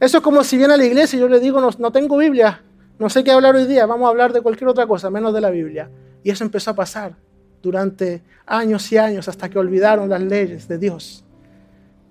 Eso 0.00 0.18
es 0.18 0.22
como 0.22 0.44
si 0.44 0.56
viene 0.56 0.74
a 0.74 0.76
la 0.76 0.84
iglesia 0.84 1.16
y 1.16 1.20
yo 1.20 1.28
le 1.28 1.40
digo, 1.40 1.60
no, 1.60 1.90
tengo 1.90 2.16
Biblia, 2.16 2.62
no 2.98 3.10
sé 3.10 3.24
qué 3.24 3.32
hablar 3.32 3.56
hoy 3.56 3.66
día, 3.66 3.84
vamos 3.86 4.06
a 4.06 4.10
hablar 4.10 4.32
de 4.32 4.40
cualquier 4.40 4.68
otra 4.68 4.86
cosa, 4.86 5.10
menos 5.10 5.34
de 5.34 5.40
la 5.40 5.50
Biblia. 5.50 5.90
Y 6.22 6.30
eso 6.30 6.44
empezó 6.44 6.70
a 6.70 6.74
pasar 6.74 7.16
durante 7.62 8.22
años 8.46 8.90
y 8.92 8.98
años 8.98 9.28
hasta 9.28 9.48
que 9.48 9.58
olvidaron 9.58 10.08
las 10.08 10.22
leyes 10.22 10.68
de 10.68 10.78
Dios. 10.78 11.24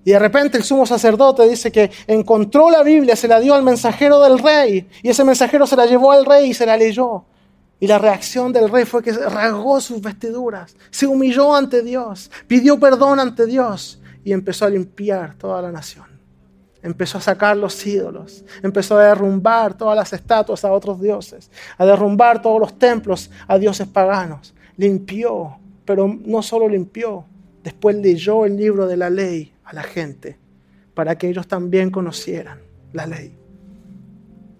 Y 0.03 0.11
de 0.11 0.19
repente 0.19 0.57
el 0.57 0.63
sumo 0.63 0.85
sacerdote 0.85 1.47
dice 1.47 1.71
que 1.71 1.91
encontró 2.07 2.69
la 2.69 2.83
Biblia, 2.83 3.15
se 3.15 3.27
la 3.27 3.39
dio 3.39 3.53
al 3.53 3.63
mensajero 3.63 4.21
del 4.21 4.39
rey, 4.39 4.87
y 5.03 5.09
ese 5.09 5.23
mensajero 5.23 5.67
se 5.67 5.75
la 5.75 5.85
llevó 5.85 6.11
al 6.11 6.25
rey 6.25 6.49
y 6.49 6.53
se 6.53 6.65
la 6.65 6.77
leyó. 6.77 7.25
Y 7.79 7.87
la 7.87 7.99
reacción 7.99 8.51
del 8.51 8.69
rey 8.69 8.85
fue 8.85 9.03
que 9.03 9.11
rasgó 9.11 9.79
sus 9.81 10.01
vestiduras, 10.01 10.75
se 10.89 11.05
humilló 11.05 11.55
ante 11.55 11.83
Dios, 11.83 12.31
pidió 12.47 12.79
perdón 12.79 13.19
ante 13.19 13.45
Dios 13.45 14.01
y 14.23 14.33
empezó 14.33 14.65
a 14.65 14.69
limpiar 14.69 15.35
toda 15.35 15.61
la 15.61 15.71
nación 15.71 16.17
empezó 16.87 17.17
a 17.17 17.21
sacar 17.21 17.57
los 17.57 17.85
ídolos, 17.85 18.43
empezó 18.63 18.97
a 18.97 19.07
derrumbar 19.07 19.77
todas 19.77 19.95
las 19.95 20.13
estatuas 20.13 20.63
a 20.63 20.71
otros 20.71 21.01
dioses, 21.01 21.51
a 21.77 21.85
derrumbar 21.85 22.41
todos 22.41 22.59
los 22.59 22.77
templos 22.77 23.29
a 23.47 23.57
dioses 23.57 23.87
paganos. 23.87 24.53
Limpió, 24.77 25.57
pero 25.85 26.07
no 26.07 26.41
solo 26.41 26.69
limpió, 26.69 27.25
después 27.63 27.95
leyó 27.95 28.45
el 28.45 28.55
libro 28.55 28.87
de 28.87 28.97
la 28.97 29.09
ley 29.09 29.53
a 29.63 29.73
la 29.73 29.83
gente 29.83 30.37
para 30.93 31.17
que 31.17 31.29
ellos 31.29 31.47
también 31.47 31.91
conocieran 31.91 32.59
la 32.93 33.05
ley. 33.05 33.35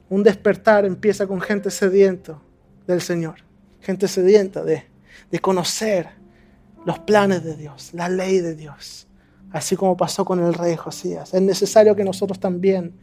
Un 0.10 0.24
despertar 0.24 0.86
empieza 0.86 1.28
con 1.28 1.42
gente 1.42 1.72
sedienta 1.72 2.40
del 2.88 3.02
Señor, 3.02 3.36
gente 3.82 4.08
sedienta 4.08 4.64
de, 4.64 4.86
de 5.30 5.40
conocer 5.40 6.10
los 6.86 7.00
planes 7.00 7.44
de 7.44 7.56
Dios, 7.56 7.94
la 7.94 8.10
ley 8.10 8.40
de 8.40 8.56
Dios 8.56 9.08
así 9.52 9.76
como 9.76 9.96
pasó 9.96 10.26
con 10.26 10.44
el 10.44 10.54
rey 10.54 10.76
Josías. 10.76 11.34
Es 11.34 11.42
necesario 11.42 11.96
que 11.96 12.04
nosotros 12.04 12.40
también 12.40 12.94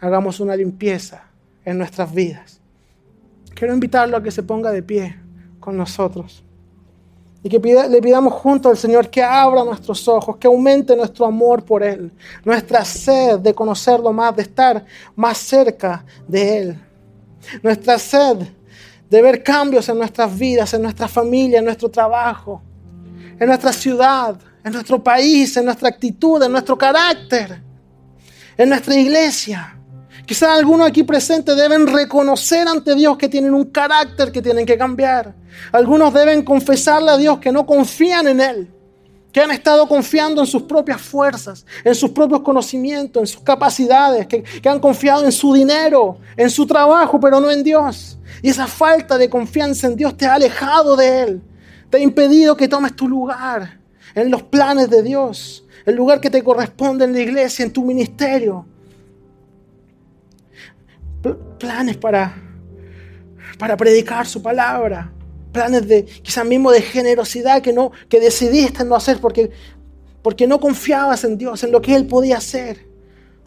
hagamos 0.00 0.40
una 0.40 0.56
limpieza 0.56 1.24
en 1.64 1.78
nuestras 1.78 2.12
vidas. 2.12 2.60
Quiero 3.54 3.74
invitarlo 3.74 4.16
a 4.16 4.22
que 4.22 4.30
se 4.30 4.42
ponga 4.42 4.70
de 4.70 4.82
pie 4.82 5.16
con 5.60 5.76
nosotros 5.76 6.42
y 7.44 7.48
que 7.48 7.58
le 7.58 8.00
pidamos 8.00 8.32
junto 8.34 8.68
al 8.68 8.76
Señor 8.76 9.10
que 9.10 9.22
abra 9.22 9.64
nuestros 9.64 10.06
ojos, 10.08 10.36
que 10.36 10.46
aumente 10.46 10.96
nuestro 10.96 11.26
amor 11.26 11.64
por 11.64 11.82
Él, 11.82 12.12
nuestra 12.44 12.84
sed 12.84 13.40
de 13.40 13.54
conocerlo 13.54 14.12
más, 14.12 14.34
de 14.36 14.42
estar 14.42 14.84
más 15.16 15.38
cerca 15.38 16.04
de 16.26 16.58
Él, 16.58 16.78
nuestra 17.62 17.98
sed 17.98 18.38
de 19.12 19.20
ver 19.20 19.42
cambios 19.42 19.86
en 19.90 19.98
nuestras 19.98 20.38
vidas, 20.38 20.72
en 20.72 20.80
nuestra 20.80 21.06
familia, 21.06 21.58
en 21.58 21.66
nuestro 21.66 21.90
trabajo, 21.90 22.62
en 23.38 23.46
nuestra 23.46 23.70
ciudad, 23.70 24.36
en 24.64 24.72
nuestro 24.72 25.04
país, 25.04 25.54
en 25.58 25.66
nuestra 25.66 25.90
actitud, 25.90 26.42
en 26.42 26.50
nuestro 26.50 26.78
carácter, 26.78 27.62
en 28.56 28.68
nuestra 28.70 28.96
iglesia. 28.96 29.78
Quizás 30.24 30.58
algunos 30.58 30.88
aquí 30.88 31.02
presentes 31.02 31.54
deben 31.54 31.86
reconocer 31.88 32.66
ante 32.66 32.94
Dios 32.94 33.18
que 33.18 33.28
tienen 33.28 33.52
un 33.52 33.66
carácter 33.66 34.32
que 34.32 34.40
tienen 34.40 34.64
que 34.64 34.78
cambiar. 34.78 35.34
Algunos 35.72 36.14
deben 36.14 36.42
confesarle 36.42 37.10
a 37.10 37.18
Dios 37.18 37.38
que 37.38 37.52
no 37.52 37.66
confían 37.66 38.28
en 38.28 38.40
Él, 38.40 38.70
que 39.32 39.40
han 39.40 39.50
estado 39.50 39.88
confiando 39.88 40.42
en 40.42 40.46
sus 40.46 40.62
propias 40.62 41.00
fuerzas, 41.00 41.64
en 41.82 41.94
sus 41.94 42.10
propios 42.10 42.42
conocimientos, 42.42 43.22
en 43.22 43.26
sus 43.26 43.42
capacidades, 43.42 44.26
que, 44.26 44.44
han 44.68 44.78
confiado 44.78 45.24
en 45.24 45.32
su 45.32 45.54
dinero, 45.54 46.18
en 46.36 46.50
su 46.50 46.66
trabajo, 46.66 47.18
pero 47.18 47.40
no 47.40 47.50
en 47.50 47.64
Dios. 47.64 48.18
Y 48.42 48.50
esa 48.50 48.66
falta 48.66 49.16
de 49.16 49.30
confianza 49.30 49.86
en 49.86 49.96
Dios 49.96 50.16
te 50.16 50.26
ha 50.26 50.34
alejado 50.34 50.96
de 50.96 51.22
Él, 51.22 51.42
te 51.88 51.96
ha 51.96 52.00
impedido 52.00 52.56
que 52.56 52.68
tomes 52.68 52.94
tu 52.94 53.08
lugar 53.08 53.78
en 54.14 54.30
los 54.30 54.42
planes 54.42 54.90
de 54.90 55.02
Dios, 55.02 55.64
el 55.86 55.94
lugar 55.94 56.20
que 56.20 56.28
te 56.28 56.44
corresponde 56.44 57.06
en 57.06 57.14
la 57.14 57.20
iglesia, 57.20 57.64
en 57.64 57.72
tu 57.72 57.84
ministerio. 57.84 58.66
planes 61.58 61.96
para, 61.96 62.34
para 63.58 63.76
predicar 63.76 64.26
su 64.26 64.42
palabra, 64.42 65.10
planes 65.52 65.86
de 65.86 66.04
quizás 66.04 66.44
mismo 66.44 66.70
de 66.70 66.82
generosidad 66.82 67.62
que, 67.62 67.72
no, 67.72 67.92
que 68.08 68.18
decidiste 68.18 68.84
no 68.84 68.96
hacer 68.96 69.20
porque, 69.20 69.50
porque 70.22 70.46
no 70.46 70.58
confiabas 70.58 71.24
en 71.24 71.38
Dios, 71.38 71.62
en 71.62 71.70
lo 71.70 71.80
que 71.80 71.94
Él 71.94 72.06
podía 72.06 72.38
hacer. 72.38 72.86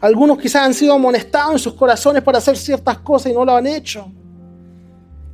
Algunos 0.00 0.38
quizás 0.38 0.62
han 0.62 0.74
sido 0.74 0.94
amonestados 0.94 1.52
en 1.52 1.58
sus 1.58 1.74
corazones 1.74 2.22
para 2.22 2.38
hacer 2.38 2.56
ciertas 2.56 2.98
cosas 2.98 3.32
y 3.32 3.34
no 3.34 3.44
lo 3.44 3.56
han 3.56 3.66
hecho. 3.66 4.10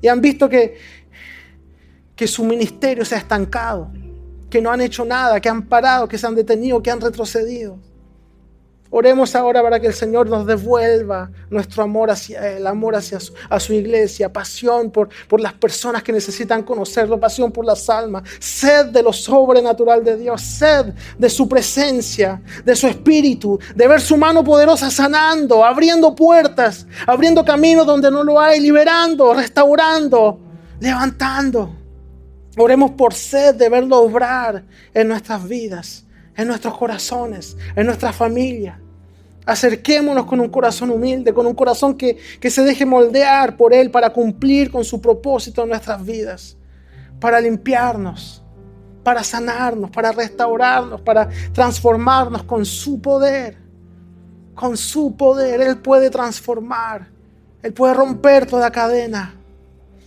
Y 0.00 0.08
han 0.08 0.20
visto 0.20 0.48
que, 0.48 0.76
que 2.16 2.26
su 2.26 2.44
ministerio 2.44 3.04
se 3.04 3.14
ha 3.14 3.18
estancado 3.18 3.90
que 4.52 4.60
no 4.60 4.70
han 4.70 4.82
hecho 4.82 5.02
nada, 5.06 5.40
que 5.40 5.48
han 5.48 5.62
parado, 5.62 6.06
que 6.06 6.18
se 6.18 6.26
han 6.26 6.34
detenido, 6.34 6.82
que 6.82 6.90
han 6.90 7.00
retrocedido. 7.00 7.78
Oremos 8.94 9.34
ahora 9.34 9.62
para 9.62 9.80
que 9.80 9.86
el 9.86 9.94
Señor 9.94 10.28
nos 10.28 10.46
devuelva 10.46 11.30
nuestro 11.48 11.82
amor 11.82 12.10
hacia 12.10 12.46
Él, 12.56 12.66
amor 12.66 12.94
hacia 12.94 13.18
su, 13.20 13.32
a 13.48 13.58
su 13.58 13.72
iglesia, 13.72 14.30
pasión 14.30 14.90
por, 14.90 15.08
por 15.28 15.40
las 15.40 15.54
personas 15.54 16.02
que 16.02 16.12
necesitan 16.12 16.62
conocerlo, 16.62 17.18
pasión 17.18 17.50
por 17.50 17.64
las 17.64 17.88
almas, 17.88 18.24
sed 18.38 18.88
de 18.88 19.02
lo 19.02 19.10
sobrenatural 19.10 20.04
de 20.04 20.18
Dios, 20.18 20.42
sed 20.42 20.92
de 21.16 21.30
su 21.30 21.48
presencia, 21.48 22.42
de 22.66 22.76
su 22.76 22.86
espíritu, 22.86 23.58
de 23.74 23.88
ver 23.88 24.02
su 24.02 24.18
mano 24.18 24.44
poderosa 24.44 24.90
sanando, 24.90 25.64
abriendo 25.64 26.14
puertas, 26.14 26.86
abriendo 27.06 27.46
caminos 27.46 27.86
donde 27.86 28.10
no 28.10 28.22
lo 28.22 28.38
hay, 28.38 28.60
liberando, 28.60 29.32
restaurando, 29.32 30.38
levantando. 30.80 31.74
Oremos 32.58 32.90
por 32.90 33.14
sed 33.14 33.54
de 33.54 33.70
verlo 33.70 34.00
obrar 34.00 34.62
en 34.92 35.08
nuestras 35.08 35.48
vidas, 35.48 36.04
en 36.36 36.46
nuestros 36.46 36.76
corazones, 36.76 37.56
en 37.74 37.86
nuestra 37.86 38.12
familia. 38.12 38.81
Acerquémonos 39.44 40.26
con 40.26 40.40
un 40.40 40.48
corazón 40.48 40.90
humilde, 40.90 41.34
con 41.34 41.46
un 41.46 41.54
corazón 41.54 41.96
que, 41.96 42.16
que 42.40 42.50
se 42.50 42.62
deje 42.62 42.86
moldear 42.86 43.56
por 43.56 43.74
Él 43.74 43.90
para 43.90 44.10
cumplir 44.10 44.70
con 44.70 44.84
su 44.84 45.00
propósito 45.00 45.62
en 45.62 45.70
nuestras 45.70 46.04
vidas, 46.04 46.56
para 47.18 47.40
limpiarnos, 47.40 48.42
para 49.02 49.24
sanarnos, 49.24 49.90
para 49.90 50.12
restaurarnos, 50.12 51.00
para 51.00 51.28
transformarnos 51.52 52.44
con 52.44 52.64
su 52.64 53.00
poder. 53.00 53.58
Con 54.54 54.76
su 54.76 55.16
poder 55.16 55.60
Él 55.60 55.78
puede 55.78 56.10
transformar, 56.10 57.08
Él 57.62 57.72
puede 57.72 57.94
romper 57.94 58.46
toda 58.46 58.70
cadena. 58.70 59.34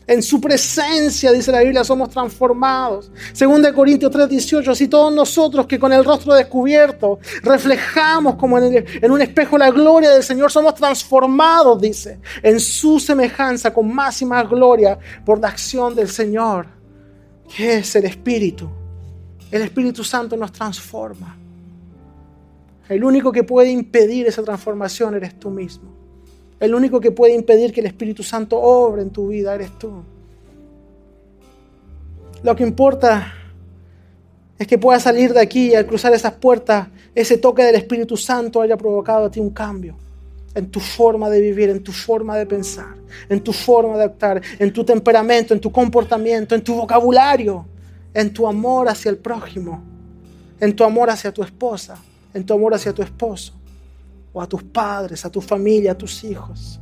En 0.07 0.21
su 0.21 0.39
presencia, 0.39 1.31
dice 1.31 1.51
la 1.51 1.61
Biblia, 1.61 1.83
somos 1.83 2.09
transformados. 2.09 3.11
Según 3.33 3.61
de 3.63 3.73
Corintios 3.73 4.11
3:18, 4.11 4.71
así 4.71 4.87
todos 4.87 5.11
nosotros 5.11 5.65
que 5.65 5.79
con 5.79 5.91
el 5.91 6.05
rostro 6.05 6.35
descubierto 6.35 7.17
reflejamos 7.41 8.35
como 8.35 8.59
en, 8.59 8.85
en, 9.01 9.11
un 9.11 9.21
espejo 9.21 9.57
la 9.57 9.71
gloria 9.71 10.11
del 10.11 10.21
Señor, 10.21 10.51
somos 10.51 10.75
transformados, 10.75 11.81
dice, 11.81 12.19
en 12.43 12.59
su 12.59 12.99
semejanza 12.99 13.73
con 13.73 13.91
más 13.93 14.21
y 14.21 14.25
más 14.25 14.47
gloria 14.47 14.99
por 15.25 15.39
la 15.39 15.47
acción 15.47 15.95
del 15.95 16.09
Señor, 16.09 16.67
que 17.55 17.77
es 17.77 17.95
el 17.95 18.05
Espíritu. 18.05 18.69
El 19.49 19.63
Espíritu 19.63 20.03
Santo 20.03 20.37
nos 20.37 20.51
transforma. 20.51 21.35
El 22.87 23.03
único 23.03 23.31
que 23.31 23.43
puede 23.43 23.71
impedir 23.71 24.27
esa 24.27 24.43
transformación 24.43 25.15
eres 25.15 25.39
tú 25.39 25.49
mismo. 25.49 25.94
El 26.65 26.73
único 26.73 26.99
que 26.99 27.11
puede 27.11 27.35
impedir 27.35 27.71
que 27.71 27.79
el 27.79 27.85
Espíritu 27.85 28.23
Santo 28.23 28.59
obre 28.59 29.03
en 29.03 29.11
tu 29.11 29.27
vida 29.27 29.53
eres 29.53 29.69
tú. 29.77 30.01
Lo 32.41 32.55
que 32.55 32.63
importa 32.63 33.31
es 34.57 34.65
que 34.65 34.79
puedas 34.79 35.03
salir 35.03 35.31
de 35.31 35.41
aquí 35.41 35.67
y 35.67 35.75
al 35.75 35.85
cruzar 35.85 36.11
esas 36.15 36.33
puertas, 36.33 36.87
ese 37.13 37.37
toque 37.37 37.63
del 37.63 37.75
Espíritu 37.75 38.17
Santo 38.17 38.61
haya 38.61 38.77
provocado 38.77 39.25
a 39.25 39.29
ti 39.29 39.39
un 39.39 39.51
cambio 39.51 39.95
en 40.55 40.71
tu 40.71 40.79
forma 40.79 41.29
de 41.29 41.39
vivir, 41.39 41.69
en 41.69 41.83
tu 41.83 41.91
forma 41.91 42.35
de 42.35 42.47
pensar, 42.47 42.95
en 43.29 43.41
tu 43.41 43.53
forma 43.53 43.95
de 43.99 44.05
actuar, 44.05 44.41
en 44.57 44.73
tu 44.73 44.83
temperamento, 44.83 45.53
en 45.53 45.59
tu 45.59 45.71
comportamiento, 45.71 46.55
en 46.55 46.63
tu 46.63 46.73
vocabulario, 46.73 47.63
en 48.11 48.33
tu 48.33 48.47
amor 48.47 48.89
hacia 48.89 49.11
el 49.11 49.17
prójimo, 49.17 49.83
en 50.59 50.75
tu 50.75 50.83
amor 50.83 51.11
hacia 51.11 51.31
tu 51.31 51.43
esposa, 51.43 52.01
en 52.33 52.43
tu 52.43 52.55
amor 52.55 52.73
hacia 52.73 52.91
tu 52.91 53.03
esposo 53.03 53.53
o 54.35 54.41
a 54.41 54.47
tus 54.47 54.63
padres, 54.63 55.23
a 55.23 55.29
tu 55.29 55.39
familia, 55.39 55.93
a 55.93 55.97
tus 55.97 56.25
hijos. 56.25 56.77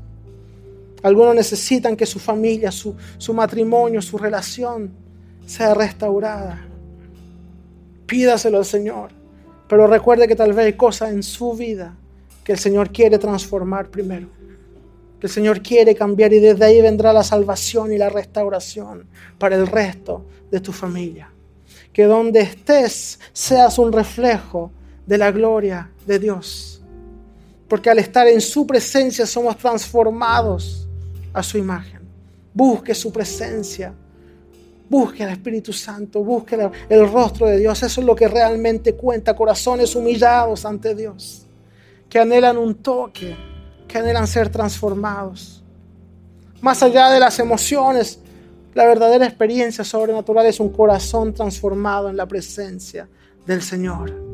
Algunos 1.04 1.36
necesitan 1.36 1.96
que 1.96 2.08
su 2.08 2.18
familia, 2.18 2.72
su, 2.72 2.96
su 3.20 3.32
matrimonio, 3.32 4.02
su 4.02 4.18
relación 4.18 4.92
sea 5.46 5.76
restaurada. 5.76 6.66
Pídaselo 8.08 8.58
al 8.58 8.66
Señor. 8.66 9.12
Pero 9.70 9.86
recuerde 9.86 10.28
que 10.28 10.36
tal 10.36 10.54
vez 10.54 10.66
hay 10.66 10.74
cosas 10.74 11.12
en 11.12 11.22
su 11.22 11.54
vida 11.54 11.96
que 12.44 12.54
el 12.54 12.58
Señor 12.58 12.92
quiere 12.92 13.20
transformar 13.20 13.92
primero. 13.92 14.30
Que 15.20 15.28
el 15.28 15.32
Señor 15.32 15.62
quiere 15.62 15.94
cambiar 15.94 16.34
y 16.34 16.40
desde 16.40 16.66
ahí 16.66 16.82
vendrá 16.82 17.14
la 17.14 17.24
salvación 17.24 17.94
y 17.94 18.00
la 18.00 18.10
restauración 18.10 19.06
para 19.38 19.56
el 19.58 19.68
resto 19.68 20.26
de 20.50 20.60
tu 20.60 20.72
familia. 20.72 21.30
Que 21.94 22.06
donde 22.06 22.42
estés 22.42 23.20
seas 23.32 23.78
un 23.78 23.94
reflejo 23.94 24.72
de 25.06 25.20
la 25.20 25.32
gloria 25.32 25.92
de 26.08 26.18
Dios. 26.18 26.83
Porque 27.74 27.90
al 27.90 27.98
estar 27.98 28.28
en 28.28 28.40
su 28.40 28.68
presencia 28.68 29.26
somos 29.26 29.58
transformados 29.58 30.88
a 31.34 31.42
su 31.42 31.58
imagen. 31.58 32.02
Busque 32.54 32.94
su 32.94 33.12
presencia. 33.12 33.92
Busque 34.88 35.24
al 35.24 35.32
Espíritu 35.32 35.74
Santo. 35.74 36.24
Busque 36.24 36.70
el 36.88 37.12
rostro 37.12 37.48
de 37.48 37.58
Dios. 37.58 37.82
Eso 37.82 38.02
es 38.02 38.06
lo 38.06 38.16
que 38.16 38.28
realmente 38.28 38.94
cuenta. 38.94 39.36
Corazones 39.36 39.96
humillados 39.96 40.66
ante 40.66 40.94
Dios. 40.94 41.48
Que 42.08 42.20
anhelan 42.20 42.58
un 42.58 42.76
toque. 42.76 43.36
Que 43.88 43.98
anhelan 43.98 44.28
ser 44.28 44.50
transformados. 44.50 45.64
Más 46.62 46.84
allá 46.84 47.10
de 47.10 47.20
las 47.20 47.40
emociones, 47.40 48.20
la 48.76 48.86
verdadera 48.86 49.26
experiencia 49.26 49.84
sobrenatural 49.84 50.46
es 50.46 50.60
un 50.60 50.70
corazón 50.70 51.34
transformado 51.34 52.08
en 52.08 52.18
la 52.18 52.28
presencia 52.28 53.10
del 53.48 53.64
Señor 53.64 54.33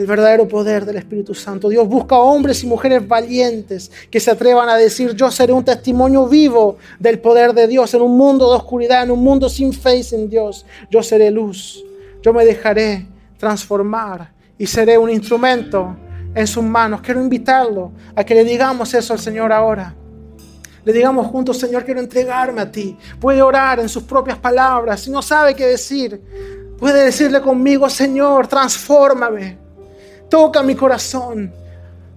el 0.00 0.06
verdadero 0.06 0.48
poder 0.48 0.86
del 0.86 0.96
Espíritu 0.96 1.34
Santo. 1.34 1.68
Dios 1.68 1.86
busca 1.86 2.16
hombres 2.16 2.64
y 2.64 2.66
mujeres 2.66 3.06
valientes 3.06 3.90
que 4.10 4.18
se 4.18 4.30
atrevan 4.30 4.68
a 4.70 4.76
decir, 4.76 5.14
yo 5.14 5.30
seré 5.30 5.52
un 5.52 5.64
testimonio 5.64 6.26
vivo 6.26 6.78
del 6.98 7.18
poder 7.18 7.52
de 7.52 7.68
Dios 7.68 7.92
en 7.92 8.00
un 8.00 8.16
mundo 8.16 8.48
de 8.48 8.56
oscuridad, 8.56 9.02
en 9.02 9.10
un 9.10 9.22
mundo 9.22 9.48
sin 9.50 9.72
fe 9.74 9.98
y 9.98 10.02
sin 10.02 10.30
Dios. 10.30 10.64
Yo 10.90 11.02
seré 11.02 11.30
luz, 11.30 11.84
yo 12.22 12.32
me 12.32 12.46
dejaré 12.46 13.06
transformar 13.36 14.32
y 14.56 14.66
seré 14.66 14.96
un 14.96 15.10
instrumento 15.10 15.94
en 16.34 16.46
sus 16.46 16.64
manos. 16.64 17.02
Quiero 17.02 17.20
invitarlo 17.20 17.92
a 18.14 18.24
que 18.24 18.34
le 18.34 18.44
digamos 18.44 18.94
eso 18.94 19.12
al 19.12 19.18
Señor 19.18 19.52
ahora. 19.52 19.94
Le 20.82 20.94
digamos 20.94 21.26
juntos, 21.26 21.58
Señor, 21.58 21.84
quiero 21.84 22.00
entregarme 22.00 22.62
a 22.62 22.72
ti. 22.72 22.96
Puede 23.20 23.42
orar 23.42 23.80
en 23.80 23.88
sus 23.88 24.04
propias 24.04 24.38
palabras. 24.38 25.00
Si 25.00 25.10
no 25.10 25.20
sabe 25.20 25.54
qué 25.54 25.66
decir, 25.66 26.22
puede 26.78 27.04
decirle 27.04 27.42
conmigo, 27.42 27.90
Señor, 27.90 28.46
transfórmame 28.46 29.69
toca 30.30 30.62
mi 30.62 30.74
corazón. 30.74 31.52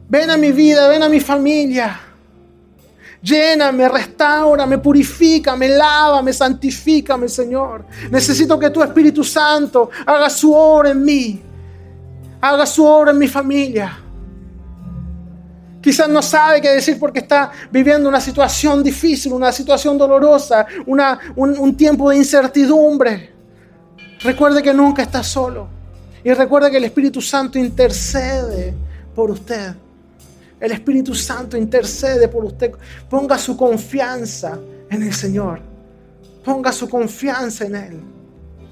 Ven 0.07 0.29
a 0.29 0.37
mi 0.37 0.51
vida, 0.51 0.87
ven 0.87 1.03
a 1.03 1.09
mi 1.09 1.19
familia. 1.19 1.99
Lléname, 3.21 3.89
me 4.67 4.77
purifica, 4.77 5.55
me 5.55 5.69
lava, 5.69 6.21
me 6.21 6.33
santifica, 6.33 7.17
mi 7.17 7.29
Señor. 7.29 7.85
Necesito 8.11 8.59
que 8.59 8.69
tu 8.69 8.83
Espíritu 8.83 9.23
Santo 9.23 9.89
haga 10.05 10.29
su 10.29 10.53
obra 10.53 10.91
en 10.91 11.03
mí. 11.03 11.41
Haga 12.41 12.65
su 12.65 12.85
obra 12.85 13.11
en 13.11 13.17
mi 13.17 13.27
familia. 13.27 13.97
Quizás 15.81 16.09
no 16.09 16.21
sabe 16.21 16.61
qué 16.61 16.69
decir 16.69 16.99
porque 16.99 17.19
está 17.19 17.51
viviendo 17.71 18.07
una 18.07 18.21
situación 18.21 18.83
difícil, 18.83 19.33
una 19.33 19.51
situación 19.51 19.97
dolorosa, 19.97 20.65
una, 20.85 21.19
un, 21.35 21.57
un 21.57 21.75
tiempo 21.75 22.09
de 22.09 22.17
incertidumbre. 22.17 23.33
Recuerde 24.21 24.61
que 24.61 24.73
nunca 24.73 25.01
está 25.01 25.23
solo. 25.23 25.82
Y 26.23 26.31
recuerda 26.33 26.71
que 26.71 26.77
el 26.77 26.85
Espíritu 26.85 27.21
Santo 27.21 27.59
intercede 27.59 28.73
por 29.13 29.29
usted. 29.29 29.75
El 30.59 30.71
Espíritu 30.71 31.13
Santo 31.13 31.57
intercede 31.57 32.27
por 32.29 32.45
usted. 32.45 32.71
Ponga 33.09 33.37
su 33.37 33.57
confianza 33.57 34.57
en 34.89 35.03
el 35.03 35.13
Señor. 35.13 35.59
Ponga 36.45 36.71
su 36.71 36.87
confianza 36.87 37.65
en 37.65 37.75
Él. 37.75 37.99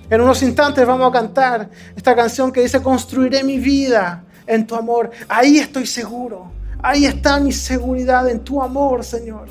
En 0.10 0.22
unos 0.22 0.42
instantes 0.44 0.86
vamos 0.86 1.10
a 1.10 1.12
cantar 1.12 1.70
esta 1.96 2.16
canción 2.16 2.52
que 2.52 2.62
dice, 2.62 2.82
construiré 2.82 3.44
mi 3.44 3.60
vida 3.60 4.24
en 4.48 4.66
tu 4.66 4.76
amor. 4.76 5.12
Ahí 5.28 5.58
estoy 5.58 5.86
seguro. 5.86 6.52
Ahí 6.82 7.06
está 7.06 7.40
mi 7.40 7.52
seguridad 7.52 8.28
en 8.30 8.40
tu 8.40 8.62
amor, 8.62 9.04
Señor. 9.04 9.48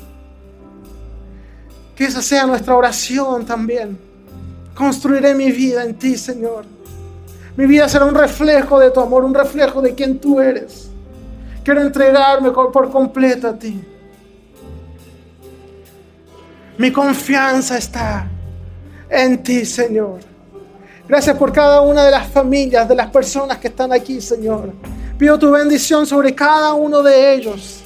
Que 1.95 2.05
esa 2.05 2.21
sea 2.21 2.45
nuestra 2.45 2.75
oración 2.75 3.45
también. 3.45 3.97
Construiré 4.75 5.33
mi 5.35 5.51
vida 5.51 5.83
en 5.83 5.95
ti, 5.95 6.17
Señor. 6.17 6.65
Mi 7.61 7.67
vida 7.67 7.87
será 7.87 8.05
un 8.05 8.15
reflejo 8.15 8.79
de 8.79 8.89
tu 8.89 8.99
amor, 8.99 9.23
un 9.23 9.35
reflejo 9.35 9.83
de 9.83 9.93
quien 9.93 10.17
tú 10.17 10.41
eres. 10.41 10.89
Quiero 11.63 11.81
entregarme 11.81 12.49
por 12.49 12.89
completo 12.89 13.49
a 13.49 13.53
ti. 13.53 13.79
Mi 16.79 16.91
confianza 16.91 17.77
está 17.77 18.27
en 19.07 19.43
ti, 19.43 19.63
Señor. 19.63 20.21
Gracias 21.07 21.37
por 21.37 21.53
cada 21.53 21.81
una 21.81 22.03
de 22.03 22.09
las 22.09 22.27
familias, 22.29 22.89
de 22.89 22.95
las 22.95 23.11
personas 23.11 23.59
que 23.59 23.67
están 23.67 23.93
aquí, 23.93 24.19
Señor. 24.21 24.73
Pido 25.19 25.37
tu 25.37 25.51
bendición 25.51 26.07
sobre 26.07 26.33
cada 26.33 26.73
uno 26.73 27.03
de 27.03 27.35
ellos. 27.35 27.83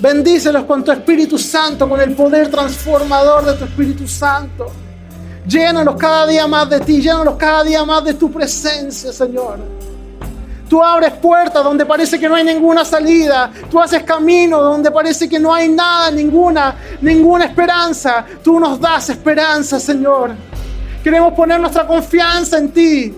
Bendícelos 0.00 0.64
con 0.64 0.82
tu 0.82 0.90
Espíritu 0.90 1.36
Santo, 1.36 1.86
con 1.86 2.00
el 2.00 2.14
poder 2.14 2.50
transformador 2.50 3.44
de 3.44 3.52
tu 3.58 3.64
Espíritu 3.66 4.08
Santo. 4.08 4.72
Llénanos 5.48 5.96
cada 5.96 6.26
día 6.26 6.46
más 6.46 6.68
de 6.68 6.80
ti, 6.80 7.00
llénanos 7.00 7.36
cada 7.36 7.64
día 7.64 7.82
más 7.82 8.04
de 8.04 8.12
tu 8.12 8.30
presencia, 8.30 9.10
Señor. 9.10 9.58
Tú 10.68 10.84
abres 10.84 11.14
puertas 11.14 11.64
donde 11.64 11.86
parece 11.86 12.20
que 12.20 12.28
no 12.28 12.34
hay 12.34 12.44
ninguna 12.44 12.84
salida. 12.84 13.50
Tú 13.70 13.80
haces 13.80 14.02
camino 14.02 14.60
donde 14.60 14.90
parece 14.90 15.26
que 15.26 15.38
no 15.38 15.54
hay 15.54 15.70
nada, 15.70 16.10
ninguna, 16.10 16.76
ninguna 17.00 17.46
esperanza. 17.46 18.26
Tú 18.44 18.60
nos 18.60 18.78
das 18.78 19.08
esperanza, 19.08 19.80
Señor. 19.80 20.32
Queremos 21.02 21.32
poner 21.32 21.58
nuestra 21.58 21.86
confianza 21.86 22.58
en 22.58 22.70
ti. 22.70 23.14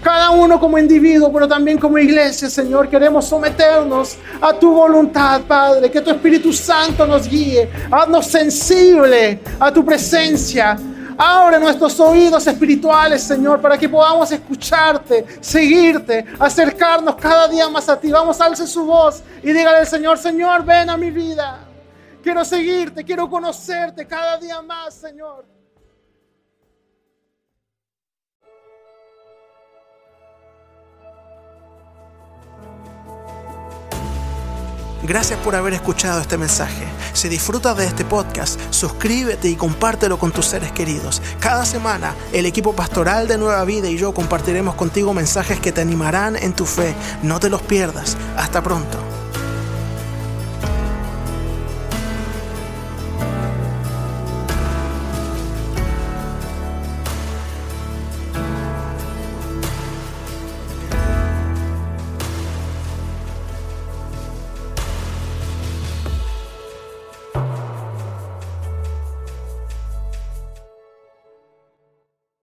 Cada 0.00 0.30
uno 0.30 0.60
como 0.60 0.78
individuo, 0.78 1.32
pero 1.32 1.48
también 1.48 1.78
como 1.78 1.98
iglesia, 1.98 2.48
Señor. 2.48 2.88
Queremos 2.88 3.24
someternos 3.24 4.16
a 4.40 4.52
tu 4.52 4.70
voluntad, 4.70 5.40
Padre. 5.40 5.90
Que 5.90 6.00
tu 6.00 6.10
Espíritu 6.10 6.52
Santo 6.52 7.04
nos 7.04 7.28
guíe. 7.28 7.68
Haznos 7.90 8.28
sensible 8.28 9.40
a 9.58 9.72
tu 9.72 9.84
presencia 9.84 10.78
Abre 11.20 11.58
nuestros 11.58 11.98
oídos 11.98 12.46
espirituales, 12.46 13.24
Señor, 13.24 13.60
para 13.60 13.76
que 13.76 13.88
podamos 13.88 14.30
escucharte, 14.30 15.26
seguirte, 15.40 16.24
acercarnos 16.38 17.16
cada 17.16 17.48
día 17.48 17.68
más 17.68 17.88
a 17.88 17.98
ti. 17.98 18.12
Vamos, 18.12 18.40
alce 18.40 18.68
su 18.68 18.86
voz 18.86 19.24
y 19.42 19.52
dígale 19.52 19.78
al 19.78 19.86
Señor, 19.88 20.16
Señor, 20.16 20.64
ven 20.64 20.88
a 20.88 20.96
mi 20.96 21.10
vida. 21.10 21.58
Quiero 22.22 22.44
seguirte, 22.44 23.04
quiero 23.04 23.28
conocerte 23.28 24.06
cada 24.06 24.36
día 24.38 24.62
más, 24.62 24.94
Señor. 24.94 25.57
Gracias 35.02 35.38
por 35.40 35.54
haber 35.54 35.74
escuchado 35.74 36.20
este 36.20 36.36
mensaje. 36.36 36.84
Si 37.12 37.28
disfrutas 37.28 37.76
de 37.76 37.86
este 37.86 38.04
podcast, 38.04 38.60
suscríbete 38.70 39.48
y 39.48 39.54
compártelo 39.54 40.18
con 40.18 40.32
tus 40.32 40.46
seres 40.46 40.72
queridos. 40.72 41.22
Cada 41.38 41.64
semana, 41.64 42.14
el 42.32 42.46
equipo 42.46 42.74
pastoral 42.74 43.28
de 43.28 43.38
Nueva 43.38 43.64
Vida 43.64 43.88
y 43.88 43.96
yo 43.96 44.12
compartiremos 44.12 44.74
contigo 44.74 45.14
mensajes 45.14 45.60
que 45.60 45.72
te 45.72 45.80
animarán 45.80 46.36
en 46.36 46.52
tu 46.52 46.66
fe. 46.66 46.94
No 47.22 47.38
te 47.38 47.48
los 47.48 47.62
pierdas. 47.62 48.16
Hasta 48.36 48.62
pronto. 48.62 49.17